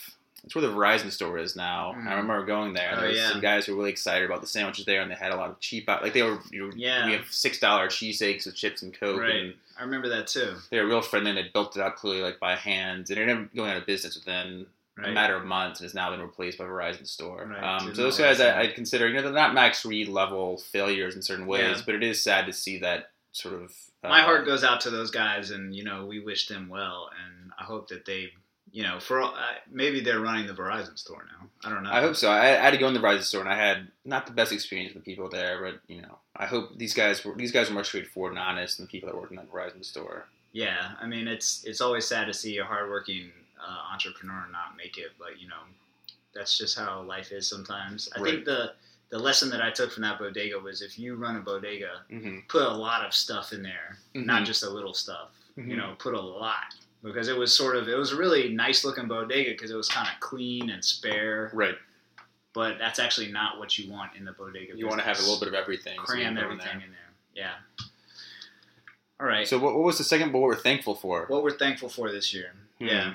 It's 0.44 0.54
where 0.54 0.62
the 0.62 0.68
Verizon 0.72 1.10
store 1.12 1.40
is 1.40 1.56
now. 1.56 1.96
Mhm. 1.98 2.06
I 2.08 2.12
remember 2.12 2.46
going 2.46 2.74
there. 2.74 2.90
and 2.90 2.98
Oh, 2.98 3.02
there 3.02 3.10
was 3.10 3.18
yeah. 3.18 3.32
some 3.32 3.42
guys 3.42 3.66
who 3.66 3.72
were 3.72 3.80
really 3.80 3.90
excited 3.90 4.30
about 4.30 4.42
the 4.42 4.48
sandwiches 4.48 4.86
there, 4.86 5.02
and 5.02 5.10
they 5.10 5.16
had 5.16 5.32
a 5.32 5.36
lot 5.36 5.50
of 5.50 5.60
cheap, 5.60 5.90
out- 5.90 6.04
like 6.04 6.14
they 6.14 6.22
were. 6.22 6.38
You 6.52 6.68
know, 6.68 6.72
Yeah. 6.76 7.08
we 7.08 7.14
have 7.14 7.26
six 7.32 7.58
dollar 7.60 7.88
cheesesteaks 7.88 8.46
with 8.46 8.54
chips 8.56 8.84
and 8.84 8.94
coke, 8.94 9.22
Right. 9.22 9.34
and 9.34 9.54
I 9.80 9.82
remember 9.84 10.08
that 10.10 10.28
too. 10.28 10.56
they 10.70 10.80
were 10.80 10.86
real 10.86 11.02
friendly. 11.02 11.32
and 11.32 11.38
They 11.40 11.50
built 11.52 11.76
it 11.76 11.82
out 11.82 11.96
clearly 11.96 12.22
like 12.22 12.40
by 12.40 12.56
hand, 12.56 13.08
and 13.10 13.18
they're 13.18 13.26
never 13.26 13.50
going 13.56 13.72
out 13.72 13.78
of 13.78 13.88
business 13.88 14.14
within 14.16 14.68
Right. 14.98 15.10
a 15.10 15.12
matter 15.14 15.36
of 15.36 15.44
months, 15.44 15.82
and 15.82 15.86
has 15.86 15.94
now 15.94 16.10
been 16.12 16.22
replaced 16.22 16.58
by 16.58 16.64
Verizon 16.64 17.06
Store. 17.06 17.46
Right, 17.46 17.62
Um, 17.82 17.94
so 17.94 18.02
those 18.04 18.18
guys. 18.18 18.40
I, 18.40 18.62
I'd 18.62 18.76
consider, 18.76 19.08
you 19.10 19.16
know, 19.16 19.24
they're 19.24 19.32
not 19.34 19.54
Max 19.54 19.84
Read 19.86 20.08
level 20.08 20.58
failures 20.58 21.16
in 21.18 21.22
certain 21.22 21.48
ways, 21.48 21.78
Yeah. 21.80 21.84
but 21.86 21.96
it 21.96 22.04
is 22.04 22.22
sad 22.22 22.46
to 22.46 22.54
see 22.54 22.80
that 22.80 23.12
sort 23.34 23.56
of. 23.56 23.74
Uh, 24.04 24.08
My 24.10 24.22
heart 24.22 24.46
goes 24.46 24.64
out 24.64 24.80
to 24.82 24.90
those 24.90 25.12
guys, 25.12 25.52
and 25.52 25.76
you 25.76 25.84
know, 25.84 26.06
we 26.06 26.20
wish 26.22 26.48
them 26.48 26.70
well, 26.70 27.10
and 27.26 27.52
I 27.60 27.64
hope 27.66 27.90
that 27.90 28.06
they, 28.06 28.32
you 28.72 28.84
know, 28.84 29.00
for 29.02 29.20
all- 29.20 29.36
uh, 29.36 29.56
maybe 29.70 30.00
they're 30.00 30.22
running 30.22 30.48
the 30.48 30.54
Verizon 30.54 30.98
store 30.98 31.26
now. 31.30 31.50
I 31.66 31.74
don't 31.74 31.84
know. 31.84 31.92
I 31.92 32.00
hope 32.00 32.16
so. 32.16 32.30
I, 32.30 32.44
I 32.52 32.64
had 32.64 32.72
to 32.72 32.78
go 32.78 32.88
in 32.88 32.94
the 32.94 33.00
Verizon 33.02 33.24
store, 33.24 33.42
and 33.42 33.50
I 33.50 33.58
had 33.58 33.90
not 34.06 34.28
the 34.28 34.32
best 34.32 34.54
experience 34.54 34.94
with 34.94 35.04
the 35.04 35.12
people 35.12 35.28
there, 35.30 35.60
but 35.62 35.82
you 35.94 36.02
know, 36.04 36.20
I 36.38 36.46
hope 36.46 36.78
these 36.78 36.94
guys 36.94 37.26
were 37.26 37.36
these 37.36 37.52
guys 37.52 37.68
were 37.68 37.74
more 37.74 37.84
straightforward 37.84 38.32
and 38.32 38.40
honest 38.40 38.78
than 38.78 38.86
the 38.86 38.92
people 38.92 39.10
that 39.10 39.16
work 39.20 39.30
in 39.32 39.36
that 39.36 39.52
Verizon 39.52 39.84
store. 39.84 40.28
Yeah, 40.54 40.92
I 41.02 41.06
mean, 41.06 41.28
it's 41.28 41.66
it's 41.66 41.82
always 41.82 42.06
sad 42.08 42.28
to 42.28 42.34
see 42.34 42.60
a 42.60 42.64
hardworking 42.64 43.32
uh, 43.68 43.92
entrepreneur 43.94 44.48
not 44.52 44.76
make 44.78 44.98
it, 44.98 45.12
but 45.20 45.40
you 45.40 45.48
know, 45.48 45.62
that's 46.34 46.58
just 46.58 46.78
how 46.78 47.02
life 47.04 47.32
is 47.32 47.48
sometimes. 47.48 48.10
I 48.16 48.20
Right. 48.22 48.32
think 48.34 48.46
the 48.46 48.74
the 49.12 49.20
lesson 49.20 49.50
that 49.52 49.62
I 49.62 49.70
took 49.72 49.92
from 49.92 50.02
that 50.04 50.18
bodega 50.20 50.58
was 50.60 50.82
if 50.82 50.98
you 51.00 51.16
run 51.16 51.36
a 51.38 51.40
bodega, 51.40 52.02
Mm-hmm. 52.12 52.40
put 52.50 52.64
a 52.64 52.70
lot 52.74 53.06
of 53.06 53.14
stuff 53.14 53.54
in 53.54 53.62
there, 53.62 54.00
not 54.16 54.42
Mhm. 54.42 54.46
just 54.48 54.64
a 54.64 54.70
little 54.70 54.94
stuff. 54.96 55.30
You 55.56 55.64
Mhm. 55.64 55.78
know, 55.78 55.96
put 56.00 56.16
a 56.16 56.20
lot 56.20 56.74
because 57.04 57.28
it 57.28 57.38
was 57.38 57.56
sort 57.56 57.76
of 57.76 57.88
it 57.88 57.96
was 57.98 58.12
a 58.12 58.16
really 58.18 58.50
nice 58.50 58.84
looking 58.84 59.08
bodega 59.08 59.52
because 59.52 59.70
it 59.72 59.76
was 59.76 59.88
kind 59.88 60.08
of 60.12 60.20
clean 60.20 60.70
and 60.72 60.84
spare. 60.84 61.52
Right. 61.54 61.78
But 62.54 62.78
that's 62.80 63.00
actually 63.00 63.32
not 63.32 63.60
what 63.60 63.78
you 63.78 63.90
want 63.92 64.16
in 64.16 64.26
the 64.26 64.32
bodega. 64.34 64.76
You 64.76 64.88
want 64.88 65.00
to 65.00 65.06
have 65.06 65.18
a 65.20 65.22
little 65.22 65.40
bit 65.40 65.48
of 65.50 65.54
everything. 65.54 65.98
cram 66.00 66.20
can 66.22 66.34
go 66.36 66.40
in 66.42 66.46
everything 66.46 66.78
there. 66.80 66.88
in 66.88 66.92
there. 66.92 67.14
Yeah. 67.36 67.86
All 69.20 69.28
right. 69.28 69.48
So 69.48 69.58
what, 69.60 69.76
what 69.76 69.84
was 69.84 69.98
the 69.98 70.04
second? 70.04 70.32
But 70.32 70.40
What 70.40 70.48
we're 70.48 70.56
thankful 70.56 70.96
for? 70.96 71.26
what 71.28 71.44
we're 71.44 71.58
thankful 71.58 71.90
for 71.90 72.12
this 72.12 72.34
year? 72.34 72.54
Hmm. 72.80 72.86
Yeah. 72.86 73.14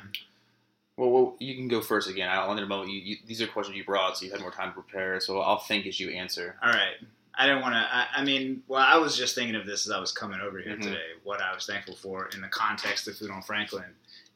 Well, 1.01 1.11
well, 1.11 1.37
you 1.39 1.55
can 1.55 1.67
go 1.67 1.81
first 1.81 2.11
again. 2.11 2.29
I'll 2.29 2.53
let 2.53 2.69
moment. 2.69 2.91
You, 2.91 3.01
you, 3.01 3.17
these 3.27 3.41
are 3.41 3.47
questions 3.47 3.75
you 3.75 3.85
brought, 3.85 4.19
so 4.19 4.27
you 4.27 4.31
had 4.33 4.43
more 4.43 4.51
time 4.51 4.69
to 4.69 4.75
prepare. 4.75 5.19
So 5.19 5.41
I'll 5.41 5.59
think 5.59 5.87
as 5.87 5.99
you 5.99 6.11
answer. 6.11 6.57
All 6.63 6.69
right. 6.69 6.97
I 7.35 7.47
didn't 7.47 7.63
want 7.63 7.73
to. 7.73 7.79
I, 7.79 8.07
I 8.17 8.23
mean, 8.23 8.63
well, 8.69 8.85
I 8.87 8.99
was 8.99 9.17
just 9.17 9.35
thinking 9.35 9.55
of 9.55 9.65
this 9.65 9.87
as 9.87 9.93
I 9.93 9.99
was 9.99 10.13
coming 10.13 10.41
over 10.41 10.59
here 10.59 10.77
Mhm. 10.77 10.83
today. 10.83 11.07
What 11.25 11.41
I 11.41 11.55
was 11.55 11.65
thankful 11.65 11.97
for 11.97 12.29
in 12.35 12.43
the 12.43 12.49
context 12.49 13.09
of 13.09 13.17
Food 13.17 13.31
on 13.31 13.41
Franklin, 13.41 13.95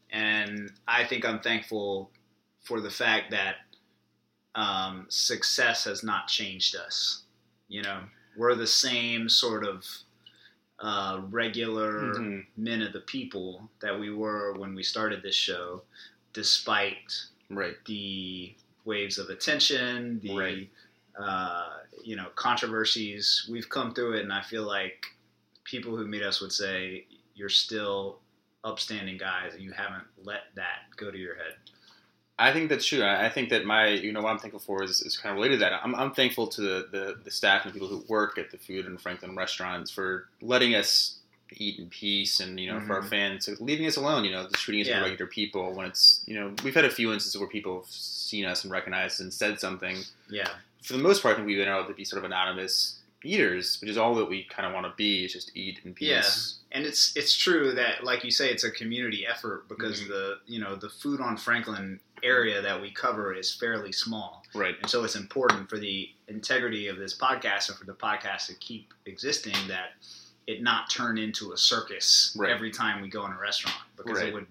and 0.08 0.72
I 0.88 1.04
think 1.04 1.26
I'm 1.26 1.40
thankful 1.40 2.10
for 2.62 2.80
the 2.80 2.90
fact 2.90 3.30
that 3.32 3.56
um, 4.54 5.04
success 5.10 5.84
has 5.84 6.02
not 6.02 6.28
changed 6.28 6.76
us. 6.76 7.24
You 7.68 7.82
know, 7.82 8.04
we're 8.38 8.54
the 8.54 8.66
same 8.66 9.28
sort 9.28 9.66
of 9.66 9.84
uh, 10.78 11.20
regular 11.30 12.14
Mhm. 12.14 12.46
men 12.56 12.80
of 12.82 12.92
the 12.92 13.00
people 13.00 13.70
that 13.80 13.98
we 13.98 14.10
were 14.10 14.52
when 14.54 14.74
we 14.74 14.82
started 14.82 15.22
this 15.22 15.34
show, 15.34 15.82
despite 16.34 17.14
Right. 17.48 17.76
the 17.86 18.54
waves 18.84 19.16
of 19.18 19.30
attention, 19.30 20.20
the 20.20 20.36
Right. 20.36 20.70
uh, 21.18 21.78
you 22.02 22.16
know 22.16 22.28
controversies. 22.34 23.46
We've 23.50 23.68
come 23.68 23.94
through 23.94 24.14
it, 24.18 24.22
and 24.22 24.32
I 24.32 24.42
feel 24.42 24.64
like 24.64 25.06
people 25.64 25.96
who 25.96 26.06
meet 26.06 26.22
us 26.22 26.40
would 26.42 26.52
say 26.52 27.06
you're 27.34 27.48
still 27.48 28.20
upstanding 28.64 29.16
guys, 29.16 29.54
and 29.54 29.62
you 29.62 29.72
haven't 29.72 30.04
let 30.22 30.54
that 30.56 30.80
go 30.96 31.10
to 31.10 31.16
your 31.18 31.36
head. 31.36 31.54
I 32.36 32.52
think 32.52 32.68
that's 32.68 32.84
true. 32.84 33.04
I 33.04 33.28
think 33.28 33.50
that 33.50 33.64
my, 33.64 33.88
you 33.90 34.10
know, 34.12 34.20
what 34.20 34.30
I'm 34.30 34.40
thankful 34.40 34.58
for 34.58 34.82
is, 34.82 35.00
is 35.02 35.16
kind 35.16 35.30
of 35.32 35.36
related 35.36 35.58
to 35.58 35.60
that. 35.60 35.80
I'm, 35.84 35.94
I'm 35.94 36.12
thankful 36.12 36.48
to 36.48 36.60
the, 36.60 36.88
the, 36.90 37.18
the 37.22 37.30
staff 37.30 37.64
and 37.64 37.72
people 37.72 37.86
who 37.86 38.04
work 38.08 38.38
at 38.38 38.50
the 38.50 38.58
Food 38.58 38.86
and 38.86 39.00
Franklin 39.00 39.36
restaurants 39.36 39.92
for 39.92 40.28
letting 40.42 40.74
us 40.74 41.20
eat 41.62 41.78
in 41.78 41.88
peace 41.88 42.40
and, 42.40 42.58
you 42.58 42.72
know, 42.72 42.80
for 42.80 42.94
our 42.94 43.02
Mhm. 43.02 43.10
fans, 43.10 43.48
leaving 43.60 43.86
us 43.86 43.96
alone, 43.96 44.24
you 44.24 44.30
know, 44.30 44.42
just 44.48 44.62
treating 44.64 44.82
us 44.82 44.88
Yeah. 44.88 44.98
as 44.98 45.10
regular 45.10 45.26
people 45.26 45.72
when 45.74 45.86
it's, 45.86 46.22
you 46.26 46.34
know, 46.34 46.54
we've 46.62 46.74
had 46.74 46.84
a 46.84 46.90
few 46.90 47.12
instances 47.12 47.38
where 47.38 47.48
people 47.48 47.82
have 47.82 47.90
seen 47.90 48.44
us 48.44 48.64
and 48.64 48.70
recognized 48.72 49.20
and 49.20 49.32
said 49.32 49.60
something. 49.60 50.04
Yeah, 50.28 50.48
For 50.82 50.92
the 50.92 50.98
most 50.98 51.22
part, 51.22 51.32
I 51.32 51.36
think 51.36 51.46
we've 51.46 51.56
been 51.56 51.68
able 51.68 51.86
to 51.86 51.94
be 51.94 52.04
sort 52.04 52.18
of 52.18 52.24
anonymous 52.24 52.98
eaters, 53.24 53.80
which 53.80 53.88
is 53.88 53.96
all 53.96 54.14
that 54.16 54.26
we 54.26 54.44
kind 54.44 54.66
of 54.66 54.74
want 54.74 54.84
to 54.86 54.92
be. 54.96 55.24
Is 55.24 55.32
just 55.32 55.50
eat 55.56 55.80
in 55.84 55.94
peace. 55.94 56.08
Yeah, 56.70 56.76
and 56.76 56.86
it's 56.86 57.16
it's 57.16 57.34
true 57.34 57.72
that, 57.72 58.04
like 58.04 58.22
you 58.22 58.30
say, 58.30 58.50
it's 58.50 58.64
a 58.64 58.70
community 58.70 59.26
effort 59.26 59.66
because 59.66 60.02
Mhm. 60.02 60.08
the 60.08 60.40
you 60.46 60.58
know 60.60 60.76
the 60.76 60.90
food 60.90 61.22
on 61.22 61.38
Franklin 61.38 62.00
area 62.22 62.60
that 62.60 62.80
we 62.82 62.90
cover 62.90 63.32
is 63.34 63.50
fairly 63.54 63.92
small, 63.92 64.44
Right. 64.54 64.76
and 64.80 64.90
so 64.90 65.04
it's 65.04 65.14
important 65.16 65.70
for 65.70 65.78
the 65.78 66.10
integrity 66.28 66.86
of 66.88 66.98
this 66.98 67.14
podcast 67.14 67.70
and 67.70 67.78
for 67.78 67.84
the 67.86 67.94
podcast 67.94 68.46
to 68.48 68.54
keep 68.54 68.92
existing 69.06 69.56
that 69.68 69.94
it 70.46 70.62
not 70.62 70.90
turn 70.90 71.16
into 71.18 71.52
a 71.52 71.56
circus 71.56 72.34
Right. 72.38 72.50
every 72.50 72.70
time 72.70 73.00
we 73.02 73.08
go 73.08 73.24
in 73.26 73.32
a 73.32 73.38
restaurant 73.38 73.76
because 73.96 74.18
Right. 74.18 74.28
it 74.28 74.34
would 74.34 74.46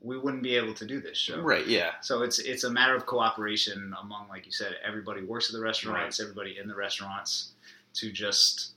we 0.00 0.18
wouldn't 0.18 0.42
be 0.42 0.54
able 0.54 0.74
to 0.74 0.84
do 0.84 1.00
this 1.00 1.16
show. 1.16 1.40
Right. 1.40 1.66
Yeah. 1.66 1.92
So 2.02 2.22
it's 2.22 2.38
it's 2.38 2.64
a 2.64 2.70
matter 2.70 2.94
of 2.94 3.06
cooperation 3.06 3.94
among, 3.98 4.28
like 4.28 4.44
you 4.44 4.52
said, 4.52 4.76
everybody 4.84 5.22
works 5.22 5.48
at 5.48 5.54
the 5.54 5.62
restaurants, 5.62 6.20
everybody 6.20 6.58
in 6.58 6.68
the 6.68 6.74
restaurants, 6.74 7.52
to 7.94 8.12
just 8.12 8.72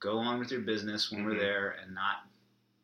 go 0.00 0.18
on 0.18 0.40
with 0.40 0.50
your 0.50 0.62
business 0.62 1.12
when 1.12 1.24
we're 1.24 1.34
Mhm. 1.34 1.38
there 1.38 1.70
and 1.80 1.94
not 1.94 2.26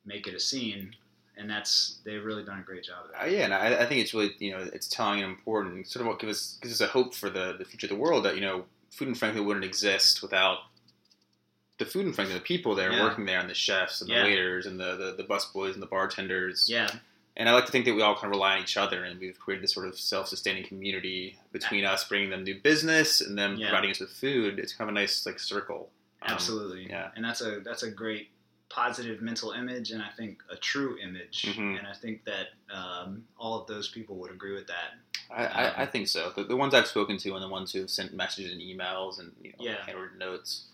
make 0.05 0.29
it 0.29 0.35
a 0.35 0.38
scene. 0.38 0.94
And 1.37 1.51
that's 1.51 1.99
they've 2.05 2.25
really 2.25 2.44
done 2.44 2.61
a 2.61 2.62
great 2.62 2.85
job 2.85 3.07
of 3.07 3.11
Uh, 3.11 3.25
that. 3.25 3.33
yeah, 3.33 3.44
and 3.47 3.55
I, 3.55 3.83
I 3.83 3.87
think 3.87 4.01
it's 4.01 4.14
really 4.14 4.37
you 4.38 4.53
know 4.53 4.59
it's 4.73 4.87
telling 4.87 5.23
and 5.25 5.33
important. 5.37 5.88
Sort 5.88 6.03
of 6.03 6.07
what 6.07 6.21
gives 6.21 6.37
us 6.38 6.59
gives 6.62 6.81
us 6.81 6.88
a 6.88 6.92
hope 6.92 7.14
for 7.16 7.31
the, 7.31 7.55
the 7.59 7.64
future 7.64 7.87
of 7.87 7.90
the 7.90 7.97
world 7.97 8.25
that 8.27 8.37
you 8.37 8.40
know 8.42 8.66
food 8.92 9.09
and 9.09 9.18
Franklin 9.18 9.44
wouldn't 9.44 9.64
exist 9.64 10.23
without 10.23 10.59
the 11.79 11.85
food 11.87 12.07
and 12.07 12.14
Franklin, 12.14 12.37
the 12.38 12.45
people 12.45 12.75
there 12.75 12.93
Yeah. 12.93 13.03
working 13.03 13.25
there, 13.25 13.38
and 13.41 13.49
the 13.49 13.55
chefs 13.55 14.01
and 14.01 14.11
the 14.11 14.14
waiters 14.14 14.67
and 14.67 14.79
the, 14.79 14.97
the 14.97 15.14
the 15.23 15.25
busboys 15.25 15.75
and 15.75 15.83
the 15.83 15.87
bartenders. 15.87 16.69
Yeah, 16.69 16.91
And 17.37 17.49
I 17.49 17.53
like 17.53 17.67
to 17.67 17.73
think 17.73 17.85
that 17.85 17.95
we 17.95 18.03
all 18.03 18.14
kind 18.14 18.27
of 18.27 18.31
rely 18.33 18.57
on 18.57 18.62
each 18.62 18.77
other, 18.77 19.05
and 19.05 19.19
we've 19.21 19.38
created 19.38 19.62
this 19.62 19.73
sort 19.75 19.87
of 19.87 19.99
self-sustaining 19.99 20.64
community 20.67 21.38
between 21.53 21.85
us, 21.85 22.03
bringing 22.05 22.31
them 22.31 22.43
new 22.43 22.61
business 22.61 23.21
and 23.21 23.38
them 23.38 23.57
Yeah. 23.57 23.69
providing 23.69 23.91
us 23.93 24.01
with 24.01 24.11
food. 24.11 24.59
It's 24.59 24.73
kind 24.73 24.91
of 24.91 24.97
a 24.97 25.01
nice 25.01 25.25
like 25.25 25.38
circle. 25.38 25.91
Um, 26.23 26.33
absolutely. 26.33 26.88
yeah. 26.88 27.11
And 27.14 27.25
that's 27.25 27.41
a 27.41 27.61
that's 27.61 27.85
a 27.85 27.91
great 27.91 28.31
positive 28.71 29.23
mental 29.23 29.53
image, 29.53 29.93
and 29.93 30.03
I 30.03 30.11
think 30.11 30.43
a 30.51 30.57
true 30.57 30.99
image. 31.01 31.45
Mhm. 31.49 31.79
And 31.79 31.87
I 31.87 31.95
think 31.95 32.25
that 32.25 32.49
um, 32.75 33.25
all 33.38 33.61
of 33.61 33.67
those 33.69 33.88
people 33.88 34.17
would 34.17 34.31
agree 34.33 34.53
with 34.53 34.67
that. 34.67 34.95
I, 35.31 35.45
I, 35.47 35.83
I 35.83 35.87
think 35.87 36.09
so. 36.09 36.33
The, 36.35 36.43
the 36.45 36.57
ones 36.57 36.75
I've 36.75 36.87
spoken 36.87 37.17
to 37.19 37.35
and 37.35 37.43
the 37.43 37.49
ones 37.49 37.73
who 37.73 37.81
have 37.81 37.91
sent 37.91 38.12
messages 38.14 38.51
and 38.53 38.61
emails 38.61 39.21
and 39.21 39.33
you 39.43 39.51
know, 39.51 39.57
Yeah. 39.61 39.85
handwritten 39.87 40.19
notes. 40.19 40.64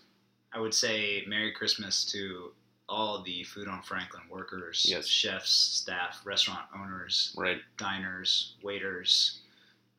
I 0.55 0.59
would 0.59 0.73
say 0.73 1.23
Merry 1.27 1.51
Christmas 1.51 2.05
to 2.13 2.51
all 2.87 3.21
the 3.21 3.43
Food 3.43 3.67
on 3.67 3.81
Franklin 3.81 4.23
workers, 4.29 4.85
Yes. 4.87 5.05
chefs, 5.07 5.49
staff, 5.51 6.21
restaurant 6.25 6.65
owners, 6.73 7.33
Right. 7.35 7.61
diners, 7.77 8.53
waiters, 8.61 9.39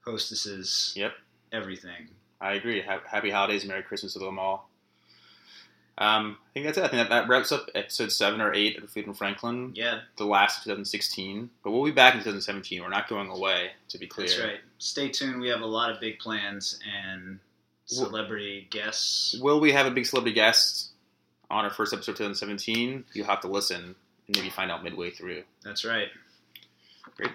hostesses, 0.04 0.94
Yep. 0.96 1.14
everything. 1.52 2.08
I 2.40 2.54
agree. 2.54 2.80
Happy 2.80 3.30
holidays, 3.30 3.64
Merry 3.66 3.82
Christmas 3.82 4.14
to 4.14 4.18
them 4.20 4.38
all. 4.38 4.70
Um, 5.98 6.38
I 6.50 6.52
think 6.52 6.66
that's 6.66 6.78
it. 6.78 6.84
I 6.84 6.88
think 6.88 7.08
that, 7.08 7.22
that 7.22 7.28
wraps 7.28 7.50
up 7.52 7.68
episode 7.74 8.12
seven 8.12 8.40
or 8.40 8.52
eight 8.54 8.78
of 8.82 8.88
Food 8.90 9.08
on 9.08 9.14
Franklin, 9.14 9.72
Yeah, 9.74 10.02
the 10.16 10.26
last 10.26 10.58
of 10.58 10.64
2016. 10.64 11.50
But 11.64 11.70
we'll 11.70 11.84
be 11.84 11.90
back 11.90 12.14
in 12.14 12.20
2017. 12.20 12.82
We're 12.82 12.88
not 12.90 13.08
going 13.08 13.28
away, 13.30 13.72
to 13.88 13.98
be 13.98 14.06
clear. 14.06 14.28
that's 14.28 14.38
right. 14.40 14.60
Stay 14.78 15.08
tuned. 15.10 15.40
We 15.40 15.48
have 15.48 15.62
a 15.62 15.66
lot 15.66 15.90
of 15.90 15.98
big 16.00 16.18
plans 16.18 16.78
and 16.86 17.40
celebrity 17.86 18.66
guests. 18.70 19.38
Will 19.40 19.60
we 19.60 19.72
have 19.72 19.86
a 19.86 19.90
big 19.90 20.06
celebrity 20.06 20.34
guest 20.34 20.90
on 21.50 21.64
our 21.64 21.70
first 21.70 21.92
episode 21.92 22.12
of 22.12 22.18
2017? 22.18 23.04
You'll 23.12 23.26
have 23.26 23.40
to 23.40 23.48
listen 23.48 23.94
and 24.26 24.36
maybe 24.36 24.50
find 24.50 24.70
out 24.70 24.84
midway 24.84 25.10
through. 25.10 25.44
That's 25.64 25.84
right. 25.84 26.08
Great. 27.16 27.30